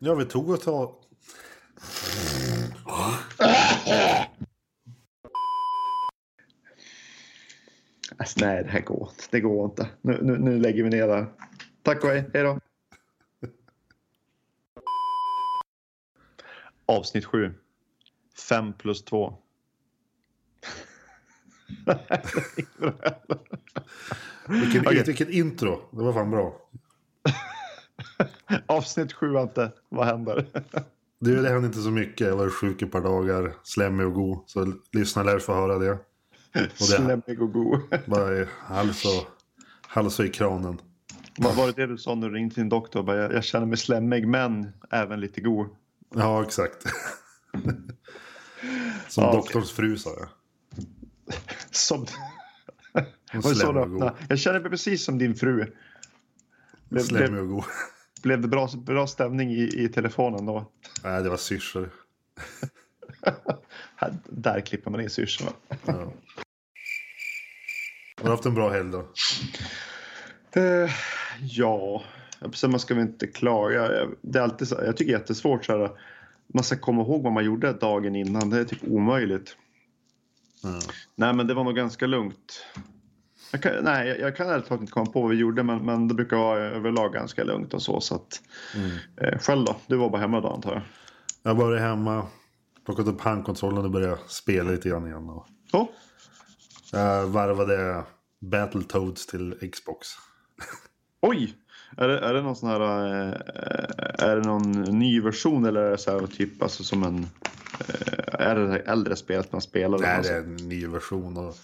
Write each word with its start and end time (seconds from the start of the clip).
Ja, 0.00 0.14
vi 0.14 0.24
tog 0.24 0.50
och 0.50 0.60
ta... 0.60 0.98
Alltså, 8.16 8.40
nej, 8.40 8.62
det 8.64 8.70
här 8.70 8.80
går 8.80 9.08
inte. 9.10 9.24
Det 9.30 9.40
går 9.40 9.64
inte. 9.64 9.88
Nu, 10.00 10.18
nu, 10.22 10.38
nu 10.38 10.58
lägger 10.58 10.82
vi 10.82 10.90
ner 10.90 11.08
där. 11.08 11.26
Tack 11.82 12.04
och 12.04 12.10
hej. 12.10 12.30
Hej 12.34 12.42
då. 12.42 12.58
Avsnitt 16.86 17.24
7. 17.24 17.54
5 18.48 18.72
plus 18.72 19.04
2. 19.04 19.38
Vilken, 24.48 24.86
Okej. 24.86 25.02
vilket 25.06 25.28
intro. 25.28 25.80
Det 25.90 26.02
var 26.02 26.12
fan 26.12 26.30
bra. 26.30 26.68
Avsnitt 28.66 29.12
7 29.12 29.36
Ante. 29.36 29.72
Vad 29.88 30.06
händer? 30.06 30.46
Du, 31.20 31.42
det 31.42 31.48
hände 31.48 31.66
inte 31.66 31.80
så 31.80 31.90
mycket. 31.90 32.26
Jag 32.26 32.36
var 32.36 32.50
sjuk 32.50 32.82
ett 32.82 32.92
par 32.92 33.00
dagar. 33.00 33.52
Slemmig 33.62 34.06
och 34.06 34.12
god. 34.12 34.42
Så 34.46 34.72
lyssna 34.92 35.22
lär 35.22 35.38
få 35.38 35.54
höra 35.54 35.78
det. 35.78 35.98
Slemmig 36.74 37.42
och 37.42 37.52
god. 37.52 37.80
Bara 38.06 38.46
hals 38.60 39.04
och, 39.04 39.26
hals 39.88 40.18
och 40.18 40.24
i 40.24 40.28
kranen. 40.28 40.80
Vad 41.38 41.56
var 41.56 41.66
det 41.66 41.72
det 41.72 41.86
du 41.86 41.98
sa 41.98 42.14
när 42.14 42.28
du 42.28 42.34
ringde 42.34 42.54
din 42.54 42.68
doktor? 42.68 43.02
Bara, 43.02 43.16
Jag, 43.16 43.32
jag 43.32 43.44
känner 43.44 43.66
mig 43.66 43.78
slemmig 43.78 44.28
men 44.28 44.72
även 44.90 45.20
lite 45.20 45.40
god. 45.40 45.68
Ja, 46.14 46.42
exakt. 46.42 46.86
Som 49.08 49.24
Ja, 49.24 49.32
doktorns 49.32 49.72
fru 49.72 49.96
sa 49.96 50.10
jag. 50.10 50.28
Som... 51.70 52.06
Hon 53.32 54.02
och? 54.02 54.16
Jag 54.28 54.38
känner 54.38 54.60
mig 54.60 54.70
precis 54.70 55.04
som 55.04 55.18
din 55.18 55.34
fru. 55.34 55.66
Blev, 56.88 57.02
Slemmig 57.02 57.30
blev, 57.30 57.42
och 57.42 57.48
god. 57.48 57.64
blev 58.22 58.40
det 58.40 58.48
bra, 58.48 58.68
bra 58.76 59.06
stämning 59.06 59.50
i, 59.50 59.84
i 59.84 59.88
telefonen 59.88 60.46
då? 60.46 60.72
Nej, 61.04 61.22
det 61.22 61.28
var 61.28 61.36
syrsor. 61.36 61.90
Där 64.24 64.60
klipper 64.60 64.90
man 64.90 65.00
in 65.00 65.10
syrsorna. 65.10 65.50
Ja. 65.84 66.12
Har 68.16 68.24
du 68.24 68.30
haft 68.30 68.46
en 68.46 68.54
bra 68.54 68.70
helg 68.70 68.90
då? 68.90 69.08
Eh, 70.60 70.90
ja, 71.40 72.02
sen 72.54 72.70
man 72.70 72.80
ska 72.80 72.94
väl 72.94 73.02
inte 73.02 73.26
klaga. 73.26 74.08
Det 74.20 74.38
är 74.38 74.42
alltid 74.42 74.68
så, 74.68 74.74
jag 74.74 74.96
tycker 74.96 75.12
det 75.12 75.16
är 75.16 75.20
jättesvårt 75.20 75.64
så 75.64 75.78
här. 75.78 75.90
Man 76.54 76.64
ska 76.64 76.76
komma 76.76 77.02
ihåg 77.02 77.22
vad 77.22 77.32
man 77.32 77.44
gjorde 77.44 77.72
dagen 77.72 78.16
innan. 78.16 78.50
Det 78.50 78.60
är 78.60 78.64
typ 78.64 78.84
omöjligt. 78.84 79.56
Ja. 80.62 80.80
Nej, 81.14 81.34
men 81.34 81.46
det 81.46 81.54
var 81.54 81.64
nog 81.64 81.76
ganska 81.76 82.06
lugnt. 82.06 82.66
Jag 83.52 83.62
kan, 83.62 83.84
nej, 83.84 84.08
jag, 84.08 84.20
jag 84.20 84.36
kan 84.36 84.48
ärligt 84.48 84.66
talat 84.66 84.80
inte 84.80 84.92
komma 84.92 85.06
på 85.06 85.20
vad 85.20 85.30
vi 85.30 85.36
gjorde, 85.36 85.62
men, 85.62 85.84
men 85.86 86.08
det 86.08 86.14
brukar 86.14 86.36
vara 86.36 86.58
överlag 86.58 87.12
ganska 87.12 87.44
lugnt 87.44 87.74
och 87.74 87.82
så. 87.82 88.00
så 88.00 88.14
att, 88.14 88.40
Mm. 88.76 88.90
eh, 89.16 89.38
själv 89.38 89.64
då? 89.64 89.76
Du 89.86 89.96
var 89.96 90.10
bara 90.10 90.20
hemma 90.20 90.40
då 90.40 90.48
antar 90.48 90.72
jag? 90.72 90.82
Jag 91.42 91.54
varit 91.54 91.80
hemma, 91.80 92.26
plockat 92.84 93.06
upp 93.06 93.20
handkontrollen 93.20 93.84
och 93.84 93.90
börjat 93.90 94.30
spela 94.30 94.70
lite 94.70 94.88
grann 94.88 95.06
igen. 95.06 95.28
Och 95.28 95.46
Så? 95.70 95.88
jag 96.92 97.26
varvade 97.26 98.02
Battletoads 98.40 99.26
till 99.26 99.70
Xbox. 99.72 100.08
Oj! 101.20 101.54
Är 101.96 102.08
det, 102.08 102.18
är 102.18 102.34
det 102.34 102.42
någon 102.42 102.56
sån 102.56 102.68
här... 102.68 102.80
Eh, 102.80 103.34
är 104.28 104.36
det 104.36 104.42
någon 104.46 104.72
ny 104.72 105.20
version 105.20 105.64
eller 105.64 105.80
är 105.80 105.90
det 105.90 105.98
så 105.98 106.10
här 106.20 106.26
typ 106.26 106.62
alltså 106.62 106.84
som 106.84 107.02
en... 107.02 107.26
Eh, 107.88 108.40
är 108.48 108.54
det 108.56 108.66
det 108.68 108.78
äldre 108.78 109.16
spelet 109.16 109.52
man 109.52 109.60
spelar? 109.60 109.98
Nej, 109.98 110.16
alltså? 110.16 110.32
det 110.32 110.38
är 110.38 110.42
en 110.42 110.56
ny 110.56 110.86
version. 110.86 111.36
Och 111.36 111.56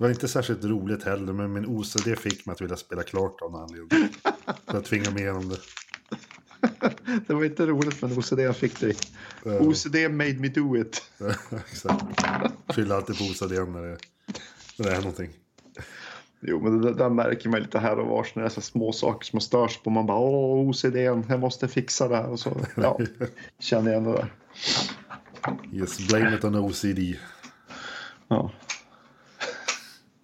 det 0.00 0.04
var 0.04 0.10
inte 0.10 0.28
särskilt 0.28 0.64
roligt 0.64 1.02
heller, 1.02 1.32
men 1.32 1.52
min 1.52 1.66
OCD 1.66 2.18
fick 2.18 2.46
mig 2.46 2.52
att 2.52 2.60
vilja 2.60 2.76
spela 2.76 3.02
klart 3.02 3.42
av 3.42 3.52
någon 3.52 3.62
anledning. 3.62 4.08
Så 4.44 4.76
jag 4.76 4.84
tvingade 4.84 5.10
mig 5.10 5.22
igenom 5.22 5.48
det. 5.48 5.58
det 7.26 7.34
var 7.34 7.44
inte 7.44 7.66
roligt 7.66 8.02
men 8.02 8.18
OCD 8.18 8.38
jag 8.38 8.56
fick 8.56 8.80
dig. 8.80 8.96
Ja. 9.44 9.58
OCD 9.58 9.94
made 10.10 10.34
me 10.34 10.48
do 10.48 10.76
it. 10.76 11.02
Exakt. 11.70 12.04
Skyller 12.68 12.94
alltid 12.94 13.18
på 13.18 13.24
OCD 13.24 13.52
när 13.52 13.82
det, 13.82 13.98
när 14.78 14.86
det 14.86 14.92
är 14.92 14.98
någonting. 14.98 15.30
Jo, 16.40 16.60
men 16.60 16.80
det 16.80 16.88
där, 16.88 16.98
där 16.98 17.10
märker 17.10 17.48
man 17.48 17.60
lite 17.60 17.78
här 17.78 17.98
och 17.98 18.06
var 18.06 18.26
när 18.34 18.42
det 18.42 18.48
är 18.48 18.50
så 18.50 18.60
små 18.60 18.92
saker 18.92 19.26
som 19.26 19.36
man 19.36 19.40
störs 19.40 19.78
på. 19.82 19.90
Man 19.90 20.06
bara 20.06 20.18
åh 20.18 20.68
OCD, 20.68 20.96
jag 20.96 21.40
måste 21.40 21.68
fixa 21.68 22.08
det 22.08 22.16
här 22.16 22.30
och 22.30 22.40
så. 22.40 22.60
Ja, 22.74 22.98
känner 23.58 23.90
igen 23.90 24.04
det 24.04 24.12
där. 24.12 24.32
Yes, 25.72 26.08
blame 26.08 26.36
it 26.36 26.44
on 26.44 26.56
OCD. 26.56 26.98
Ja. 28.28 28.50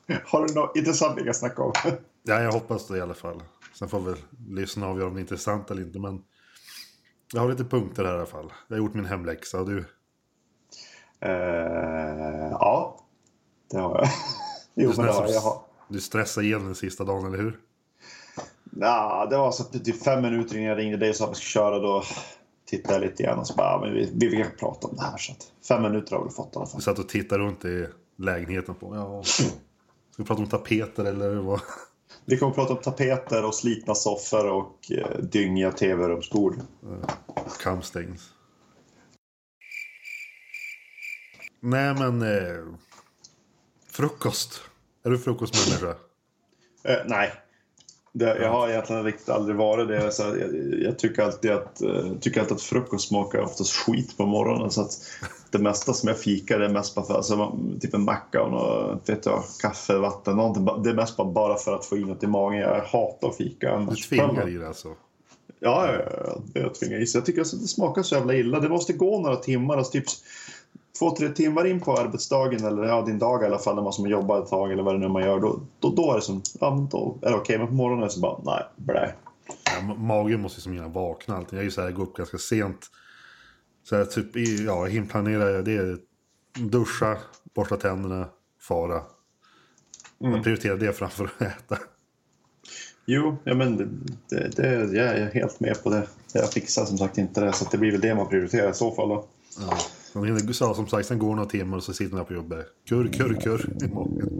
Har 0.24 0.46
du 0.46 0.54
något 0.54 0.76
intressant 0.76 1.18
vi 1.18 1.24
kan 1.24 1.34
snacka 1.34 1.62
om? 1.62 1.72
Ja, 2.22 2.40
jag 2.42 2.52
hoppas 2.52 2.86
det 2.88 2.98
i 2.98 3.00
alla 3.00 3.14
fall. 3.14 3.42
Sen 3.78 3.88
får 3.88 4.00
väl 4.00 4.16
lyssna 4.48 4.86
och 4.86 4.92
avgöra 4.92 5.08
om 5.08 5.14
det 5.14 5.18
är 5.18 5.22
intressant 5.22 5.70
eller 5.70 5.82
inte. 5.82 5.98
Men 5.98 6.22
jag 7.32 7.40
har 7.40 7.48
lite 7.48 7.64
punkter 7.64 8.04
här 8.04 8.12
i 8.12 8.16
alla 8.16 8.26
fall. 8.26 8.52
Jag 8.68 8.76
har 8.76 8.82
gjort 8.82 8.94
min 8.94 9.04
hemläxa 9.06 9.60
och 9.60 9.66
du? 9.70 9.84
Eh, 11.20 12.50
ja, 12.50 13.00
det 13.70 13.78
har 13.78 13.98
jag. 13.98 14.08
jo, 14.74 14.90
Du 14.90 14.96
men 14.96 15.06
det 15.06 15.12
har 15.12 15.26
stressar, 15.26 15.48
jag. 15.48 15.62
du 15.88 16.00
stressar 16.00 16.42
igen 16.42 16.64
den 16.64 16.74
sista 16.74 17.04
dagen, 17.04 17.26
eller 17.26 17.38
hur? 17.38 17.58
Ja, 18.80 19.26
det 19.30 19.36
var 19.36 19.52
så 19.52 19.62
att 19.62 19.84
typ 19.84 20.04
fem 20.04 20.22
minuter 20.22 20.54
innan 20.56 20.68
jag 20.68 20.78
ringde 20.78 20.96
dig 20.96 21.10
och 21.10 21.16
sa 21.16 21.24
att 21.24 21.30
vi 21.30 21.34
skulle 21.34 21.48
köra. 21.50 21.78
Då 21.78 22.02
tittade 22.66 22.94
jag 22.94 23.00
lite 23.10 23.22
grann 23.22 23.38
och 23.38 23.46
så 23.46 23.54
bara, 23.54 23.80
men 23.80 23.94
vi, 23.94 24.12
vi 24.14 24.26
vill 24.28 24.46
prata 24.58 24.86
om 24.88 24.96
det 24.96 25.02
här. 25.02 25.16
Så 25.16 25.32
att 25.32 25.66
fem 25.68 25.82
minuter 25.82 26.16
har 26.16 26.24
vi 26.24 26.30
fått 26.30 26.54
i 26.54 26.56
alla 26.56 26.66
fall. 26.66 26.78
Du 26.78 26.82
satt 26.82 26.98
och 26.98 27.08
tittade 27.08 27.42
runt 27.44 27.64
i 27.64 27.86
lägenheten 28.18 28.74
på. 28.74 28.96
Ja. 28.96 29.22
Ska 30.16 30.22
vi 30.22 30.26
prata 30.26 30.42
om 30.42 30.48
tapeter 30.48 31.04
eller 31.04 31.34
vad? 31.34 31.60
Vi 32.24 32.38
kommer 32.38 32.50
att 32.50 32.56
prata 32.56 32.72
om 32.72 32.82
tapeter 32.82 33.44
och 33.44 33.54
slitna 33.54 33.94
soffor 33.94 34.46
och 34.48 34.92
eh, 34.92 35.18
dyngiga 35.18 35.72
tv-rumsbord. 35.72 36.54
Kamstängs. 37.62 38.30
Nej 41.60 41.94
men... 41.94 42.22
Eh, 42.22 42.64
frukost. 43.86 44.60
Är 45.04 45.10
du 45.10 45.18
frukostmänniska? 45.18 45.96
Eh, 46.82 46.98
nej. 47.06 47.32
Det, 48.18 48.38
jag 48.42 48.50
har 48.50 48.68
egentligen 48.68 49.04
riktigt 49.04 49.28
aldrig 49.28 49.56
varit 49.56 49.88
det. 49.88 50.12
Så 50.12 50.22
jag, 50.22 50.80
jag 50.80 50.98
tycker, 50.98 51.22
alltid 51.22 51.50
att, 51.50 51.82
eh, 51.82 52.12
tycker 52.20 52.40
alltid 52.40 52.56
att 52.56 52.62
frukost 52.62 53.08
smakar 53.08 53.40
oftast 53.40 53.72
skit 53.72 54.16
på 54.16 54.26
morgonen. 54.26 54.70
Så 54.70 54.80
att 54.80 54.98
det 55.50 55.58
mesta 55.58 55.92
som 55.92 56.08
jag 56.08 56.18
fikar 56.18 56.58
det 56.58 56.64
är 56.64 56.68
mest 56.68 56.94
bara 56.94 57.06
för 57.06 57.14
alltså, 57.14 57.58
typ 57.80 57.94
en 57.94 58.04
macka 58.04 58.42
och 58.42 58.50
något, 58.50 59.08
vet 59.08 59.26
jag, 59.26 59.42
kaffe, 59.62 59.96
vatten. 59.96 60.36
Någonting. 60.36 60.82
Det 60.82 60.90
är 60.90 60.94
mest 60.94 61.16
bara, 61.16 61.56
för 61.56 61.74
att 61.74 61.84
få 61.84 61.96
in 61.96 62.08
något 62.08 62.22
i 62.22 62.26
magen. 62.26 62.60
Jag 62.60 62.80
hatar 62.80 63.30
fika 63.30 63.86
Du 63.90 63.96
tvingar 63.96 64.48
i 64.48 64.52
det 64.56 64.68
alltså? 64.68 64.88
Ja, 65.60 65.92
ja, 65.92 66.00
ja, 66.24 66.60
jag 66.60 66.74
tvingar 66.74 67.02
i 67.02 67.06
sig. 67.06 67.18
Jag 67.18 67.26
tycker 67.26 67.40
alltså 67.40 67.56
att 67.56 67.62
det 67.62 67.68
smakar 67.68 68.02
så 68.02 68.14
jävla 68.14 68.34
illa. 68.34 68.60
Det 68.60 68.68
måste 68.68 68.92
gå 68.92 69.20
några 69.20 69.36
timmar. 69.36 69.76
Alltså 69.76 69.92
typ 69.92 70.04
två, 70.98 71.10
tre 71.16 71.28
timmar 71.28 71.66
in 71.66 71.80
på 71.80 71.96
arbetsdagen 71.96 72.64
eller 72.64 72.84
ja, 72.84 73.02
din 73.02 73.18
dag 73.18 73.42
i 73.42 73.46
alla 73.46 73.58
fall 73.58 73.74
när 73.74 73.82
man 73.82 73.92
som 73.92 74.06
jobbar 74.06 74.42
ett 74.42 74.48
tag 74.48 74.72
eller 74.72 74.82
vad 74.82 74.94
det 74.94 74.98
nu 74.98 75.08
man 75.08 75.22
gör. 75.22 75.40
Då, 75.40 75.60
då, 75.80 75.90
då 75.90 76.12
är 76.12 76.16
det 76.16 76.22
som, 76.22 76.42
ja 76.60 76.88
då 76.90 77.18
är 77.22 77.30
det 77.30 77.36
okej. 77.36 77.58
Men 77.58 77.66
på 77.66 77.74
morgonen 77.74 78.04
är 78.04 78.08
så 78.08 78.20
bara, 78.20 78.40
nej, 78.44 78.62
blä. 78.76 79.12
Ja, 79.64 79.80
ma- 79.82 79.98
magen 79.98 80.40
måste 80.40 80.58
ju 80.58 80.62
som 80.62 80.74
gärna 80.74 80.88
vakna 80.88 81.36
alltid. 81.36 81.52
Jag 81.52 81.60
är 81.60 81.64
ju 81.64 81.70
så 81.70 81.80
här, 81.80 81.88
jag 81.88 81.96
går 81.96 82.02
upp 82.02 82.16
ganska 82.16 82.38
sent. 82.38 82.86
Så 83.88 83.96
här, 83.96 84.04
typ, 84.04 84.36
ja, 84.66 84.88
inplanerar 84.88 85.48
jag. 85.50 85.64
Det 85.64 85.76
är 85.76 85.98
duscha, 86.58 87.16
borsta 87.54 87.76
tänderna, 87.76 88.28
fara. 88.60 89.02
Jag 90.18 90.42
prioriterar 90.42 90.76
det 90.76 90.92
framför 90.92 91.24
att 91.24 91.42
äta. 91.42 91.78
Jo, 93.06 93.36
ja, 93.44 93.54
men 93.54 93.76
det, 94.28 94.48
det, 94.48 94.96
jag 94.96 95.06
är 95.06 95.30
helt 95.34 95.60
med 95.60 95.82
på 95.82 95.90
det. 95.90 96.06
Jag 96.32 96.52
fixar 96.52 96.84
som 96.84 96.98
sagt 96.98 97.18
inte 97.18 97.40
det. 97.40 97.52
Så 97.52 97.64
det 97.70 97.78
blir 97.78 97.92
väl 97.92 98.00
det 98.00 98.14
man 98.14 98.28
prioriterar 98.28 98.70
i 98.70 98.74
så 98.74 98.90
fall 98.90 99.08
då. 99.08 99.24
Ja. 99.60 99.78
Sen 100.16 100.24
hinner- 100.24 100.52
Så, 100.52 100.74
som 100.74 100.86
sagt, 100.86 101.08
sen 101.08 101.18
går 101.18 101.34
några 101.34 101.48
timmar 101.48 101.76
och 101.76 101.82
så 101.82 101.92
sitter 101.92 102.16
man 102.16 102.24
på 102.24 102.34
jobbet. 102.34 102.66
Kurr, 102.88 103.08
kurr, 103.12 103.40
kurr 103.40 103.84
i 103.84 103.88
magen. 103.94 104.30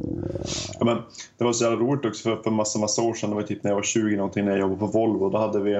Ja, 0.79 0.85
men 0.85 0.99
det 1.39 1.45
var 1.45 1.53
så 1.53 1.65
jävla 1.65 1.79
roligt 1.79 2.05
också 2.05 2.23
för, 2.23 2.43
för 2.43 2.51
massa, 2.51 2.79
massa 2.79 3.03
år 3.03 3.15
sedan. 3.15 3.31
Det 3.31 3.37
var 3.37 3.43
typ 3.43 3.63
när 3.63 3.71
jag 3.71 3.77
var 3.77 3.83
20 3.83 4.17
någonting 4.17 4.45
när 4.45 4.51
jag 4.51 4.61
jobbade 4.61 4.79
på 4.81 4.87
Volvo. 4.87 5.31
Då 5.31 5.39
hade 5.39 5.61
vi, 5.61 5.73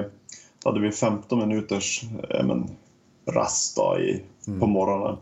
då 0.63 0.69
hade 0.69 0.79
vi 0.79 0.91
15 0.91 1.39
minuters 1.39 2.01
ja, 2.29 2.43
men, 2.43 2.69
rast 3.25 3.77
i, 3.99 4.21
på 4.59 4.67
morgonen. 4.67 5.17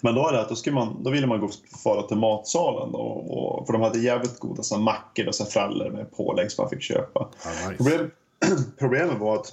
Men 0.00 0.14
då 0.14 0.28
är 0.28 0.32
det 0.32 0.40
att 0.40 0.48
då, 0.48 0.54
ska 0.54 0.72
man, 0.72 1.02
då 1.02 1.10
ville 1.10 1.26
man 1.26 1.40
gå 1.40 1.48
fara 1.84 2.02
till 2.02 2.16
matsalen 2.16 2.92
då, 2.92 2.98
och, 2.98 3.66
för 3.66 3.72
de 3.72 3.82
hade 3.82 3.98
jävligt 3.98 4.38
goda 4.38 4.62
så 4.62 4.74
här, 4.74 4.82
mackor 4.82 5.28
och 5.28 5.34
så 5.34 5.44
här, 5.44 5.50
frallor 5.50 5.90
med 5.90 6.16
pålägg 6.16 6.52
som 6.52 6.62
man 6.62 6.70
fick 6.70 6.82
köpa. 6.82 7.28
Ja, 7.44 7.70
nice. 7.70 7.84
Problem, 7.84 8.10
problemet 8.78 9.18
var 9.20 9.34
att 9.34 9.52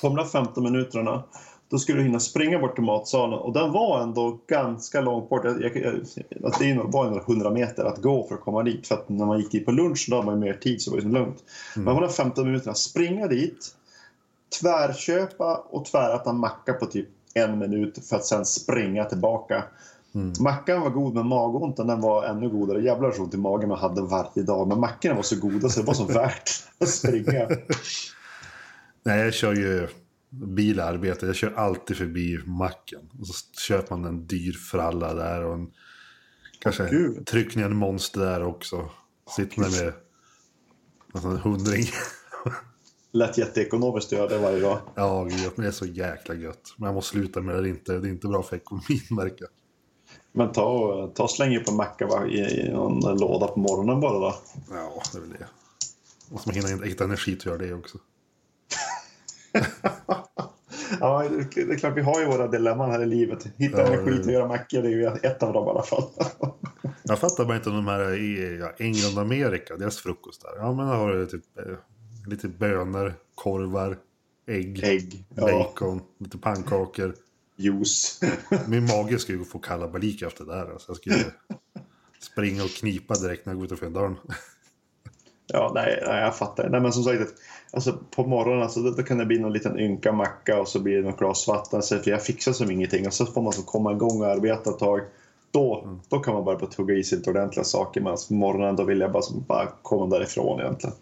på 0.00 0.08
de 0.08 0.16
där 0.16 0.24
15 0.24 0.64
minuterna 0.64 1.22
då 1.72 1.78
skulle 1.78 1.98
du 1.98 2.04
hinna 2.04 2.20
springa 2.20 2.58
bort 2.58 2.74
till 2.74 2.84
matsalen 2.84 3.38
och 3.38 3.52
den 3.52 3.72
var 3.72 4.02
ändå 4.02 4.38
ganska 4.46 5.00
långt 5.00 5.28
bort. 5.28 5.44
Jag, 5.44 5.62
jag, 5.62 5.76
jag, 5.76 5.94
att 6.44 6.58
det 6.58 6.74
var 6.84 7.04
några 7.04 7.22
hundra 7.22 7.50
meter 7.50 7.84
att 7.84 8.02
gå 8.02 8.26
för 8.28 8.34
att 8.34 8.40
komma 8.40 8.62
dit. 8.62 8.86
För 8.86 8.94
att 8.94 9.08
när 9.08 9.26
man 9.26 9.38
gick 9.38 9.52
dit 9.52 9.64
på 9.64 9.70
lunch 9.72 10.06
då 10.10 10.16
hade 10.16 10.26
man 10.26 10.38
mer 10.38 10.54
tid 10.54 10.82
så 10.82 10.90
var 10.90 10.98
det 10.98 11.02
liksom 11.02 11.22
lugnt. 11.22 11.38
Men 11.74 11.84
på 11.84 12.00
de 12.00 12.00
där 12.00 12.08
15 12.08 12.46
minuterna, 12.46 12.74
springa 12.74 13.26
dit, 13.26 13.74
tvärköpa 14.60 15.56
och 15.70 15.84
tväräta 15.84 16.30
en 16.30 16.36
macka 16.36 16.72
på 16.72 16.86
typ 16.86 17.08
en 17.34 17.58
minut 17.58 17.98
för 18.08 18.16
att 18.16 18.24
sen 18.24 18.44
springa 18.44 19.04
tillbaka. 19.04 19.64
Mackan 20.40 20.80
var 20.80 20.90
god 20.90 21.14
men 21.14 21.26
magonten 21.26 21.86
den 21.86 22.00
var 22.00 22.24
ännu 22.24 22.48
godare. 22.48 22.82
Jävlar 22.82 23.10
så 23.10 23.22
ont 23.22 23.34
i 23.34 23.36
magen 23.36 23.68
man 23.68 23.78
hade 23.78 24.02
varje 24.02 24.42
dag. 24.42 24.68
Men 24.68 24.80
mackorna 24.80 25.14
var 25.14 25.22
så 25.22 25.36
goda 25.36 25.68
så 25.68 25.80
det 25.80 25.86
var 25.86 25.94
så 25.94 26.04
värt 26.04 26.50
att 26.78 26.88
springa. 26.88 27.48
Nej, 29.02 29.20
jag 29.20 29.34
kör 29.34 29.54
ju 29.54 29.88
bilarbete. 30.32 31.26
Jag 31.26 31.36
kör 31.36 31.54
alltid 31.54 31.96
förbi 31.96 32.38
macken. 32.46 33.10
Och 33.20 33.26
så 33.26 33.34
köper 33.60 33.96
man 33.96 34.04
en 34.04 34.26
dyr 34.26 34.52
fralla 34.52 35.14
där 35.14 35.44
och 35.44 35.54
en... 35.54 35.70
Kanske 36.58 36.88
Gud. 36.90 37.26
tryck 37.26 37.56
ner 37.56 37.64
en 37.64 37.76
monster 37.76 38.20
där 38.20 38.42
också. 38.44 38.90
Sitter 39.36 39.62
där 39.62 39.94
med 41.12 41.24
en 41.24 41.38
hundring. 41.38 41.84
Lätt 43.12 43.38
jätteekonomiskt 43.38 44.12
att 44.12 44.18
göra 44.18 44.28
det 44.28 44.38
varje 44.38 44.60
dag. 44.60 44.78
Ja, 44.94 45.24
gud, 45.24 45.52
men 45.54 45.62
det 45.62 45.66
är 45.66 45.72
så 45.72 45.86
jäkla 45.86 46.34
gött. 46.34 46.74
Men 46.76 46.86
jag 46.86 46.94
måste 46.94 47.10
sluta 47.10 47.40
med 47.40 47.54
det. 47.54 47.62
Det 47.62 47.68
är 47.68 47.70
inte, 47.70 47.98
det 47.98 48.08
är 48.08 48.10
inte 48.10 48.28
bra 48.28 48.42
för 48.42 48.56
ekonomin, 48.56 49.00
märker 49.10 49.44
jag. 49.44 49.50
Men 50.32 50.52
ta 50.52 51.12
ta 51.14 51.22
och 51.22 51.30
släng 51.30 51.56
upp 51.56 51.68
en 51.68 51.76
macka 51.76 52.06
va, 52.06 52.26
i, 52.26 52.38
i 52.38 52.72
någon 52.72 53.18
låda 53.18 53.46
på 53.46 53.60
morgonen 53.60 54.00
bara 54.00 54.18
då. 54.18 54.34
Ja, 54.70 55.02
det 55.12 55.18
är 55.18 55.20
väl 55.20 55.30
det. 55.30 55.46
Måste 56.30 56.48
man 56.48 56.54
hinna 56.56 56.84
hitta 56.84 57.04
energi 57.04 57.36
till 57.36 57.52
att 57.52 57.60
göra 57.60 57.68
det 57.68 57.74
också. 57.74 57.98
Ja, 61.00 61.21
det 61.54 61.72
är 61.72 61.78
klart 61.78 61.96
vi 61.96 62.00
har 62.00 62.20
ju 62.20 62.26
våra 62.26 62.48
dilemman 62.48 62.90
här 62.90 63.02
i 63.02 63.06
livet. 63.06 63.46
Hitta 63.56 63.80
Ja, 63.80 63.86
energi 63.86 64.10
till 64.16 64.20
att 64.20 64.32
göra 64.32 64.48
mackor, 64.48 64.82
det 64.82 64.88
är 64.88 64.90
ju 64.90 65.06
ett 65.06 65.42
av 65.42 65.52
dem 65.52 65.66
i 65.66 65.70
alla 65.70 65.82
fall. 65.82 66.02
Jag 67.02 67.18
fattar 67.18 67.44
bara 67.44 67.56
inte 67.56 67.70
de 67.70 67.86
här 67.86 68.14
i 68.14 68.58
ja, 68.60 68.72
England 68.78 69.16
och 69.16 69.22
Amerika, 69.22 69.76
deras 69.76 69.98
frukostar. 69.98 70.50
Ja, 70.58 70.72
men 70.74 70.86
där 70.86 70.94
har 70.94 71.12
du 71.12 71.26
typ 71.26 71.58
eh, 71.58 71.64
lite 72.26 72.48
bönor, 72.48 73.14
korvar, 73.34 73.98
ägg, 74.46 74.84
Ägg, 74.84 75.24
ja, 75.34 75.46
bacon, 75.46 76.00
lite 76.18 76.38
pannkakor. 76.38 77.14
juice. 77.56 78.20
Min 78.68 78.86
mage 78.86 79.18
skulle 79.18 79.38
ju 79.38 79.44
få 79.44 79.58
kalabalik 79.58 80.22
efter 80.22 80.44
det 80.44 80.52
där. 80.52 80.72
Alltså, 80.72 80.90
jag 80.90 80.96
skulle 80.96 81.16
springa 82.20 82.64
och 82.64 82.70
knipa 82.70 83.14
direkt 83.14 83.46
när 83.46 83.52
jag 83.52 83.58
går 83.58 83.66
utanför 83.66 83.90
dörren. 83.90 84.16
Ja, 85.46 85.72
nej, 85.74 86.02
nej, 86.06 86.22
jag 86.22 86.36
fattar. 86.36 86.68
Nej, 86.68 86.80
men 86.80 86.92
som 86.92 87.04
sagt, 87.04 87.20
alltså, 87.72 87.98
på 88.10 88.26
morgonen 88.26 88.62
alltså, 88.62 88.80
då, 88.80 89.02
kan 89.02 89.18
det 89.18 89.26
bli 89.26 89.38
någon 89.38 89.52
liten 89.52 89.78
ynka 89.78 90.12
macka 90.12 90.60
och 90.60 90.68
så 90.68 90.80
blir 90.80 90.96
det 90.96 91.02
något 91.02 91.18
glas 91.18 91.48
vatten. 91.48 91.82
För 91.82 92.10
jag 92.10 92.22
fixar 92.22 92.52
som 92.52 92.70
ingenting. 92.70 93.06
Och 93.06 93.12
så 93.12 93.26
får 93.26 93.42
man 93.42 93.52
så 93.52 93.62
komma 93.62 93.92
igång 93.92 94.20
och 94.20 94.26
arbeta 94.26 94.70
ett 94.70 94.78
tag. 94.78 95.00
Då, 95.50 95.98
då 96.08 96.18
kan 96.18 96.34
man 96.34 96.44
börja 96.44 96.58
på 96.58 96.64
att 96.64 96.72
tugga 96.72 96.94
i 96.94 97.04
sig 97.04 97.18
lite 97.18 97.30
ordentliga 97.30 97.64
saker. 97.64 98.00
Men 98.00 98.10
alltså, 98.10 98.28
på 98.28 98.34
morgonen 98.34 98.76
då 98.76 98.84
vill 98.84 99.00
jag 99.00 99.12
bara, 99.12 99.22
bara 99.46 99.68
komma 99.82 100.06
därifrån 100.06 100.60
egentligen. 100.60 100.96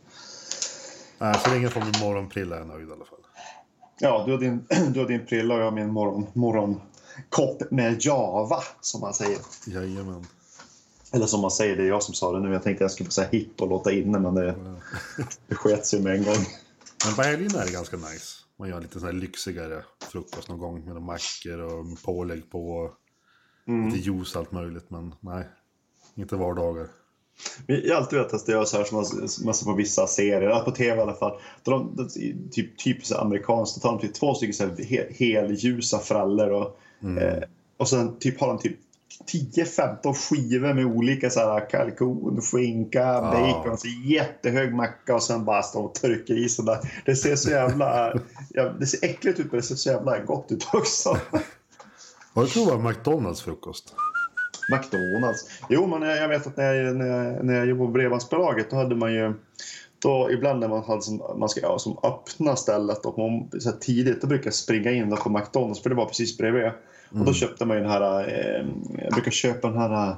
Nej, 1.18 1.34
så 1.44 1.50
länge 1.50 1.62
jag 1.62 1.72
får 1.72 1.80
min 1.80 2.00
morgonprilla 2.00 2.56
är 2.56 2.60
jag 2.60 2.68
nöjd 2.68 2.88
i 2.88 2.92
alla 2.92 3.04
fall. 3.04 3.18
Ja, 4.00 4.22
du 4.26 4.32
har 4.32 4.38
din, 4.38 4.66
du 4.92 5.00
har 5.00 5.06
din 5.06 5.26
prilla 5.26 5.54
och 5.54 5.60
jag 5.60 5.64
har 5.64 5.72
min 5.72 5.92
morgon, 5.92 6.26
morgonkopp 6.32 7.70
med 7.70 7.96
Java, 8.00 8.62
som 8.80 9.00
man 9.00 9.14
säger. 9.14 9.38
Jajamän. 9.66 10.26
Eller 11.12 11.26
som 11.26 11.40
man 11.40 11.50
säger, 11.50 11.76
det 11.76 11.82
är 11.82 11.88
jag 11.88 12.02
som 12.02 12.14
sa 12.14 12.32
det 12.32 12.40
nu. 12.40 12.52
Jag 12.52 12.62
tänkte 12.62 12.84
jag 12.84 12.90
skulle 12.90 13.10
säga 13.10 13.28
hipp 13.28 13.60
och 13.60 13.68
låta 13.68 13.92
inne, 13.92 14.18
men 14.18 14.34
det, 14.34 14.54
det 15.46 15.54
sket 15.54 15.86
sig 15.86 16.02
med 16.02 16.16
en 16.16 16.24
gång. 16.24 16.46
Men 17.06 17.14
på 17.14 17.22
helgen 17.22 17.54
är 17.54 17.66
det 17.66 17.72
ganska 17.72 17.96
nice. 17.96 18.36
Man 18.56 18.68
gör 18.68 18.80
lite 18.80 19.00
sån 19.00 19.08
här 19.08 19.12
lyxigare 19.12 19.84
frukost 20.12 20.48
någon 20.48 20.58
gång 20.58 20.84
med 20.84 21.02
mackor 21.02 21.58
och 21.60 22.02
pålägg 22.02 22.50
på. 22.50 22.70
och 22.70 23.00
Mm. 23.70 23.88
Lite 23.88 24.10
juice 24.10 24.34
och 24.34 24.40
allt 24.40 24.52
möjligt. 24.52 24.90
Men 24.90 25.14
nej, 25.20 25.44
inte 26.14 26.36
vardagar. 26.36 26.86
Jag 27.66 27.94
har 27.94 28.00
alltid 28.00 28.16
velat 28.16 28.30
testa 28.30 28.52
göra 28.52 28.64
så 28.64 28.76
här 28.76 28.84
som 28.84 28.96
man, 28.96 29.06
man 29.44 29.54
ser 29.54 29.64
på 29.64 29.72
vissa 29.72 30.06
serier, 30.06 30.60
på 30.60 30.70
tv 30.70 30.96
i 30.96 31.00
alla 31.00 31.14
fall. 31.14 31.40
Då 31.62 31.70
de, 31.70 32.08
typ, 32.50 32.78
typiskt 32.78 33.16
amerikanskt, 33.16 33.74
då 33.74 33.80
tar 33.80 33.96
de 33.96 34.00
typ 34.00 34.14
två 34.14 34.34
stycken 34.34 34.54
så 34.54 34.64
här 34.66 34.84
he, 34.84 35.12
helljusa 35.12 35.98
frallor 35.98 36.50
och, 36.50 36.78
eh, 37.18 37.42
och 37.76 37.88
sen 37.88 38.18
typ 38.18 38.40
har 38.40 38.48
de 38.48 38.58
typ 38.58 38.76
10-15 39.26 40.14
skivor 40.14 40.74
med 40.74 40.84
olika 40.84 41.30
så 41.30 41.40
här 41.40 41.70
kalkon, 41.70 42.40
skinka, 42.40 43.20
bacon, 43.20 43.78
så 43.78 43.88
jättehög 44.04 44.74
macka 44.74 45.14
och 45.14 45.22
sen 45.22 45.44
bara 45.44 45.62
stå 45.62 45.80
och 45.80 45.94
trycka 45.94 46.32
i 46.32 46.48
sig 46.48 46.64
där. 46.64 46.78
Det 47.04 47.16
ser 47.16 47.36
så 47.36 47.50
jävla... 47.50 48.12
ja, 48.50 48.64
det 48.80 48.86
ser 48.86 49.04
äckligt 49.04 49.40
ut 49.40 49.52
men 49.52 49.60
det 49.60 49.66
ser 49.66 49.74
så 49.74 49.88
jävla 49.88 50.18
gott 50.18 50.52
ut 50.52 50.68
också. 50.72 51.16
Har 52.34 52.44
du 52.44 52.50
provat 52.50 52.84
McDonalds 52.84 53.42
frukost? 53.42 53.94
McDonalds. 54.72 55.60
Jo, 55.68 55.86
men 55.86 56.08
jag 56.08 56.16
jag 56.16 56.28
vet 56.28 56.46
att 56.46 56.56
när 56.56 56.74
jag, 56.74 56.96
när 56.96 57.06
jag, 57.06 57.44
när 57.44 57.54
jag 57.54 57.66
jobbade 57.66 57.86
på 57.86 57.92
Bredbandsbolaget 57.92 58.70
då 58.70 58.76
hade 58.76 58.94
man 58.94 59.14
ju 59.14 59.34
då 60.02 60.28
ibland 60.32 60.60
när 60.60 60.68
man, 60.68 60.82
hade 60.84 61.02
som, 61.02 61.22
man 61.36 61.48
ska 61.48 61.60
ja, 61.60 61.78
som 61.78 61.98
öppna 62.02 62.56
stället 62.56 63.06
och 63.06 63.18
man, 63.18 63.60
så 63.60 63.72
tidigt 63.72 64.20
då 64.20 64.26
brukar 64.26 64.46
jag 64.46 64.54
springa 64.54 64.90
in 64.90 65.10
då 65.10 65.16
på 65.16 65.30
McDonalds 65.30 65.82
för 65.82 65.90
det 65.90 65.96
var 65.96 66.06
precis 66.06 66.38
bredvid. 66.38 66.70
Och 67.10 67.24
då 67.24 67.32
köpte 67.32 67.64
man 67.64 67.76
ju 67.76 67.82
den 67.82 67.92
här, 67.92 68.28
eh, 68.28 68.66
jag 69.04 69.12
brukar 69.12 69.30
köpa 69.30 69.68
den 69.68 69.78
här, 69.78 70.16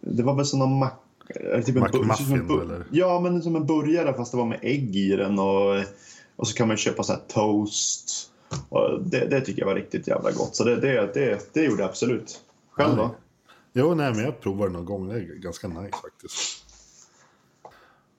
det 0.00 0.22
var 0.22 0.34
väl 0.34 0.44
sån 0.44 0.58
någon 0.58 0.78
mack, 0.78 1.00
eller 1.34 1.62
typ 1.62 1.76
en 1.76 1.82
McMuffin, 1.82 2.50
en 2.50 2.60
eller? 2.60 2.84
Ja, 2.90 3.20
men 3.20 3.42
som 3.42 3.56
en 3.56 3.66
burgare 3.66 4.14
fast 4.14 4.32
det 4.32 4.38
var 4.38 4.46
med 4.46 4.58
ägg 4.62 4.96
i 4.96 5.16
den 5.16 5.38
och, 5.38 5.76
och 6.36 6.48
så 6.48 6.54
kan 6.54 6.68
man 6.68 6.76
köpa 6.76 7.02
så 7.02 7.12
här 7.12 7.20
toast. 7.28 8.30
Och 8.68 9.02
det, 9.02 9.26
det 9.26 9.40
tycker 9.40 9.62
jag 9.62 9.66
var 9.66 9.74
riktigt 9.74 10.08
jävla 10.08 10.30
gott. 10.32 10.56
Så 10.56 10.64
det, 10.64 10.76
det, 10.80 11.14
det, 11.14 11.54
det 11.54 11.64
gjorde 11.64 11.82
jag 11.82 11.88
absolut. 11.88 12.40
Själv 12.70 12.96
då? 12.96 13.14
Jo, 13.72 13.94
nej, 13.94 14.14
men 14.14 14.24
jag 14.24 14.40
provar 14.40 14.66
det 14.66 14.72
någon 14.72 14.84
gång. 14.84 15.08
Det 15.08 15.14
är 15.14 15.20
ganska 15.20 15.68
nice 15.68 15.96
faktiskt. 16.02 16.64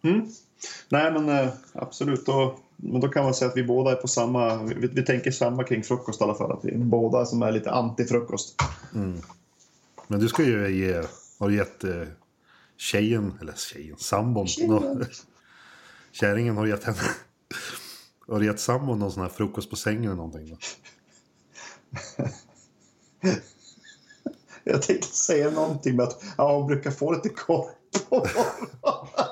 Mm. 0.01 0.27
Nej, 0.89 1.11
men 1.11 1.29
eh, 1.29 1.49
absolut. 1.73 2.25
Då, 2.25 2.59
men 2.75 3.01
då 3.01 3.07
kan 3.07 3.23
man 3.23 3.33
säga 3.33 3.51
att 3.51 3.57
vi 3.57 3.63
båda 3.63 3.91
är 3.91 3.95
på 3.95 4.07
samma... 4.07 4.63
Vi, 4.63 4.87
vi 4.87 5.05
tänker 5.05 5.31
samma 5.31 5.63
kring 5.63 5.83
frukost 5.83 6.21
i 6.21 6.23
alla 6.23 6.35
fall. 6.35 6.51
Att 6.51 6.65
vi 6.65 6.71
är 6.71 6.77
båda 6.77 7.25
som 7.25 7.41
är 7.41 7.51
lite 7.51 7.71
anti-frukost. 7.71 8.55
Men 10.07 10.19
du 10.19 10.27
ska 10.27 10.43
ju 10.43 10.77
ge... 10.77 11.03
Har 11.39 11.49
du 11.49 11.55
gett 11.55 11.83
eh, 11.83 12.03
tjejen, 12.77 13.33
eller 13.41 13.53
tjejen, 13.53 13.97
sambon. 13.97 14.47
Tjejen. 14.47 15.05
Kärringen 16.11 16.57
har 16.57 16.65
gett 16.65 16.83
henne... 16.83 16.97
Har 18.27 18.39
du 18.39 18.45
gett 18.45 18.59
sambon 18.59 18.99
någon 18.99 19.11
sån 19.11 19.23
här 19.23 19.29
frukost 19.29 19.69
på 19.69 19.75
sängen 19.75 20.03
eller 20.03 20.15
någonting? 20.15 20.49
Då? 20.49 20.57
Jag 24.63 24.81
tänkte 24.81 25.07
säga 25.07 25.49
någonting 25.51 25.95
med 25.95 26.03
att 26.05 26.23
ja, 26.37 26.55
hon 26.55 26.67
brukar 26.67 26.91
få 26.91 27.11
lite 27.11 27.29
korv 27.29 27.69
på 28.09 28.15
morgonen. 28.15 29.28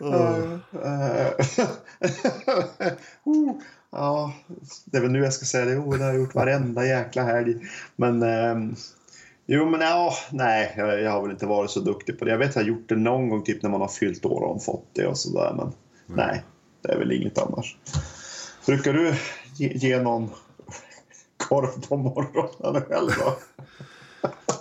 Eh, 0.00 0.58
oh, 3.24 3.56
Ja, 3.92 4.34
det 4.84 4.96
är 4.96 5.02
väl 5.02 5.10
nu 5.10 5.18
jag 5.18 5.32
ska 5.32 5.46
säga 5.46 5.64
det. 5.64 5.76
Oh, 5.76 5.98
det 5.98 6.04
har 6.04 6.10
jag 6.10 6.20
gjort 6.20 6.34
varenda 6.34 6.86
jäkla 6.86 7.22
helg. 7.22 7.56
Men... 7.96 8.22
ehm, 8.22 8.74
Jo, 9.52 9.70
men 9.70 9.80
ja, 9.80 10.14
nej, 10.32 10.74
jag, 10.76 11.00
jag 11.00 11.10
har 11.10 11.22
väl 11.22 11.30
inte 11.30 11.46
varit 11.46 11.70
så 11.70 11.80
duktig 11.80 12.18
på 12.18 12.24
det. 12.24 12.30
Jag 12.30 12.38
vet 12.38 12.48
att 12.48 12.56
jag 12.56 12.62
har 12.62 12.68
gjort 12.68 12.88
det 12.88 12.96
någon 12.96 13.28
gång 13.28 13.42
typ 13.42 13.62
när 13.62 13.70
man 13.70 13.80
har 13.80 13.88
fyllt 13.88 14.24
år 14.24 14.40
och 14.40 14.64
fått 14.64 14.86
det 14.92 15.06
och 15.06 15.18
sådär. 15.18 15.54
Men 15.56 15.72
nej, 16.06 16.44
det 16.82 16.92
är 16.92 16.98
väl 16.98 17.12
inget 17.12 17.38
annars. 17.38 17.76
Brukar 18.66 18.92
du 18.92 19.14
ge, 19.56 19.68
ge 19.68 20.02
någon 20.02 20.30
korv 21.36 21.86
på 21.88 21.96
morgonen 21.96 22.82
själv 22.82 23.10
då? 23.18 23.38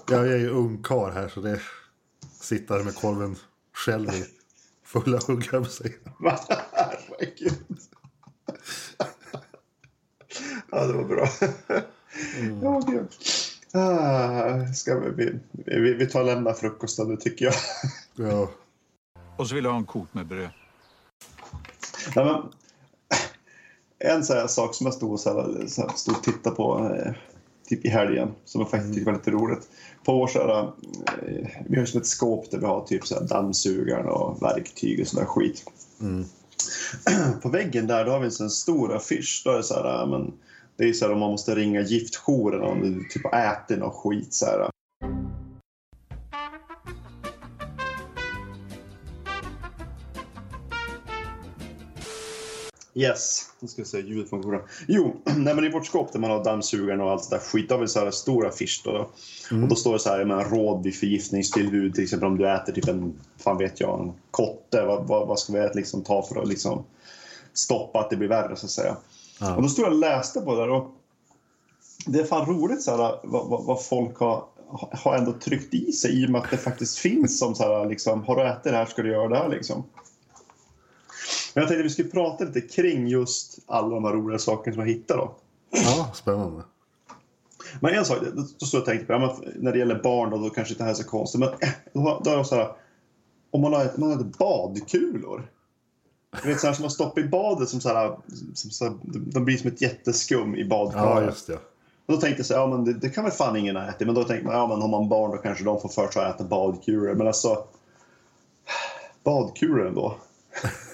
Jag 0.16 0.28
är 0.28 0.38
ju 0.38 0.50
ungkarl 0.50 1.12
här 1.12 1.28
så 1.28 1.42
det... 1.42 1.60
Sitta 2.42 2.74
här 2.74 2.84
med 2.84 2.96
korven 2.96 3.36
själv 3.74 4.10
i 4.10 4.26
fulla 4.90 5.20
hugg, 5.28 5.48
höll 5.52 5.54
jag 5.54 5.64
på 5.64 5.68
att 5.68 5.72
säga. 5.72 5.94
Herregud. 6.74 7.80
Ja, 10.72 10.86
det 10.88 10.94
var 10.94 11.04
bra. 11.04 11.28
Ja, 12.62 12.82
gud. 12.88 13.08
Ah, 13.74 14.74
ska 14.74 15.00
vi, 15.00 15.10
vi, 15.10 15.40
vi, 15.52 15.94
vi 15.94 16.06
tar 16.06 16.20
och 16.20 16.26
lämnar 16.26 16.54
frukosten 16.54 17.08
nu 17.08 17.18
tycker 17.18 17.46
jag. 17.46 17.54
Ja, 18.16 18.50
Och 19.38 19.48
så 19.48 19.56
vill 19.56 19.64
jag 19.64 19.72
ha 19.72 19.78
en 19.78 19.86
kot 19.86 20.14
med 20.14 20.28
bröd. 20.28 20.50
Nej, 22.16 22.26
men, 22.26 22.42
en 24.00 24.26
sån 24.26 24.38
här 24.38 24.48
sak 24.48 24.76
som 24.76 24.86
jag 24.86 24.94
stod 24.94 25.12
och, 25.12 25.20
så 25.20 25.42
här, 25.42 25.68
så 25.68 25.82
här, 25.82 25.90
stod 25.90 26.16
och 26.16 26.24
tittade 26.24 26.56
på 26.56 26.96
eh, 26.96 27.14
typ 27.70 27.86
i 27.86 27.90
helgen 27.90 28.32
som 28.46 28.62
jag 28.62 28.70
faktiskt 28.70 28.94
tyckte 28.94 29.12
var 29.12 29.18
lite 29.18 29.32
roligt. 29.32 29.70
På 30.06 30.14
vår 30.14 30.50
eh, 30.50 30.70
vi 31.68 31.80
har 31.80 31.86
som 31.86 32.02
ett 32.02 32.08
skåp 32.08 32.52
där 32.52 32.58
vi 32.58 32.66
har 32.66 32.82
typ 32.86 33.08
så 33.08 33.16
här, 33.16 33.28
dammsugaren 33.28 34.06
och 34.06 34.42
verktyg 34.42 35.02
och 35.02 35.08
sån 35.08 35.20
där 35.20 35.28
skit. 35.28 35.64
På 37.42 37.50
väggen 37.50 37.88
där 37.88 38.06
då 38.06 38.12
har 38.12 38.20
vi 38.20 38.26
en 38.26 38.32
sån 38.32 38.50
stor 38.50 38.96
affisch. 38.96 39.42
Då 39.46 39.52
är 39.52 39.58
det 39.58 39.64
så 39.64 39.74
här, 39.74 40.06
men, 40.06 40.34
det 40.78 40.90
är 40.90 40.94
så 40.94 41.06
här 41.06 41.14
om 41.14 41.20
man 41.20 41.32
måste 41.32 41.56
ringa 41.56 41.82
giftjouren 41.82 42.62
om 42.62 42.82
du 42.82 43.04
typ 43.10 43.24
har 43.24 43.40
ätit 43.40 43.80
något 43.80 43.96
skit. 43.96 44.34
Så 44.34 44.46
här. 44.46 44.70
Yes, 53.00 53.46
nu 53.60 53.68
ska 53.68 53.82
vi 53.82 53.88
se 53.88 54.04
koran. 54.30 54.62
Jo, 54.88 55.16
nej, 55.38 55.56
men 55.56 55.66
i 55.66 55.70
vårt 55.70 55.86
skåp 55.86 56.14
där 56.14 56.20
man 56.20 56.32
har 56.32 56.44
dammsugaren 56.44 57.02
och 57.02 57.12
allt 57.12 57.24
sånt 57.24 57.32
där 57.32 57.40
skit, 57.40 57.70
då 57.70 57.76
har 57.76 57.82
vi 57.82 57.88
så 57.88 58.00
här 58.00 58.12
stor 58.12 58.48
affisch 58.48 58.82
då. 58.86 58.92
då. 58.92 59.10
Och 59.62 59.68
då 59.68 59.76
står 59.76 59.94
det 59.94 60.00
så 60.00 60.10
här 60.10 60.26
med 60.26 60.52
råd 60.52 60.84
vid 60.84 60.96
förgiftningstillbud, 60.96 61.96
till 61.96 62.04
exempel 62.04 62.28
om 62.28 62.38
du 62.38 62.50
äter 62.50 62.74
typ 62.74 62.88
en, 62.88 63.20
fan 63.38 63.58
vet 63.58 63.80
jag, 63.80 64.00
en 64.00 64.14
kotte, 64.32 64.86
vad, 64.86 65.08
vad, 65.08 65.28
vad 65.28 65.40
ska 65.40 65.54
vi 65.54 65.70
liksom 65.74 66.04
ta 66.04 66.22
för 66.22 66.42
att 66.42 66.48
liksom 66.48 66.84
stoppa 67.54 68.00
att 68.00 68.10
det 68.10 68.16
blir 68.16 68.28
värre 68.28 68.56
så 68.56 68.66
att 68.66 68.72
säga. 68.72 68.98
Ja. 69.40 69.56
Och 69.56 69.62
då 69.62 69.70
stod 69.70 69.86
jag 69.86 69.94
och 69.94 70.00
läste 70.00 70.42
på 70.42 70.56
det 70.56 70.62
där 70.62 70.70
och 70.70 70.92
det 72.06 72.20
är 72.20 72.24
fan 72.24 72.46
roligt 72.46 72.82
så 72.82 72.92
här, 72.92 72.98
vad, 72.98 73.48
vad, 73.50 73.64
vad 73.64 73.86
folk 73.86 74.18
har, 74.18 74.44
har 74.92 75.16
ändå 75.18 75.34
tryckt 75.34 75.74
i 75.74 75.92
sig 75.92 76.24
i 76.24 76.26
och 76.26 76.30
med 76.30 76.42
att 76.42 76.52
det 76.52 76.58
faktiskt 76.58 76.98
finns 76.98 77.40
som 77.40 77.56
så 77.56 77.64
här, 77.64 77.90
liksom, 77.90 78.24
har 78.24 78.36
du 78.36 78.48
ätit 78.48 78.64
det 78.64 78.72
här 78.78 78.86
ska 78.86 79.02
du 79.02 79.12
göra 79.12 79.28
det 79.28 79.38
här 79.38 79.50
liksom. 79.50 79.84
Men 81.60 81.64
jag 81.64 81.68
tänkte 81.68 81.84
vi 81.84 81.90
skulle 81.90 82.10
prata 82.10 82.44
lite 82.44 82.62
kring 82.62 83.08
just 83.08 83.60
alla 83.68 83.90
de 83.90 84.04
här 84.04 84.14
roliga 84.14 84.40
sakerna 84.40 84.74
som 84.74 84.88
jag 84.88 84.94
hittade. 84.94 85.20
Då. 85.20 85.36
Ja, 85.70 86.12
spännande. 86.14 86.64
Men 87.80 87.94
en 87.94 88.06
sak, 88.06 88.18
då 88.60 88.66
står 88.66 88.78
jag 88.78 88.82
och 88.82 88.86
tänker 88.86 89.06
på, 89.06 89.14
ja, 89.14 89.38
när 89.56 89.72
det 89.72 89.80
gäller 89.80 90.04
barn 90.04 90.30
då, 90.30 90.38
då 90.38 90.50
kanske 90.50 90.74
inte 90.74 90.84
det 90.84 90.86
här 90.86 90.92
är 90.92 90.96
så 90.96 91.04
konstigt. 91.04 91.40
Men 91.40 91.50
eh, 91.50 91.70
då, 91.94 92.22
då 92.24 92.32
är 92.32 92.38
det 92.38 92.46
så 92.46 92.56
här, 92.56 92.72
om 93.52 93.62
man 93.62 93.74
har, 93.74 93.92
man 93.96 94.10
har 94.10 94.24
badkulor. 94.24 95.50
Du 96.44 96.50
vet 96.50 96.60
så 96.60 96.68
här 96.68 96.74
som 96.74 96.84
man 96.84 96.92
stoppar 96.92 97.22
i 97.22 97.28
badet 97.28 97.70
som 97.70 97.82
så 97.82 97.90
här, 97.90 98.18
som 98.54 98.72
så 98.72 98.86
här, 98.86 98.94
de 99.04 99.46
blir 99.46 99.58
som 99.58 99.72
ett 99.72 99.82
jätteskum 99.82 100.56
i 100.56 100.62
Ja, 100.62 100.68
badkaret. 100.68 101.26
just 101.26 101.48
det. 101.48 101.56
Och 102.06 102.14
då 102.14 102.18
tänkte 102.18 102.40
jag 102.40 102.46
så 102.46 102.54
här, 102.54 102.62
ja 102.62 102.68
men 102.68 102.86
det, 102.86 102.94
det 102.94 103.10
kan 103.10 103.24
väl 103.24 103.34
fan 103.34 103.56
ingen 103.56 103.78
äta. 103.78 104.06
Men 104.06 104.16
då 104.16 104.24
tänkte 104.24 104.46
man, 104.48 104.56
ja 104.56 104.68
men 104.68 104.82
har 104.82 104.88
man 104.88 105.10
barn 105.10 105.32
då 105.32 105.38
kanske 105.38 105.64
de 105.64 105.82
får 105.82 105.90
för 105.90 106.12
sig 106.12 106.26
att 106.26 106.36
äta 106.36 106.44
badkulor. 106.44 107.16
Men 107.16 107.28
alltså, 107.28 107.64
badkulor 109.24 109.88
ändå. 109.88 110.16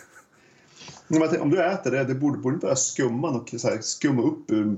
Om 1.39 1.49
du 1.49 1.63
äter 1.63 1.91
det, 1.91 2.03
det 2.03 2.15
borde, 2.15 2.37
borde 2.37 2.57
börja 2.57 2.75
skumma 2.75 3.29
och 3.29 3.53
så 3.57 3.69
här, 3.69 3.81
skumma 3.81 4.21
upp 4.21 4.51
ur... 4.51 4.77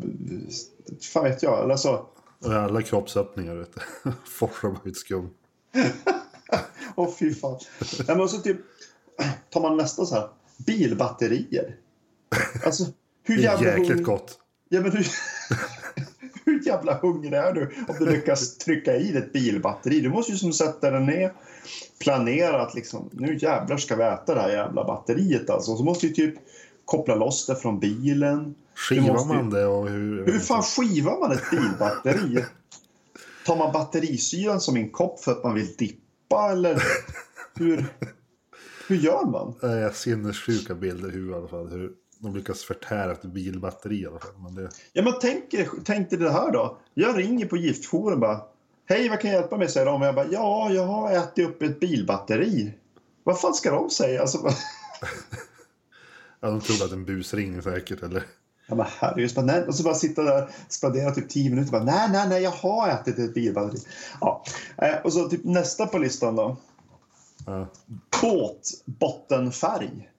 Fan 1.13 1.23
vet 1.23 1.43
jag. 1.43 1.63
Eller 1.63 1.75
så, 1.75 2.05
alla 2.45 2.81
kroppsöppningar, 2.81 3.55
vet 3.55 3.75
du. 3.75 4.11
Forsar 4.25 4.69
bara 4.69 4.81
ut 4.83 4.97
skum. 4.97 5.29
Åh 6.95 7.13
fy 7.19 7.33
fan. 7.33 7.59
Nej, 8.07 8.17
men 8.17 8.29
så 8.29 8.37
typ 8.37 8.57
tar 9.49 9.61
man 9.61 9.77
nästa 9.77 10.05
så 10.05 10.15
här. 10.15 10.29
Bilbatterier. 10.57 11.75
Alltså 12.65 12.83
hur 13.23 13.37
Det 13.37 13.45
är 13.45 13.63
jäkligt 13.63 13.87
hungrig... 13.87 14.05
gott. 14.05 14.39
Ja, 14.69 14.81
men 14.81 14.91
hur... 14.91 15.07
hur 16.57 16.65
jävla 16.67 16.97
hungrig 16.97 17.33
är 17.33 17.53
du 17.53 17.71
om 17.87 17.95
du 17.99 18.11
lyckas 18.11 18.57
trycka 18.57 18.95
i 18.95 19.17
ett 19.17 19.33
bilbatteri? 19.33 19.99
Du 19.99 20.09
måste 20.09 20.31
ju 20.31 20.37
som 20.37 20.53
sätta 20.53 20.91
den 20.91 21.05
ner, 21.05 21.33
planera 21.99 22.61
att 22.61 22.75
liksom, 22.75 23.09
nu 23.13 23.37
jävlar 23.37 23.77
ska 23.77 23.95
vi 23.95 24.03
äta 24.03 24.35
det 24.35 24.41
här 24.41 24.49
jävla 24.49 24.83
batteriet 24.83 25.49
alltså. 25.49 25.71
Och 25.71 25.77
så 25.77 25.83
måste 25.83 26.07
du 26.07 26.13
typ 26.13 26.35
koppla 26.85 27.15
loss 27.15 27.45
det 27.45 27.55
från 27.55 27.79
bilen. 27.79 28.55
Skivar 28.75 29.13
måste 29.13 29.33
man 29.33 29.49
det 29.49 29.65
och 29.65 29.89
hur... 29.89 30.25
Hur 30.25 30.39
fan 30.39 30.63
skivar 30.63 31.19
man 31.19 31.31
ett 31.31 31.49
bilbatteri? 31.51 32.45
Tar 33.45 33.55
man 33.55 33.73
batterisyran 33.73 34.61
som 34.61 34.75
en 34.75 34.89
kopp 34.89 35.19
för 35.19 35.31
att 35.31 35.43
man 35.43 35.53
vill 35.53 35.75
dippa 35.75 36.51
eller 36.51 36.83
hur, 37.55 37.85
hur 38.87 38.95
gör 38.95 39.25
man? 39.25 39.53
Det 39.61 39.67
är 39.67 39.89
sinnessjuka 39.89 40.75
bilder 40.75 41.09
i 41.09 41.11
huvudet 41.11 41.35
i 41.35 41.37
alla 41.37 41.47
fall. 41.47 41.67
Hur 41.67 41.91
de 42.19 42.35
lyckas 42.35 42.63
förtära 42.63 43.11
ett 43.11 43.21
bilbatteri 43.21 44.01
i 44.01 44.07
alla 44.07 44.19
fall. 44.19 44.31
Men 44.39 44.55
det... 44.55 44.69
Ja, 44.93 45.03
men 45.03 45.13
tänk, 45.21 45.55
tänk 45.85 46.09
dig 46.09 46.19
det 46.19 46.31
här 46.31 46.51
då. 46.51 46.77
Jag 46.93 47.17
ringer 47.17 47.45
på 47.45 47.57
giftjouren 47.57 48.19
bara 48.19 48.41
Hej, 48.89 49.09
vad 49.09 49.19
kan 49.19 49.31
jag 49.31 49.39
hjälpa 49.39 49.57
med? 49.57 49.69
säger 49.71 49.85
de. 49.85 50.01
Jag 50.01 50.15
bara 50.15 50.27
Ja, 50.31 50.69
jag 50.71 50.83
har 50.87 51.11
ätit 51.11 51.47
upp 51.49 51.61
ett 51.61 51.79
bilbatteri. 51.79 52.73
Vad 53.23 53.39
fan 53.41 53.53
ska 53.53 53.71
de 53.71 53.89
säga? 53.89 54.21
Alltså, 54.21 54.37
bara, 54.41 54.53
Ja, 56.39 56.47
de 56.49 56.61
trodde 56.61 56.85
att 56.85 56.91
en 56.91 57.05
busringning 57.05 57.61
säkert. 57.61 58.03
Eller... 58.03 58.23
ja, 58.67 58.75
men 58.75 58.85
herregud. 58.99 59.35
bara, 59.35 59.45
nej. 59.45 59.63
Och 59.67 59.75
så 59.75 59.83
bara 59.83 59.95
sitta 59.95 60.23
där 60.23 60.49
spendera 60.69 61.11
typ 61.11 61.29
10 61.29 61.49
minuter. 61.49 61.71
Bara, 61.71 61.83
nej, 61.83 62.09
nej, 62.11 62.29
nej, 62.29 62.43
jag 62.43 62.51
har 62.51 62.89
ätit 62.89 63.19
ett 63.19 63.33
bilbatteri. 63.33 63.79
Ja. 64.21 64.43
Eh, 64.77 64.95
Och 65.03 65.13
så 65.13 65.29
typ 65.29 65.43
nästa 65.43 65.87
på 65.87 65.97
listan 65.97 66.35
då. 66.35 66.57
Ja. 67.45 67.67
Båtbottenfärg. 68.21 70.09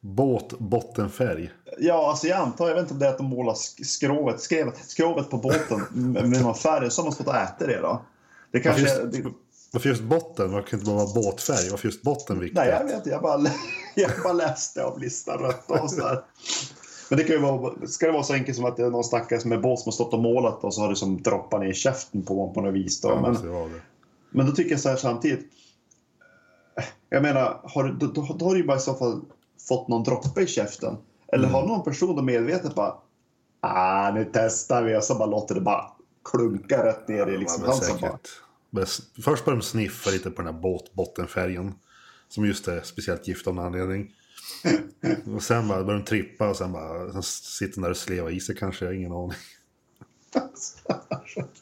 Båt, 0.00 0.58
bottenfärg. 0.58 1.50
Ja, 1.78 2.08
alltså 2.10 2.26
jag 2.26 2.38
antar, 2.38 2.68
jag 2.68 2.74
vet 2.74 2.82
inte 2.82 2.94
om 2.94 3.00
det 3.00 3.06
är 3.06 3.10
att 3.10 3.18
de 3.18 3.26
målar 3.26 3.52
sk- 3.54 3.84
skrovet, 3.84 4.40
skrevet, 4.40 4.76
skrovet 4.90 5.30
på 5.30 5.36
båten 5.36 5.82
med 5.90 6.28
med 6.28 6.42
någon 6.42 6.54
färg, 6.54 6.90
så 6.90 7.00
har 7.02 7.04
man 7.06 7.12
stått 7.12 7.26
och 7.26 7.36
ätit 7.36 7.58
det 7.68 7.80
då. 7.80 8.02
Det 8.52 8.64
Varför 8.64 8.80
kanske... 8.84 9.02
just, 9.02 9.12
det, 9.24 9.30
varför 9.72 9.88
just 9.88 10.02
botten? 10.02 10.52
Varför 10.52 10.68
kan 10.68 10.78
inte 10.78 10.90
bara 10.90 11.04
vara 11.04 11.14
båtfärg? 11.14 11.70
Varför 11.70 11.88
just 11.88 12.02
botten 12.02 12.38
viktigt? 12.40 12.56
nej, 12.56 12.68
jag 12.68 12.84
vet 12.84 12.94
inte. 12.94 13.10
Jag 13.10 13.22
bara, 13.22 13.40
jag 13.94 14.10
bara 14.24 14.32
läste 14.32 14.84
av 14.84 15.00
listan 15.00 15.38
rätt 15.38 15.70
och 15.70 15.90
så 15.90 16.02
här. 16.02 16.24
Men 17.08 17.16
det 17.18 17.24
kan 17.24 17.36
ju 17.36 17.42
vara, 17.42 17.86
ska 17.86 18.06
det 18.06 18.12
vara 18.12 18.22
så 18.22 18.32
enkelt 18.34 18.56
som 18.56 18.64
att 18.64 18.76
det 18.76 18.82
är 18.84 18.90
någon 18.90 19.04
stackare 19.04 19.54
är 19.54 19.58
båt 19.58 19.78
som 19.80 19.86
har 19.88 19.92
stått 19.92 20.12
och 20.14 20.20
målat 20.22 20.64
och 20.64 20.74
så 20.74 20.80
har 20.80 20.88
det 20.88 20.96
som 20.96 21.22
droppat 21.22 21.60
ner 21.60 21.68
i 21.68 21.74
käften 21.74 22.22
på 22.22 22.36
honom 22.38 22.54
på 22.54 22.60
något 22.60 22.74
vis. 22.74 23.00
Då. 23.00 23.08
Ja, 23.08 23.20
Men, 23.20 23.80
men 24.30 24.46
då 24.46 24.52
tycker 24.52 24.70
jag 24.70 24.80
så 24.80 24.88
här 24.88 24.96
samtidigt. 24.96 25.46
Jag 27.08 27.22
menar, 27.22 27.60
har, 27.64 27.84
du- 27.84 27.92
då, 27.92 28.06
då, 28.06 28.36
då 28.38 28.44
har 28.46 28.54
du 28.54 28.60
ju 28.60 28.66
bara 28.66 28.76
i 28.76 28.80
så 28.80 28.94
fall 28.94 29.20
fått 29.70 29.88
någon 29.88 30.02
droppe 30.04 30.40
i 30.42 30.46
käften. 30.46 30.96
Eller 31.32 31.44
Mm. 31.44 31.54
har 31.54 31.66
någon 31.66 31.84
person 31.84 32.24
medvetet 32.24 32.74
bara 32.74 32.94
ah, 33.60 34.10
nu 34.14 34.30
testar 34.32 34.82
vi 34.82 34.96
och 34.96 35.04
så 35.04 35.14
bara 35.14 35.26
låter 35.26 35.54
det 35.54 35.60
bara 35.60 35.84
klunka 36.24 36.84
rätt 36.84 37.08
ner 37.08 37.26
i 37.26 37.38
liksom 37.38 37.64
Ja, 37.64 37.70
halsen 37.70 38.00
bara. 38.00 38.86
Först 39.24 39.44
började 39.44 39.60
de 39.60 39.62
sniffa 39.62 40.10
lite 40.10 40.30
på 40.30 40.42
den 40.42 40.54
här 40.54 40.60
båt, 40.60 40.92
bottenfärgen. 40.94 41.74
Som 42.28 42.46
just 42.46 42.68
är 42.68 42.80
speciellt 42.80 43.28
gift 43.28 43.46
av 43.46 43.54
någon 43.54 43.66
anledning. 43.66 44.12
och 45.36 45.42
sen 45.42 45.68
bara 45.68 45.84
började 45.84 46.02
de 46.02 46.08
trippa 46.08 46.48
och 46.48 46.56
sen 46.56 46.72
bara 46.72 47.12
sen 47.12 47.22
sitter 47.22 47.74
de 47.74 47.80
där 47.80 47.90
och 47.90 47.96
slevar 47.96 48.30
i 48.30 48.40
sig 48.40 48.56
kanske. 48.56 48.84
Jag 48.84 48.92
har 48.92 48.96
ingen 48.96 49.12
aning. 49.12 49.32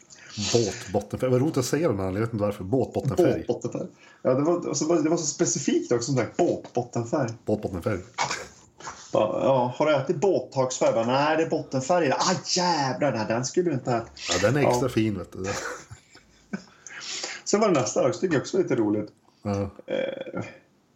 Båt, 0.53 0.93
bottenfärg. 0.93 1.31
Vad 1.31 1.41
roligt 1.41 1.57
att 1.57 1.65
säga 1.65 1.89
den 1.89 1.99
här. 1.99 2.05
Jag 2.07 2.13
vet 2.13 2.33
inte 2.33 2.45
varför. 2.45 2.65
Båt, 2.65 2.93
bottenfärg. 2.93 3.45
Båtbottenfärg. 3.49 3.89
Ja, 4.23 4.35
det 4.35 4.41
var, 4.43 5.03
det 5.03 5.11
var 5.11 5.17
så 5.17 5.27
specifikt 5.27 5.93
också, 5.93 6.05
som 6.13 6.17
sagt, 6.17 6.37
båtbottenfärg. 6.37 7.31
Båt, 7.45 7.63
bottenfärg. 7.63 7.99
Bara, 9.13 9.45
Ja, 9.45 9.75
har 9.77 9.87
du 9.87 9.97
ätit 9.97 10.17
båttagsfärg? 10.17 10.93
Bara, 10.95 11.07
Nej, 11.07 11.37
det 11.37 11.43
är 11.43 11.51
bottenfärg. 11.51 12.13
Ah, 12.13 12.33
jävlar, 12.57 13.13
nej, 13.13 13.25
den 13.29 13.45
skulle 13.45 13.71
du 13.71 13.75
inte 13.75 13.93
äta. 13.93 14.07
Ja, 14.33 14.49
den 14.49 14.57
är 14.57 14.69
extra 14.69 14.87
Ja. 14.87 14.89
fin 14.89 15.19
vet 15.19 15.33
du. 15.33 15.45
Sen 17.45 17.61
var 17.61 17.69
det 17.69 17.81
nästa 17.81 18.09
också, 18.09 18.21
tycker 18.21 18.35
jag 18.35 18.41
också 18.41 18.59
lite 18.59 18.77
roligt. 18.77 19.11
Ja. 19.43 19.71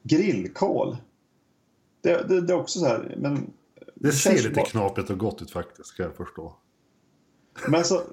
Grillkål. 0.03 0.97
Det, 2.01 2.29
det, 2.29 2.41
det 2.41 2.53
är 2.53 2.57
också 2.57 2.79
så 2.79 2.87
här, 2.87 3.15
men... 3.19 3.51
Det 3.95 4.13
ser 4.13 4.33
lite 4.33 4.51
bara- 4.75 5.03
och 5.13 5.19
gott 5.19 5.43
ut 5.43 5.51
faktiskt, 5.51 5.97
kan 5.97 6.07
jag 6.07 6.17
förstå. 6.17 6.57
Men 7.67 7.75
alltså... 7.75 8.05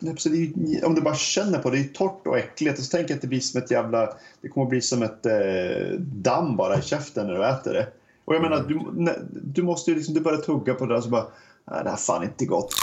Det, 0.00 0.84
om 0.84 0.94
du 0.94 1.00
bara 1.00 1.14
känner 1.14 1.58
på 1.58 1.70
det, 1.70 1.76
det 1.76 1.82
är 1.82 1.88
torrt 1.88 2.26
och 2.26 2.38
äckligt. 2.38 2.78
Och 2.78 2.84
så 2.84 2.90
tänker 2.90 3.10
jag 3.10 3.16
att 3.16 3.22
det 3.22 3.28
blir 3.28 3.40
som 3.40 3.62
ett 3.62 3.70
jävla... 3.70 4.14
Det 4.40 4.48
kommer 4.48 4.66
bli 4.66 4.80
som 4.80 5.02
ett 5.02 5.26
eh, 5.26 5.98
damm 6.00 6.56
bara 6.56 6.78
i 6.78 6.82
käften 6.82 7.26
när 7.26 7.34
du 7.34 7.46
äter 7.46 7.72
det. 7.72 7.88
Och 8.24 8.34
jag 8.34 8.42
menar, 8.42 8.64
du, 8.68 8.78
ne- 8.78 9.26
du 9.32 9.62
måste 9.62 9.90
ju 9.90 9.96
liksom... 9.96 10.14
Du 10.14 10.20
börjar 10.20 10.38
tugga 10.38 10.74
på 10.74 10.86
det 10.86 10.94
där 10.94 11.00
så 11.00 11.08
bara... 11.08 11.26
Nej, 11.70 11.80
det 11.82 11.88
här 11.88 11.96
är 11.96 12.00
fan 12.00 12.24
inte 12.24 12.46
gott. 12.46 12.74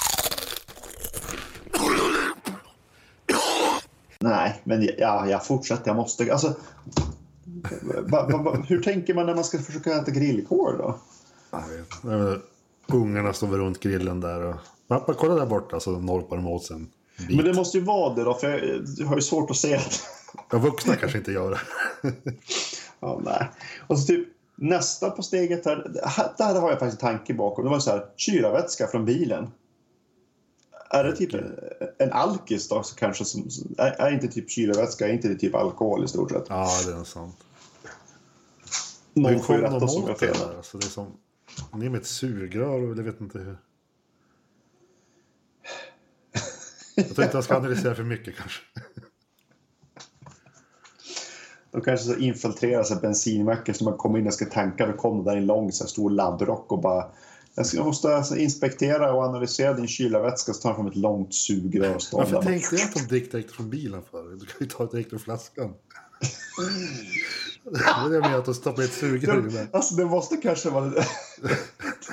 Nej, 4.20 4.62
men 4.64 4.90
ja, 4.98 5.30
jag 5.30 5.46
fortsätter. 5.46 5.88
Jag 5.88 5.96
måste... 5.96 6.32
Alltså... 6.32 6.54
Va, 7.82 8.28
va, 8.32 8.38
va, 8.38 8.64
hur 8.68 8.84
tänker 8.84 9.14
man 9.14 9.26
när 9.26 9.36
man 9.36 9.44
ska 9.44 9.60
försöka 9.60 9.96
äta 9.96 10.12
grillkål 10.12 10.78
då? 10.78 11.00
Jag 11.52 11.60
vet. 11.60 12.40
Ungarna 12.88 13.34
står 13.34 13.48
väl 13.48 13.60
runt 13.60 13.80
grillen 13.80 14.22
där 14.22 14.42
och... 14.42 14.56
Pappa, 14.88 15.14
kolla 15.14 15.36
där 15.36 15.46
borta, 15.46 15.80
så 15.80 15.92
norpar 15.92 16.36
de 16.36 16.48
åt 16.48 16.64
sig 16.64 16.76
en 16.76 16.92
bit. 17.18 17.38
Men 17.38 17.46
det 17.46 17.54
måste 17.54 17.78
ju 17.78 17.84
vara 17.84 18.16
det 18.16 18.24
då, 18.24 18.34
för 18.34 18.50
jag, 18.50 18.86
jag 18.98 19.08
har 19.08 19.16
ju 19.16 19.22
svårt 19.22 19.50
att 19.50 19.58
se 19.58 19.76
att... 19.76 20.02
Ja, 20.52 20.58
vuxna 20.58 20.96
kanske 20.96 21.18
inte 21.18 21.32
gör 21.32 21.52
det. 21.52 22.12
Ja, 23.00 23.22
nej. 23.24 23.50
Och 23.88 24.00
så 24.00 24.08
typ 24.08 24.28
nästa 24.56 25.10
på 25.10 25.24
steget 25.24 25.66
här, 25.66 25.92
där 26.38 26.62
har 26.62 26.70
jag 26.70 26.80
faktiskt 26.80 27.04
en 27.04 27.08
tanke 27.10 27.34
bakom. 27.34 27.64
Det 27.64 27.72
var 27.72 27.80
så 27.80 27.92
här, 27.92 28.06
kylarvätska 28.16 28.88
från 28.88 29.06
bilen. 29.06 29.48
Är 30.90 31.04
det 31.04 31.16
typ 31.16 31.34
en, 31.34 31.56
en 31.98 32.12
alkis 32.12 32.70
då 32.70 32.84
kanske? 32.98 33.26
Som, 33.26 33.50
är, 33.78 33.92
är 33.92 34.12
inte 34.12 34.28
typ 34.28 34.52
kylarvätska, 34.52 35.08
är 35.08 35.14
inte 35.14 35.28
det 35.28 35.36
typ 35.36 35.56
alkohol 35.56 36.04
i 36.04 36.08
stort 36.08 36.32
sett? 36.32 36.46
Ja, 36.50 36.70
det 36.86 36.94
är 36.94 37.04
sant. 37.04 37.38
Någon 39.14 39.40
får 39.40 39.56
ju 39.56 39.62
rätta 39.62 39.76
oss 39.76 39.98
om 39.98 40.04
jag 40.08 40.20
fel. 40.20 40.36
Alltså, 40.58 40.78
det 40.78 40.86
är 40.86 40.90
som... 40.90 41.08
Ni 41.74 41.90
med 41.90 42.02
ett 42.02 42.08
sugrör 42.08 42.82
och 42.82 42.98
jag 42.98 43.04
vet 43.04 43.22
inte 43.22 43.40
hur. 43.40 43.58
Jag 46.96 47.10
tror 47.10 47.24
inte 47.24 47.38
jag 47.38 47.44
ska 47.44 47.56
analysera 47.56 47.96
för 47.96 48.04
mycket 48.04 48.36
kanske. 48.38 48.62
De 51.72 51.82
kanske 51.82 52.06
så 52.06 52.16
infiltrerar 52.16 52.84
sig 52.84 52.98
bensinmackar 53.02 53.74
så 53.74 53.84
man 53.84 53.98
kommer 53.98 54.20
in 54.20 54.28
och 54.28 54.34
ska 54.34 54.46
tanka. 54.46 54.88
Då 54.88 54.94
kommer 54.94 55.24
där 55.24 55.38
en 55.38 55.46
lång 55.46 55.72
så 55.72 55.84
här, 55.84 55.90
stor 55.90 56.10
laddrock 56.10 56.72
och 56.72 56.82
bara 56.82 57.12
jag 57.56 57.66
ska- 57.66 57.84
måste 57.84 58.16
alltså 58.16 58.36
inspektera 58.36 59.14
och 59.14 59.24
analysera 59.24 59.74
din 59.74 59.88
kylarvätska 59.88 60.54
så 60.54 60.62
tar 60.62 60.70
de 60.70 60.76
fram 60.76 60.88
ett 60.88 60.96
långt 60.96 61.34
sugrör 61.36 61.98
Varför 62.12 62.42
tänkte 62.42 62.76
jag 62.76 62.84
att 62.86 62.94
de 62.94 63.00
dricker 63.00 63.32
direkt 63.32 63.52
från 63.52 63.70
bilen 63.70 64.02
för? 64.12 64.24
Du 64.36 64.46
kan 64.46 64.58
ju 64.60 64.66
ta 64.66 64.86
direkt 64.86 65.14
ur 65.14 65.18
flaskan. 65.18 65.74
Det 67.72 68.16
är 68.16 68.22
menar, 68.22 68.38
att 68.40 68.46
de 68.46 68.54
stoppar 68.54 68.84
ett 68.84 68.94
sugrör 68.94 69.48
i 69.48 69.52
den. 69.52 69.68
Alltså 69.72 69.96
det 69.96 70.06
måste 70.06 70.38
kanske 70.38 70.70
vara... 70.70 70.92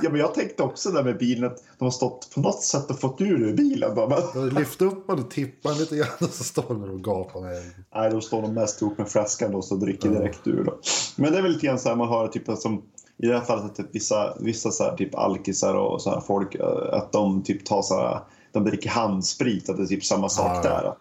ja, 0.03 0.11
men 0.11 0.17
jag 0.17 0.35
tänkte 0.35 0.63
också 0.63 0.91
där 0.91 1.05
med 1.05 1.19
bilen 1.19 1.51
att 1.53 1.63
de 1.79 1.85
har 1.85 1.91
stått 1.93 2.31
på 2.35 2.41
något 2.41 2.63
sätt 2.63 2.91
och 2.91 3.01
fått 3.01 3.21
ur 3.21 3.41
ur 3.43 3.55
bilen. 3.57 3.95
De 3.95 4.49
lyfter 4.59 4.87
upp 4.87 5.09
man 5.09 5.19
och 5.19 5.31
tippar 5.31 5.75
lite 5.75 5.97
grann 5.97 6.09
och 6.21 6.29
så 6.29 6.45
står 6.45 6.63
de 6.69 6.83
och 6.91 7.05
gapar. 7.05 7.41
Nej. 7.41 7.71
nej, 7.95 8.11
då 8.11 8.21
står 8.21 8.43
de 8.43 8.55
mest 8.55 8.83
ihop 8.83 8.99
med 8.99 9.09
flaskan 9.09 9.53
då, 9.53 9.63
så 9.63 9.75
dricker 9.75 10.09
Ja. 10.09 10.19
direkt 10.19 10.47
ur. 10.47 10.65
Då. 10.65 10.79
Men 11.17 11.33
det 11.33 11.39
är 11.39 11.43
väl 11.43 11.53
lite 11.53 11.67
grann 11.67 11.79
så 11.79 11.89
här 11.89 11.97
man 11.97 12.09
hör 12.09 12.29
typ 12.29 12.59
som 12.59 12.83
i 13.19 13.27
det 13.27 13.35
här 13.39 13.45
fallet 13.45 13.65
att 13.65 13.75
typ 13.77 13.87
vissa, 13.95 14.37
vissa 14.41 14.71
så 14.71 14.85
här, 14.85 14.97
typ 14.97 15.15
alkisar 15.15 15.75
och 15.75 16.03
så 16.03 16.11
här 16.11 16.21
folk 16.21 16.55
eh, 16.55 16.67
att 16.93 17.13
de 17.13 17.43
typ 17.43 17.65
tar 17.65 17.83
så 17.83 17.95
här, 18.01 18.21
de 18.53 18.65
dricker 18.65 18.91
handsprit, 18.91 19.69
att 19.69 19.77
det 19.77 19.83
är 19.83 19.87
typ 19.87 20.05
samma 20.05 20.29
sak 20.29 20.57
ja. 20.57 20.71
där. 20.71 20.95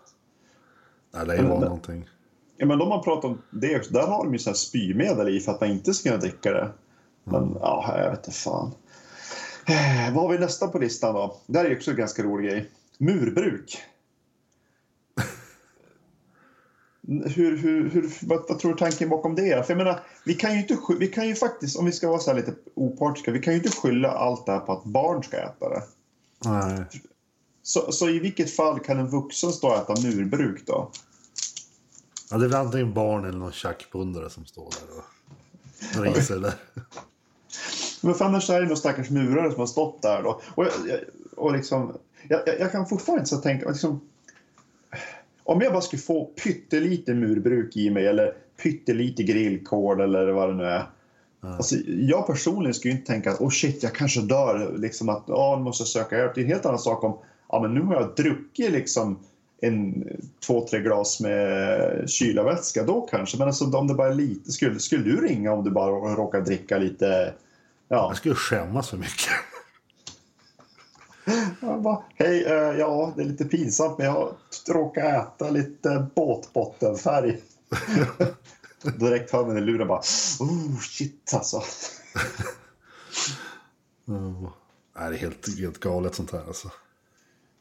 Nej, 1.14 1.26
det 1.26 1.34
är 1.44 1.44
Men- 1.48 1.60
någonting. 1.62 2.10
Ja, 2.62 2.68
men 2.68 2.80
de 2.80 2.92
har 2.92 3.04
pratat 3.04 3.26
om 3.26 3.42
det 3.50 3.78
också. 3.78 3.94
Där 3.94 4.08
har 4.08 4.24
de 4.24 4.34
ju 4.34 4.40
så 4.40 4.50
här 4.50 4.56
spymedel 4.56 5.30
i 5.30 5.40
för 5.40 5.52
att 5.52 5.62
man 5.62 5.70
inte 5.70 5.94
ska 5.94 6.10
kunna 6.10 6.22
dricka 6.22 6.52
det. 6.52 6.72
Men 7.24 7.58
ja, 7.62 7.98
jag 7.98 8.10
vet 8.10 8.28
inte 8.28 8.40
fan. 8.40 8.72
Eh, 9.66 10.14
vad 10.14 10.24
har 10.24 10.32
vi 10.32 10.38
nästa 10.38 10.68
på 10.68 10.80
listan 10.80 11.14
då? 11.14 11.38
Det 11.48 11.58
här 11.58 11.66
är 11.66 11.76
också 11.76 11.92
en 11.92 11.98
ganska 11.98 12.24
rolig 12.24 12.50
grej. 12.50 12.72
Murbruk. 12.98 13.82
Hur, 17.08 17.58
hur, 17.58 17.90
hur, 17.90 18.14
vad, 18.22 18.46
vad 18.50 18.60
tror 18.60 18.72
du 18.72 18.78
tanken 18.78 19.10
bakom 19.10 19.36
det 19.36 19.52
är? 19.52 19.64
För 19.64 19.74
jag 19.74 19.78
menar, 19.78 20.00
vi 20.26 20.34
kan 20.34 20.54
ju 20.54 20.60
inte, 20.60 20.78
vi 21.00 21.08
kan 21.08 21.28
ju 21.28 21.36
faktiskt, 21.36 21.80
om 21.80 21.86
vi 21.86 21.92
ska 21.92 22.10
vara 22.10 22.20
så 22.20 22.32
här 22.32 22.38
lite 22.38 22.54
opartiska, 22.76 23.32
vi 23.32 23.40
kan 23.40 23.54
ju 23.54 23.60
inte 23.60 23.72
skylla 23.72 24.12
allt 24.12 24.46
det 24.46 24.52
här 24.52 24.60
på 24.60 24.72
att 24.72 24.84
barn 24.84 25.24
ska 25.24 25.38
äta 25.38 25.70
det. 25.70 25.82
Nej. 26.46 26.86
Så, 27.64 27.92
så 27.92 28.10
i 28.10 28.20
vilket 28.20 28.56
fall 28.56 28.80
kan 28.80 29.00
en 29.00 29.10
vuxen 29.10 29.52
stå 29.52 29.68
och 29.68 29.76
äta 29.76 30.02
murbruk 30.02 30.66
då? 30.66 30.92
Ja, 32.32 32.38
det 32.38 32.46
är 32.46 32.50
väl 32.50 32.60
antingen 32.60 32.94
barn 32.94 33.26
eller 33.26 33.40
någon 33.40 33.52
tjackpundare 33.52 34.30
som 34.30 34.46
står 34.46 34.64
där 34.64 34.98
och 34.98 36.06
det 36.30 36.40
där. 36.40 36.54
Men 38.02 38.14
för 38.14 38.26
annars 38.26 38.50
är 38.50 38.62
det 38.62 38.68
någon 38.68 38.78
stackars 38.78 39.10
murare 39.10 39.52
som 39.52 39.60
har 39.60 39.68
stått 39.68 40.02
där 40.02 40.24
då. 40.24 40.42
Och, 40.56 40.66
jag, 40.66 40.72
och 41.36 41.54
liksom, 41.54 41.94
jag, 42.28 42.42
jag- 42.60 42.72
kan 42.72 42.86
fortfarande 42.86 43.20
inte 43.20 43.30
så 43.30 43.38
tänka, 43.38 43.70
liksom, 43.70 44.02
om 45.44 45.62
jag 45.62 45.74
bara 45.74 45.82
skulle 45.82 46.02
få 46.02 46.26
pyttelite 46.26 47.14
murbruk 47.14 47.78
i 47.78 47.90
mig 47.90 48.08
eller 48.08 48.34
pyttelite 48.64 49.24
grillkol 49.24 50.02
eller 50.02 50.28
vad 50.32 50.50
det 50.50 50.56
nu 50.56 50.64
är. 50.64 50.86
Alltså, 51.42 51.76
jag 51.86 52.28
personligen 52.28 52.74
skulle 52.74 52.94
inte 52.94 53.08
tänka 53.12 53.32
att 53.32 53.42
oh 53.42 53.50
shit, 53.50 53.84
jag 53.84 53.96
kanske 53.96 54.22
dör. 54.22 54.78
Liksom 54.78 55.10
att 55.10 55.30
oh, 55.30 55.58
nu 55.58 55.64
måste 55.64 55.82
jag 55.82 55.88
söka 55.88 56.18
hjälp. 56.18 56.36
Det 56.36 56.42
är 56.42 56.44
en 56.44 56.52
helt 56.52 56.66
annan 56.66 56.80
sak 56.80 57.04
om 57.04 57.18
ja, 57.50 57.62
men 57.62 57.74
nu 57.74 57.82
har 57.82 57.96
jag 57.96 58.16
druckit 58.16 58.72
liksom 58.72 59.20
en, 59.62 60.08
två, 60.46 60.68
tre 60.68 60.80
glas 60.80 61.20
med 61.20 62.10
kylarvätska. 62.10 62.84
Då 62.84 63.02
kanske. 63.02 63.38
Men 63.38 63.48
alltså, 63.48 63.78
om 63.78 63.88
det 63.88 63.94
bara 63.94 64.08
är 64.08 64.16
lite. 64.16 64.52
Skulle, 64.52 64.80
skulle 64.80 65.04
du 65.04 65.28
ringa 65.28 65.54
om 65.54 65.64
du 65.64 65.72
bara 65.72 66.16
råkar 66.16 66.42
dricka 66.42 66.78
lite? 66.78 67.34
Ja. 67.88 68.08
Jag 68.10 68.18
skulle 68.18 68.36
skämmas 68.36 68.90
för 68.90 68.98
mycket. 68.98 69.34
Bara, 71.84 72.04
Hej, 72.16 72.46
eh, 72.46 72.80
ja 72.80 73.14
det 73.16 73.22
är 73.22 73.26
lite 73.26 73.46
pinsamt 73.46 73.98
men 73.98 74.08
jag 74.08 74.34
råkar 74.70 75.20
äta 75.20 75.50
lite 75.50 76.08
båtbottenfärg. 76.16 77.42
Direkt 79.00 79.32
hör 79.32 79.46
man 79.46 79.58
i 79.58 79.62
luren 79.62 79.88
bara, 79.88 80.02
oh 80.40 80.80
shit 80.80 81.32
alltså. 81.34 81.62
Mm. 84.08 84.48
Det 84.94 85.00
är 85.00 85.14
helt, 85.14 85.60
helt 85.60 85.80
galet 85.80 86.16
sånt 86.16 86.32
här 86.32 86.44
alltså. 86.48 86.72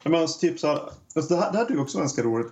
Men 0.03 0.15
alltså, 0.15 0.39
typ 0.39 0.59
så 0.59 0.67
här, 0.67 0.81
alltså, 1.15 1.33
det, 1.33 1.41
här, 1.41 1.51
det 1.51 1.57
här 1.57 1.65
jag 1.69 1.79
också 1.81 1.97
är 1.97 2.01
ganska 2.01 2.23
roligt. 2.23 2.51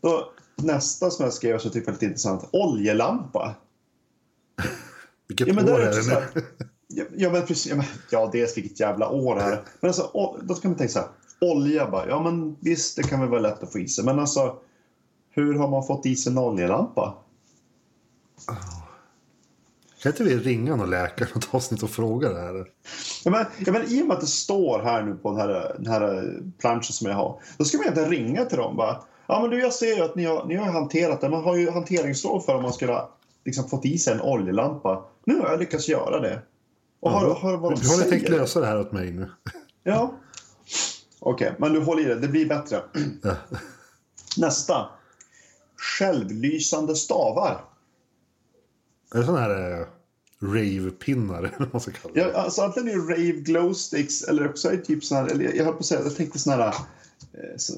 Då, 0.00 0.32
nästa 0.56 1.10
som 1.10 1.24
jag 1.24 1.32
skrev 1.34 1.58
så 1.58 1.68
tycker 1.70 1.78
jag 1.80 1.86
var 1.86 1.92
lite 1.92 2.04
intressant, 2.06 2.48
oljelampa. 2.52 3.54
Vilket 5.28 5.48
Ja 5.48 5.54
men, 5.54 5.68
år 5.68 5.80
är 5.80 5.86
är 5.86 5.90
det 5.90 6.06
nu? 6.34 6.42
här, 7.04 7.08
ja, 7.16 7.30
men 7.32 7.46
precis, 7.46 7.66
ja, 7.66 7.76
men, 7.76 7.84
ja 8.10 8.30
dels 8.32 8.56
vilket 8.56 8.80
jävla 8.80 9.08
år 9.08 9.38
är 9.40 9.50
det 9.50 9.62
Men 9.80 9.88
alltså, 9.88 10.10
o- 10.14 10.38
då 10.42 10.54
ska 10.54 10.68
man 10.68 10.76
tänka 10.76 10.92
så 10.92 10.98
här, 10.98 11.08
olja 11.40 11.90
bara, 11.90 12.08
ja 12.08 12.22
men 12.22 12.56
visst 12.60 12.96
det 12.96 13.02
kan 13.02 13.20
väl 13.20 13.28
vara 13.28 13.40
lätt 13.40 13.62
att 13.62 13.72
få 13.72 13.78
i 13.78 13.88
sig. 13.88 14.04
Men 14.04 14.18
alltså, 14.18 14.56
hur 15.30 15.54
har 15.54 15.68
man 15.68 15.86
fått 15.86 16.06
i 16.06 16.16
sig 16.16 16.32
en 16.32 16.38
oljelampa? 16.38 17.14
Kan 20.02 20.12
inte 20.12 20.24
vi 20.24 20.38
ringa 20.38 20.76
någon 20.76 20.90
läkare 20.90 21.28
något 21.34 21.48
avsnitt 21.50 21.82
och 21.82 21.90
fråga 21.90 22.28
det 22.28 22.40
här? 22.40 22.66
Ja, 23.24 23.30
men, 23.30 23.46
ja, 23.58 23.72
men 23.72 23.82
I 23.88 24.02
och 24.02 24.06
med 24.06 24.14
att 24.14 24.20
det 24.20 24.26
står 24.26 24.82
här 24.82 25.02
nu 25.02 25.14
på 25.14 25.30
den 25.30 25.40
här, 25.40 25.76
den 25.78 25.86
här 25.86 26.34
planschen 26.58 26.92
som 26.92 27.08
jag 27.08 27.14
har. 27.16 27.40
Då 27.58 27.64
ska 27.64 27.78
man 27.78 27.84
egentligen 27.84 28.10
ringa 28.10 28.44
till 28.44 28.58
dem. 28.58 28.76
Bara, 28.76 29.00
ja, 29.26 29.40
men 29.40 29.50
du, 29.50 29.60
jag 29.60 29.72
ser 29.72 29.96
ju 29.96 30.02
att 30.02 30.16
ni 30.16 30.24
har, 30.24 30.46
ni 30.46 30.56
har 30.56 30.72
hanterat 30.72 31.20
det. 31.20 31.28
Man 31.28 31.44
har 31.44 31.56
ju 31.56 31.70
hanteringsråd 31.70 32.44
för 32.44 32.54
om 32.54 32.62
man 32.62 32.72
skulle 32.72 32.92
ha 32.92 33.14
liksom, 33.44 33.68
fått 33.68 33.84
i 33.84 33.98
sig 33.98 34.14
en 34.14 34.20
oljelampa. 34.20 35.04
Nu 35.24 35.40
har 35.40 35.48
jag 35.48 35.58
lyckats 35.58 35.88
göra 35.88 36.20
det. 36.20 36.42
Och 37.00 37.10
hör, 37.10 37.34
hör 37.34 37.56
vad 37.56 37.72
de 37.72 37.80
Hur 37.80 38.04
har 38.04 38.10
tänkt 38.10 38.28
lösa 38.28 38.60
det 38.60 38.66
här 38.66 38.80
åt 38.80 38.92
mig 38.92 39.12
nu? 39.12 39.30
Ja. 39.82 40.14
Okej, 41.20 41.54
men 41.58 41.72
du 41.72 41.80
håller 41.80 42.02
i 42.02 42.04
det. 42.04 42.14
Det 42.14 42.28
blir 42.28 42.48
bättre. 42.48 42.82
Ja. 43.22 43.36
Nästa. 44.36 44.86
Självlysande 45.76 46.94
stavar. 46.94 47.69
Är 49.14 49.18
det 49.18 49.24
sådana 49.24 49.40
här 49.40 49.80
eh, 49.80 49.86
rave-pinnar 50.40 51.38
eller 51.38 51.58
vad 51.58 51.72
man 51.72 51.80
ska 51.80 51.90
kalla 51.90 52.14
det? 52.14 52.20
Ja, 52.20 52.32
alltså 52.32 52.62
antingen 52.62 52.88
är 52.88 52.94
det 52.94 53.12
rave 53.12 53.40
glow 53.40 53.72
sticks 53.72 54.22
eller 54.22 54.48
också 54.48 54.68
är 54.68 54.76
det 54.76 54.82
typ 54.82 55.04
sån 55.04 55.18
här, 55.18 55.26
eller 55.26 55.44
jag 55.56 55.64
höll 55.64 55.72
på 55.74 55.78
att 55.78 55.86
säga, 55.86 56.00
jag 56.00 56.16
tänkte 56.16 56.38
sån 56.38 56.52
här, 56.52 56.66
eh, 56.68 57.56
så, 57.56 57.72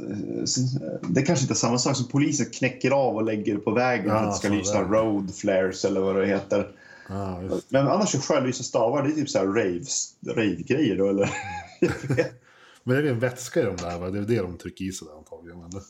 så, 0.44 0.60
det 1.08 1.22
kanske 1.22 1.42
inte 1.42 1.52
är 1.52 1.56
samma 1.56 1.78
sak 1.78 1.96
som 1.96 2.08
polisen 2.08 2.46
knäcker 2.46 2.90
av 2.90 3.16
och 3.16 3.24
lägger 3.24 3.56
på 3.56 3.70
vägen 3.70 4.04
för 4.04 4.10
Ja, 4.10 4.18
att 4.18 4.30
det 4.30 4.38
ska 4.38 4.48
lysa 4.48 4.82
road 4.82 5.34
flares 5.34 5.84
eller 5.84 6.00
vad 6.00 6.16
det 6.16 6.26
heter. 6.26 6.70
Ja. 7.08 7.42
Men 7.68 7.88
annars 7.88 8.14
är 8.14 8.18
självlysa 8.18 8.62
stavar, 8.62 9.02
det 9.02 9.08
är 9.08 9.14
typ 9.14 9.30
så 9.30 9.38
här 9.38 9.46
raves, 9.46 10.14
rave-grejer 10.26 10.96
då 10.96 11.08
eller? 11.08 11.30
Men 12.84 12.96
det 12.96 13.08
är 13.08 13.12
en 13.12 13.18
vätska 13.18 13.60
i 13.60 13.64
de 13.64 13.76
där 13.76 13.98
va? 13.98 14.10
Det 14.10 14.18
är 14.18 14.22
det 14.22 14.38
de 14.38 14.58
trycker 14.58 14.84
i 14.84 14.92
sig 14.92 15.08
där 15.08 15.16
antagligen. 15.18 15.58
Eller? 15.58 15.82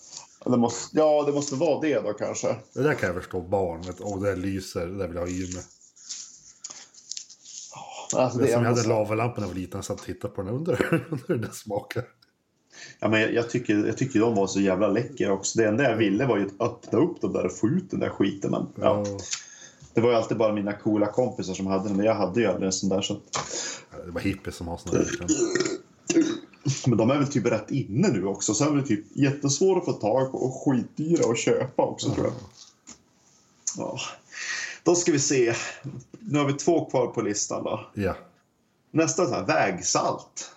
Det 0.45 0.57
måste, 0.57 0.99
ja, 0.99 1.25
det 1.27 1.33
måste 1.33 1.55
vara 1.55 1.81
det 1.81 2.01
då 2.01 2.13
kanske. 2.13 2.57
Det 2.73 2.83
där 2.83 2.95
kan 2.95 3.07
jag 3.07 3.23
förstå. 3.23 3.41
Barn. 3.41 3.83
Vet, 3.83 4.01
Åh, 4.01 4.23
det 4.23 4.37
lyser. 4.37 4.87
Det 4.87 4.99
där 4.99 5.09
vill 5.09 5.17
jag 5.17 5.23
ha 5.23 5.29
i 5.29 5.53
mig. 5.55 5.63
Alltså, 8.17 8.39
Det 8.39 8.45
det 8.45 8.51
är 8.51 8.55
som 8.55 8.65
jag 8.65 8.71
hade 8.71 8.89
lavalampan 8.89 9.35
när 9.37 9.49
jag 9.49 9.55
var 9.55 9.61
liten. 9.61 9.79
Jag 9.79 9.85
satt 9.85 10.01
och 10.01 10.07
tittade 10.07 10.35
på 10.35 10.43
den. 10.43 10.55
Undrar 10.55 11.05
hur 11.29 11.37
det 11.37 11.53
smakar. 11.53 12.05
Ja, 13.01 13.09
men 13.09 13.21
jag, 13.21 13.35
jag, 13.35 13.51
tycker, 13.51 13.87
jag 13.87 13.99
tycker 13.99 14.21
de 14.21 14.35
var 14.35 14.47
så 14.47 14.61
jävla 14.61 14.89
läcker 14.89 15.31
också. 15.31 15.59
Det 15.59 15.69
enda 15.69 15.85
jag 15.91 15.97
ville 15.97 16.27
var 16.27 16.37
ju 16.39 16.45
att 16.45 16.61
öppna 16.61 16.99
upp 16.99 17.21
dem 17.21 17.33
där 17.33 17.47
och 17.47 17.57
få 17.57 17.69
ut 17.69 17.91
den 17.91 18.01
där 18.01 18.09
skiten. 18.09 18.51
Men, 18.51 18.67
ja. 18.75 19.05
Ja. 19.07 19.19
Det 19.95 20.01
var 20.01 20.11
ju 20.11 20.17
alltid 20.17 20.37
bara 20.37 20.53
mina 20.53 20.73
coola 20.73 21.07
kompisar 21.07 21.55
som 21.55 21.67
hade 21.67 21.89
den, 21.89 21.97
men 21.97 22.07
jag 22.07 22.15
hade 22.15 22.41
ju 22.41 22.47
aldrig 22.47 22.67
en 22.67 22.73
sån 22.73 22.89
där. 22.89 23.03
Så... 23.03 23.17
Det 24.05 24.11
var 24.11 24.21
hippies 24.21 24.57
som 24.57 24.69
har 24.69 24.77
såna 24.77 24.99
där. 24.99 25.11
Men 26.87 26.99
de 26.99 27.11
är 27.11 27.19
väl 27.19 27.33
typ 27.33 27.47
rätt 27.47 27.71
inne 27.71 28.09
nu 28.09 28.27
också, 28.27 28.55
så 28.55 28.65
är 28.65 28.77
de 28.77 28.85
typ 28.85 29.05
jättesvåra 29.13 29.79
att 29.79 29.85
få 29.85 29.93
tag 29.93 30.33
på 30.33 30.39
och 30.39 30.55
skitdyra 30.65 31.31
att 31.31 31.39
köpa 31.39 31.83
också 31.83 32.11
tror 32.11 32.27
jag. 32.27 32.35
Ja. 33.77 33.99
Då 34.83 34.95
ska 34.95 35.13
vi 35.13 35.19
se. 35.19 35.55
Nu 36.21 36.39
har 36.39 36.47
vi 36.47 36.53
två 36.53 36.85
kvar 36.85 37.07
på 37.07 37.21
listan 37.23 37.65
då. 37.65 37.91
Ja. 37.95 38.17
Nästa 38.91 39.27
så 39.27 39.35
här, 39.35 39.47
vägsalt. 39.47 40.51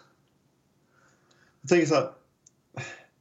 Jag 1.61 1.69
tänker 1.69 1.87
så 1.87 1.95
här. 1.95 2.11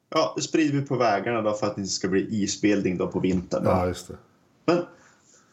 Ja, 0.09 0.33
det 0.37 0.43
sprider 0.43 0.79
vi 0.79 0.87
på 0.87 0.97
vägarna 0.97 1.43
då 1.43 1.53
för 1.53 1.67
att 1.67 1.75
det 1.75 1.81
inte 1.81 1.93
ska 1.93 2.09
bli 2.09 2.43
isbildning 2.43 2.97
då 2.97 3.09
på 3.09 3.21
vintern. 3.21 3.65
Då. 3.65 3.71
ja, 3.71 3.87
just 3.87 4.09
det. 4.09 4.17
Men 4.67 4.85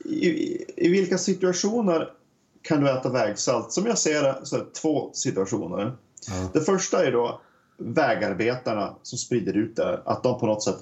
i, 0.05 0.27
i, 0.27 0.65
i 0.77 0.89
vilka 0.89 1.17
situationer 1.17 2.13
kan 2.61 2.81
du 2.81 2.89
äta 2.89 3.09
vägsalt? 3.09 3.71
Som 3.71 3.85
jag 3.85 3.97
ser 3.97 4.23
det 4.23 4.39
så 4.43 4.55
är 4.55 4.59
det 4.59 4.73
två 4.73 5.11
situationer. 5.13 5.97
Ja. 6.27 6.49
Det 6.53 6.61
första 6.61 7.05
är 7.05 7.11
då 7.11 7.41
vägarbetarna 7.77 8.95
som 9.03 9.17
sprider 9.17 9.57
ut 9.57 9.75
det. 9.75 10.01
Att 10.05 10.23
de 10.23 10.39
på 10.39 10.45
något 10.45 10.63
sätt 10.63 10.77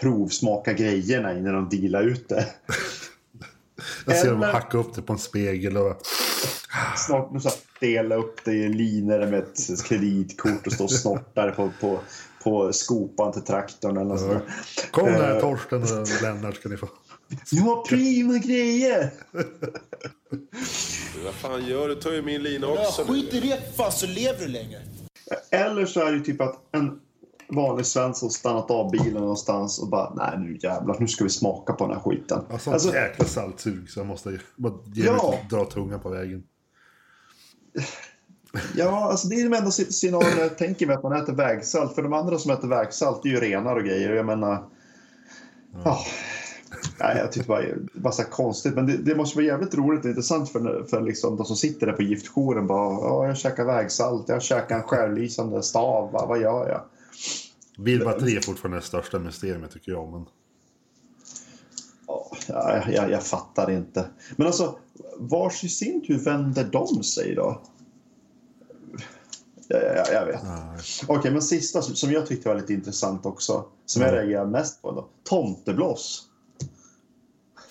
provsmakar 0.00 0.72
grejerna 0.72 1.32
innan 1.38 1.54
de 1.54 1.68
dealar 1.76 2.02
ut 2.02 2.28
det. 2.28 2.46
Jag 4.06 4.16
ser 4.16 4.30
dem 4.30 4.42
hacka 4.42 4.78
upp 4.78 4.94
det 4.94 5.02
på 5.02 5.12
en 5.12 5.18
spegel 5.18 5.76
och... 5.76 5.96
Snart 6.96 7.32
nu 7.32 7.40
så 7.40 7.50
dela 7.80 8.14
upp 8.14 8.44
det 8.44 8.52
i 8.52 8.68
linor 8.68 9.18
med 9.18 9.38
ett 9.38 9.84
kreditkort 9.84 10.66
och 10.66 10.72
stå 10.72 10.84
och 10.84 10.92
snorta 10.92 11.46
det 11.46 11.52
på, 11.52 11.70
på, 11.80 12.00
på 12.42 12.72
skopan 12.72 13.32
till 13.32 13.42
traktorn 13.42 13.96
eller 13.96 14.04
något 14.04 14.28
där. 14.28 14.40
Kom 14.90 15.06
där 15.06 15.34
Eh. 15.34 15.40
Torsten 15.40 15.82
och 15.82 16.22
Lennart 16.22 16.56
ska 16.56 16.68
ni 16.68 16.76
få. 16.76 16.88
Jag 17.50 17.62
har 17.62 17.86
prima 17.86 18.38
grejer! 18.38 19.10
Vad 21.24 21.34
fan 21.34 21.66
gör 21.66 21.88
du? 21.88 21.94
tar 21.94 22.12
ju 22.12 22.22
min 22.22 22.42
lina 22.42 22.66
också. 22.66 23.02
Ja, 23.02 23.12
skit 23.14 23.34
i 23.34 23.40
det 23.40 23.76
fan 23.76 23.92
så 23.92 24.06
lever 24.06 24.38
du 24.40 24.48
längre. 24.48 24.80
Eller 25.50 25.86
så 25.86 26.00
är 26.00 26.12
det 26.12 26.20
typ 26.20 26.40
att 26.40 26.56
en 26.72 27.00
vanlig 27.50 27.86
svensson 27.86 28.30
stannat 28.30 28.70
av 28.70 28.90
bilen 28.90 29.12
någonstans 29.12 29.78
och 29.78 29.88
bara 29.88 30.14
nej 30.14 30.38
nu 30.38 30.58
jävlar 30.62 30.96
nu 31.00 31.08
ska 31.08 31.24
vi 31.24 31.30
smaka 31.30 31.72
på 31.72 31.86
den 31.86 31.94
här 31.96 32.02
skiten. 32.02 32.44
Ja, 32.50 32.58
sånt 32.58 32.74
Alltså, 32.74 32.94
jäkla 32.94 33.24
saltsug 33.24 33.90
så 33.90 34.00
jag 34.00 34.06
måste 34.06 34.40
bara 34.56 34.72
ge 34.94 35.04
Ja. 35.04 35.34
dra 35.50 35.64
tungan 35.64 36.00
på 36.00 36.08
vägen. 36.08 36.42
ja, 38.76 39.10
alltså 39.10 39.28
det 39.28 39.34
är 39.40 39.50
de 39.50 39.56
enda 39.56 39.70
scenarierna 39.70 40.40
jag 40.40 40.58
tänker 40.58 40.86
mig 40.86 40.96
att 40.96 41.02
man 41.02 41.12
äter 41.22 41.32
vägsalt. 41.32 41.94
För 41.94 42.02
de 42.02 42.12
andra 42.12 42.38
som 42.38 42.50
äter 42.50 42.68
vägsalt 42.68 43.24
är 43.24 43.28
ju 43.28 43.40
renar 43.40 43.76
och 43.76 43.84
grejer. 43.84 44.12
Jag 44.14 44.26
menar... 44.26 44.64
Ja. 45.84 45.98
Nej, 47.00 47.16
jag 47.18 47.32
tyckte 47.32 47.48
bara, 47.48 47.62
bara 47.94 48.12
så 48.12 48.22
konstigt. 48.22 48.74
Men 48.74 48.86
det, 48.86 48.96
det 48.96 49.14
måste 49.14 49.36
vara 49.38 49.46
jävligt 49.46 49.74
roligt 49.74 50.04
och 50.04 50.08
intressant 50.10 50.50
för, 50.50 50.84
för 50.90 51.00
liksom 51.00 51.36
de 51.36 51.46
som 51.46 51.56
sitter 51.56 51.86
där 51.86 51.92
på 51.92 52.02
giftjouren. 52.02 52.66
Bara, 52.66 52.92
ja, 52.92 53.26
jag 53.26 53.36
käkar 53.36 53.64
vägsalt, 53.64 54.28
jag 54.28 54.42
käkar 54.42 54.76
en 54.76 54.82
självlysande 54.82 55.62
stav. 55.62 56.12
Vad, 56.12 56.28
vad 56.28 56.40
gör 56.40 56.68
jag? 56.68 56.80
Bilbatteri 57.84 58.36
är 58.36 58.40
fortfarande 58.40 58.78
det 58.78 58.82
största 58.82 59.18
mysteriet 59.18 59.70
tycker 59.70 59.92
jag. 59.92 60.12
Men 60.12 60.24
Ja, 62.48 62.82
jag, 62.88 63.10
jag, 63.10 63.22
fattar 63.22 63.70
inte. 63.70 64.08
Men 64.36 64.46
alltså, 64.46 64.78
vars 65.18 65.64
i 65.64 65.68
sin 65.68 66.06
tur 66.06 66.18
vänder 66.18 66.64
de 66.64 67.02
sig 67.02 67.34
då? 67.34 67.60
Jag, 69.68 69.82
jag, 69.82 70.06
jag 70.12 70.26
vet. 70.26 70.40
Okej, 71.06 71.30
men 71.30 71.42
sista 71.42 71.82
som- 71.82 72.12
jag 72.12 72.26
tyckte 72.26 72.48
var 72.48 72.56
lite 72.56 72.72
intressant 72.72 73.26
också, 73.26 73.64
som 73.86 74.02
jag 74.02 74.14
reagerar 74.14 74.46
mest 74.46 74.82
på 74.82 74.92
då. 74.92 75.08
Tomtebloss. 75.24 76.27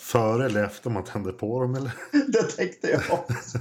Före 0.07 0.45
eller 0.45 0.63
efter 0.63 0.89
man 0.89 1.03
tände 1.03 1.33
på 1.33 1.61
dem 1.61 1.75
eller? 1.75 1.91
det 2.27 2.43
tänkte 2.43 2.87
jag 2.87 3.01
också. 3.11 3.57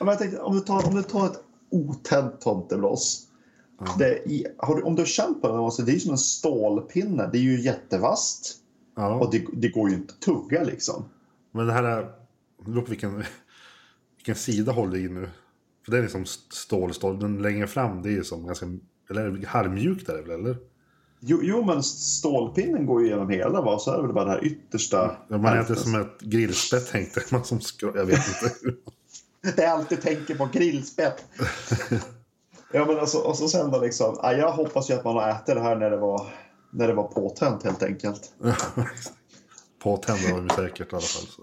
Ja, 0.00 0.06
jag 0.06 0.18
tänkte, 0.18 0.40
om, 0.40 0.54
du 0.54 0.60
tar, 0.60 0.86
om 0.88 0.94
du 0.94 1.02
tar 1.02 1.26
ett 1.26 1.42
otänt 1.70 2.40
tomteblås. 2.40 3.28
Det 3.98 4.04
är 4.04 4.28
i, 4.28 4.46
du, 4.66 4.82
om 4.82 4.94
du 4.94 5.02
har 5.02 5.06
känt 5.06 5.42
på 5.42 5.48
den, 5.48 5.70
så 5.70 5.82
det 5.82 5.90
är 5.90 5.94
ju 5.94 6.00
som 6.00 6.10
en 6.10 6.18
stålpinne. 6.18 7.28
Det 7.32 7.38
är 7.38 7.42
ju 7.42 7.60
jättevast. 7.60 8.56
Ja. 8.96 9.14
Och 9.14 9.32
det, 9.32 9.46
det 9.52 9.68
går 9.68 9.90
ju 9.90 9.96
inte 9.96 10.14
att 10.14 10.20
tugga 10.20 10.64
liksom. 10.64 11.04
Men 11.52 11.66
det 11.66 11.72
här 11.72 11.84
är... 11.84 12.12
Det 12.66 12.80
på 12.80 12.90
vilken, 12.90 13.24
vilken 14.16 14.34
sida 14.34 14.72
håller 14.72 14.98
i 14.98 15.08
nu. 15.08 15.28
För 15.84 15.92
det 15.92 15.98
är 15.98 16.02
liksom 16.02 16.26
stålstål. 16.50 17.18
Den 17.18 17.42
längre 17.42 17.66
fram 17.66 18.02
det 18.02 18.08
är 18.08 18.12
ju 18.12 18.24
som 18.24 18.46
ganska... 18.46 18.66
Eller 19.10 19.46
halvmjukt 19.46 20.08
är 20.08 20.16
det 20.16 20.22
väl 20.22 20.40
eller? 20.40 20.56
Jo, 21.26 21.40
jo, 21.42 21.64
men 21.64 21.82
stålpinnen 21.82 22.86
går 22.86 23.02
ju 23.02 23.08
genom 23.08 23.30
hela 23.30 23.60
va? 23.60 23.78
Så 23.78 23.90
är 23.90 23.96
det 23.96 24.02
väl 24.02 24.12
bara 24.12 24.24
det 24.24 24.30
här 24.30 24.44
yttersta. 24.44 25.16
Ja, 25.28 25.38
man 25.38 25.58
äter 25.58 25.74
som 25.74 26.00
ett 26.00 26.20
grillspett 26.20 26.86
tänkte 26.86 27.20
man 27.30 27.44
som 27.44 27.60
skro... 27.60 27.96
Jag 27.96 28.04
vet 28.04 28.18
inte. 28.28 28.76
Det 29.42 29.62
jag 29.62 29.70
alltid 29.70 30.02
tänker 30.02 30.34
på 30.34 30.48
grillspett. 30.52 31.24
ja, 32.72 32.84
men 32.86 32.98
alltså, 32.98 33.18
och 33.18 33.38
så 33.38 33.48
sen 33.48 33.70
då 33.70 33.80
liksom. 33.80 34.18
Ja, 34.22 34.32
jag 34.32 34.52
hoppas 34.52 34.90
ju 34.90 34.94
att 34.94 35.04
man 35.04 35.14
har 35.14 35.30
ätit 35.30 35.54
det 35.54 35.60
här 35.60 35.76
när 35.76 35.90
det 35.90 35.96
var, 35.96 36.26
när 36.72 36.88
det 36.88 36.94
var 36.94 37.04
påtänt 37.08 37.62
helt 37.64 37.82
enkelt. 37.82 38.32
Påtänder 39.82 40.32
var 40.32 40.40
de 40.40 40.48
säkert 40.48 40.92
i 40.92 40.96
alla 40.96 41.00
fall. 41.00 41.26
Så. 41.26 41.42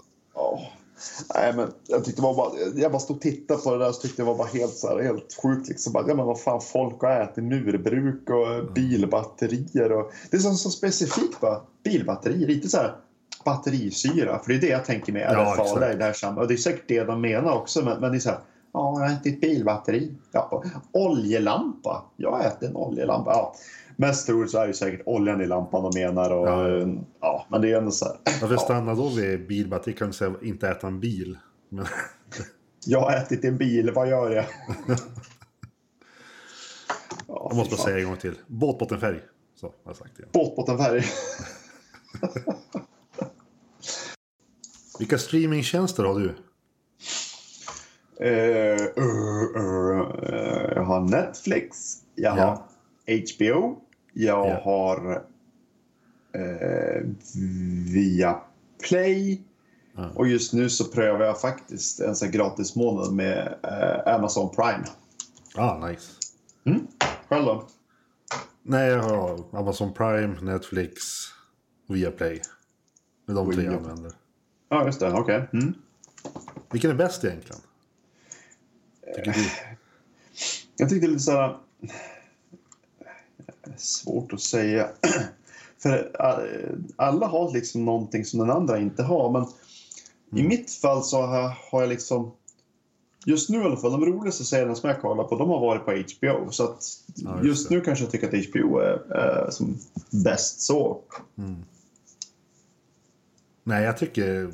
Nej, 1.34 1.52
men 1.56 1.72
jag 1.86 2.04
tyckte 2.04 2.22
det 2.22 2.26
var 2.26 2.36
bara, 2.36 2.52
jag 2.76 2.92
bara 2.92 3.00
stod 3.00 3.16
och 3.16 3.22
tittade 3.22 3.60
på 3.60 3.72
det 3.72 3.78
där 3.78 3.88
och 3.88 4.00
tyckte 4.00 4.22
det 4.22 4.26
var 4.26 4.38
bara 4.38 4.48
helt, 4.48 4.74
så 4.74 4.88
här, 4.88 5.02
helt 5.02 5.38
sjukt. 5.42 5.68
Liksom. 5.68 5.92
Bara, 5.92 6.04
ja, 6.08 6.14
men 6.14 6.26
vad 6.26 6.40
fan, 6.40 6.60
folk 6.60 7.00
har 7.00 7.20
ätit 7.20 7.44
murbruk 7.44 8.30
och 8.30 8.72
bilbatterier. 8.72 9.92
Och, 9.92 10.12
det 10.30 10.36
är 10.36 10.40
så, 10.40 10.54
så 10.54 10.70
specifikt 10.70 11.40
bara, 11.40 11.60
bilbatterier. 11.84 12.50
Inte 12.50 12.68
så 12.68 12.76
här 12.76 12.96
batterisyra, 13.44 14.38
för 14.38 14.48
det 14.48 14.54
är 14.54 14.60
det 14.60 14.68
jag 14.68 14.84
tänker 14.84 15.12
med 15.12 15.22
är 15.22 15.34
Ja, 15.34 15.50
det 15.50 15.56
farliga 15.56 15.92
i 15.92 15.96
det 15.96 16.04
här 16.04 16.12
sammanhanget. 16.12 16.42
Och 16.42 16.48
det 16.48 16.54
är 16.54 16.62
säkert 16.62 16.88
det 16.88 17.04
de 17.04 17.20
menar 17.20 17.52
också, 17.52 17.84
men, 17.84 18.00
men 18.00 18.10
det 18.10 18.18
är 18.18 18.20
så 18.20 18.30
här, 18.30 18.38
ja, 18.72 19.00
jag 19.00 19.08
har 19.08 19.14
ätit 19.14 19.40
bilbatteri. 19.40 20.14
Ja, 20.32 20.62
oljelampa. 20.92 22.04
Jag 22.16 22.30
har 22.30 22.40
ätit 22.44 22.62
en 22.62 22.76
oljelampa. 22.76 23.30
Ja. 23.30 23.54
Mest 23.96 24.26
troligt 24.26 24.50
så 24.50 24.58
är 24.58 24.66
det 24.66 24.74
säkert 24.74 25.02
oljan 25.06 25.40
i 25.40 25.46
lampan 25.46 25.82
de 25.82 26.00
menar. 26.00 26.30
Och, 26.30 26.48
Ja. 26.48 26.68
ja. 26.70 26.86
ja 27.20 27.46
men 27.48 27.62
det 27.62 27.72
är 27.72 27.78
ändå 27.78 27.90
så 27.90 28.04
här. 28.04 28.16
Varför 28.40 28.56
stanna 28.56 28.94
då 28.94 29.08
vid 29.08 29.46
bilbatteri? 29.46 29.94
Kan 29.94 30.06
du 30.06 30.12
säga 30.12 30.34
inte 30.42 30.68
äta 30.68 30.86
en 30.86 31.00
bil? 31.00 31.38
Men, 31.68 31.86
Jag 32.86 33.00
har 33.00 33.12
ätit 33.16 33.44
en 33.44 33.56
bil, 33.58 33.90
vad 33.94 34.08
gör 34.08 34.30
jag? 34.30 34.44
Ja, 37.28 37.46
jag 37.50 37.56
måste 37.56 37.76
bara 37.76 37.82
säga 37.84 37.98
en 37.98 38.04
gång 38.06 38.16
till. 38.16 38.34
Båtbottenfärg. 38.46 39.20
Så 39.60 39.66
har 39.66 39.72
jag 39.84 39.96
sagt. 39.96 40.32
Båtbottenfärg. 40.32 41.02
Vilka 44.98 45.18
streamingtjänster 45.18 46.04
har 46.04 46.18
du? 46.20 46.34
Uh, 48.20 48.26
uh, 48.98 49.56
uh, 49.56 50.72
jag 50.74 50.82
har 50.82 51.00
Netflix, 51.00 51.96
jag 52.14 52.38
Ja. 52.38 52.42
har 52.44 52.56
HBO, 53.06 53.76
jag 54.12 54.48
Ja. 54.48 54.60
har 54.64 55.22
eh, 56.34 57.02
via 57.92 58.40
Play 58.88 59.42
Ja. 59.96 60.10
och 60.14 60.28
just 60.28 60.52
nu 60.52 60.70
så 60.70 60.84
prövar 60.84 61.24
jag 61.24 61.40
faktiskt 61.40 62.00
en 62.00 62.16
sån 62.16 62.30
gratis 62.30 62.76
månad 62.76 63.12
med 63.12 63.54
eh, 63.62 64.14
Amazon 64.14 64.50
Prime. 64.56 64.84
Ah, 65.56 65.86
nice. 65.88 66.12
Själv 67.28 67.44
då? 67.44 67.66
Nej, 68.62 68.88
jag 68.90 69.02
har 69.02 69.40
Amazon 69.52 69.94
Prime, 69.94 70.40
Netflix, 70.40 71.02
Viaplay. 71.88 72.40
Det 73.26 73.32
är 73.32 73.36
de 73.36 73.52
tre 73.52 73.64
jag 73.64 73.74
använder. 73.74 74.12
Ja, 74.68 74.86
just 74.86 75.00
det. 75.00 75.12
Okej. 75.12 75.48
Mm. 75.52 75.74
Vilken 76.72 76.90
är 76.90 76.94
bäst 76.94 77.24
egentligen? 77.24 77.60
Tycker 79.14 79.32
du? 79.32 79.34
Jag 80.76 80.88
tyckte 80.88 81.06
lite 81.06 81.22
så 81.22 81.32
här... 81.32 81.56
Svårt 83.76 84.32
att 84.32 84.40
säga. 84.40 84.88
För 85.82 86.10
eh, 86.20 86.78
alla 86.96 87.26
har 87.26 87.52
liksom 87.52 87.84
någonting 87.84 88.24
som 88.24 88.40
den 88.40 88.50
andra 88.50 88.78
inte 88.78 89.02
har. 89.02 89.30
Men 89.30 89.46
i 90.40 90.48
mitt 90.48 90.70
fall 90.70 91.04
så 91.04 91.22
har 91.22 91.36
jag, 91.36 91.48
har 91.70 91.80
jag 91.80 91.88
liksom... 91.88 92.32
Just 93.26 93.50
nu 93.50 93.58
i 93.58 93.64
alla 93.64 93.76
fall, 93.76 93.90
de 93.90 94.04
roligaste 94.04 94.44
serierna 94.44 94.74
som 94.74 94.88
jag 94.88 95.00
kollar 95.00 95.24
på, 95.24 95.38
de 95.38 95.48
har 95.48 95.60
varit 95.60 95.84
på 95.84 95.90
HBO. 95.90 96.50
Så 96.50 96.64
att 96.64 96.84
Ja, 97.14 97.36
just 97.36 97.46
just 97.46 97.70
nu 97.70 97.80
kanske 97.80 98.04
jag 98.04 98.12
tycker 98.12 98.26
att 98.26 98.46
HBO 98.46 98.78
är, 98.78 99.12
är 99.12 99.50
som 99.50 99.78
bäst 100.24 100.60
så. 100.60 101.00
Nej, 103.64 103.84
jag 103.84 103.98
tycker 103.98 104.52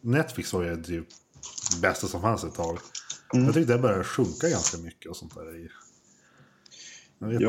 Netflix 0.00 0.52
var 0.52 0.62
ju 0.62 0.82
typ 0.82 1.06
bästa 1.82 2.06
som 2.06 2.20
fanns 2.20 2.44
ett 2.44 2.54
tag. 2.54 2.78
Mm. 3.34 3.44
Jag 3.46 3.54
tyckte 3.54 3.72
det 3.72 3.78
började 3.78 4.04
sjunka 4.04 4.48
ganska 4.48 4.78
mycket 4.78 5.10
och 5.10 5.16
sånt 5.16 5.34
där. 5.34 5.56
i- 5.56 5.68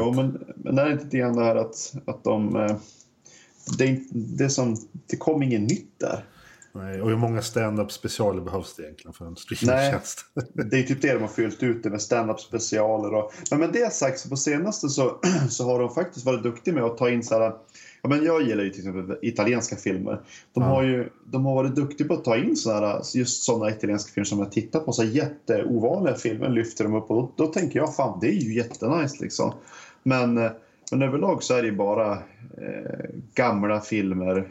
inte. 0.08 0.22
men, 0.22 0.44
men 0.56 0.76
det 0.76 0.82
är 0.82 0.92
inte 0.92 1.18
grann 1.18 1.36
det 1.36 1.44
här 1.44 1.56
att, 1.56 1.94
att 2.06 2.24
de... 2.24 2.56
eh, 2.56 2.76
Det, 3.78 4.00
det, 4.12 4.50
som, 4.50 4.78
det 5.08 5.18
kom 5.18 5.44
inget 5.44 5.62
nytt 5.62 6.00
där. 6.00 6.26
Nej, 6.76 7.02
och 7.02 7.10
hur 7.10 7.18
många 7.18 7.42
stand-up 7.42 7.92
specialer 7.92 8.42
behövs 8.42 8.76
det 8.76 8.84
egentligen 8.84 9.14
för 9.14 9.26
en 9.26 9.36
streamingtjänst? 9.36 10.26
Det 10.54 10.80
är 10.80 10.84
typ 10.84 11.02
det 11.02 11.14
de 11.14 11.22
har 11.22 11.28
fyllt 11.28 11.64
ut 11.64 11.84
det 11.84 11.90
med 11.90 12.02
stand-up 12.02 12.40
specialer. 12.40 13.14
Och, 13.14 13.34
men 13.52 13.60
med 13.60 13.74
det 13.74 13.94
sagt 13.94 14.20
så 14.20 14.30
på 14.30 14.38
senaste 14.38 14.90
så, 14.90 15.20
så 15.50 15.64
har 15.66 15.80
de 15.80 15.94
faktiskt 15.94 16.26
varit 16.26 16.44
duktiga 16.44 16.74
med 16.74 16.84
att 16.84 16.98
ta 16.98 17.10
in 17.10 17.24
så 17.24 17.40
här. 17.40 17.54
Ja, 18.06 18.10
men 18.10 18.26
jag 18.26 18.42
gillar 18.42 18.64
ju 18.64 18.70
till 18.70 18.80
exempel 18.88 19.18
italienska 19.22 19.76
filmer. 19.76 20.20
De, 20.54 20.64
Ja. 20.64 20.70
har 20.70 20.84
ju, 20.84 21.10
de 21.26 21.46
har 21.46 21.56
varit 21.56 21.76
duktiga 21.76 22.08
på 22.08 22.14
att 22.14 22.24
ta 22.24 22.38
in 22.38 22.56
såna 22.56 23.02
just 23.16 23.44
sådana 23.44 23.72
italienska 23.72 24.12
filmer 24.12 24.26
som 24.26 24.40
jag 24.40 24.52
tittar 24.52 24.80
på. 24.80 24.92
Så 24.92 25.04
jätteovanliga 25.04 26.16
filmer 26.16 26.50
lyfter 26.50 26.84
de 26.84 26.94
upp 26.96 27.12
och 27.12 27.16
då, 27.16 27.32
då 27.46 27.48
tänker 27.52 27.80
jag 27.80 27.96
fan 27.96 28.20
det 28.22 28.28
är 28.28 28.32
ju 28.34 28.54
jättenice 28.54 29.24
liksom. 29.24 29.54
Men, 30.04 30.38
eh, 30.38 30.52
men 30.92 31.02
överlag 31.02 31.44
så 31.44 31.54
är 31.54 31.62
det 31.62 31.68
ju 31.68 31.76
bara 31.76 32.12
eh, 32.58 33.10
gamla 33.36 33.82
filmer. 33.82 34.48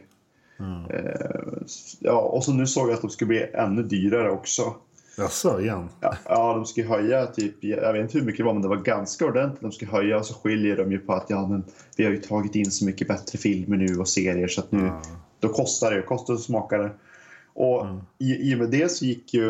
Eh, 0.90 1.62
ja, 2.00 2.20
och 2.20 2.44
så 2.44 2.52
nu 2.52 2.66
såg 2.66 2.88
jag 2.88 2.94
att 2.94 3.00
de 3.00 3.10
skulle 3.10 3.28
bli 3.28 3.46
ännu 3.54 3.82
dyrare 3.82 4.30
också. 4.30 4.74
Jaså, 5.16 5.60
igen? 5.60 5.88
Ja, 6.00 6.16
ja, 6.24 6.54
de 6.54 6.66
ska 6.66 6.82
höja 6.84 7.26
typ, 7.26 7.64
jag 7.64 7.92
vet 7.92 8.02
inte 8.02 8.18
hur 8.18 8.24
mycket 8.24 8.38
det 8.38 8.44
var, 8.44 8.52
men 8.52 8.62
det 8.62 8.68
var 8.68 8.76
ganska 8.76 9.26
ordentligt. 9.26 9.60
De 9.60 9.72
ska 9.72 9.86
höja 9.86 10.18
och 10.18 10.26
så 10.26 10.34
skiljer 10.34 10.76
de 10.76 10.92
ju 10.92 10.98
på 10.98 11.12
att 11.12 11.30
ja, 11.30 11.46
men 11.48 11.64
vi 11.96 12.04
har 12.04 12.10
ju 12.12 12.18
tagit 12.20 12.54
in 12.54 12.70
så 12.70 12.84
mycket 12.84 13.08
bättre 13.08 13.38
filmer 13.38 13.76
nu 13.76 13.96
och 13.98 14.08
serier 14.08 14.48
så 14.48 14.60
att 14.60 14.72
nu, 14.72 14.86
Ja. 14.86 15.02
då 15.40 15.48
kostar 15.48 15.90
det, 15.94 16.02
kostar 16.02 16.34
och 16.34 16.40
smakar 16.40 16.78
det. 16.78 16.90
Och 17.54 17.86
i, 18.18 18.50
i 18.50 18.54
och 18.54 18.58
med 18.58 18.70
det 18.70 18.88
så 18.88 19.04
gick 19.04 19.34
ju 19.34 19.48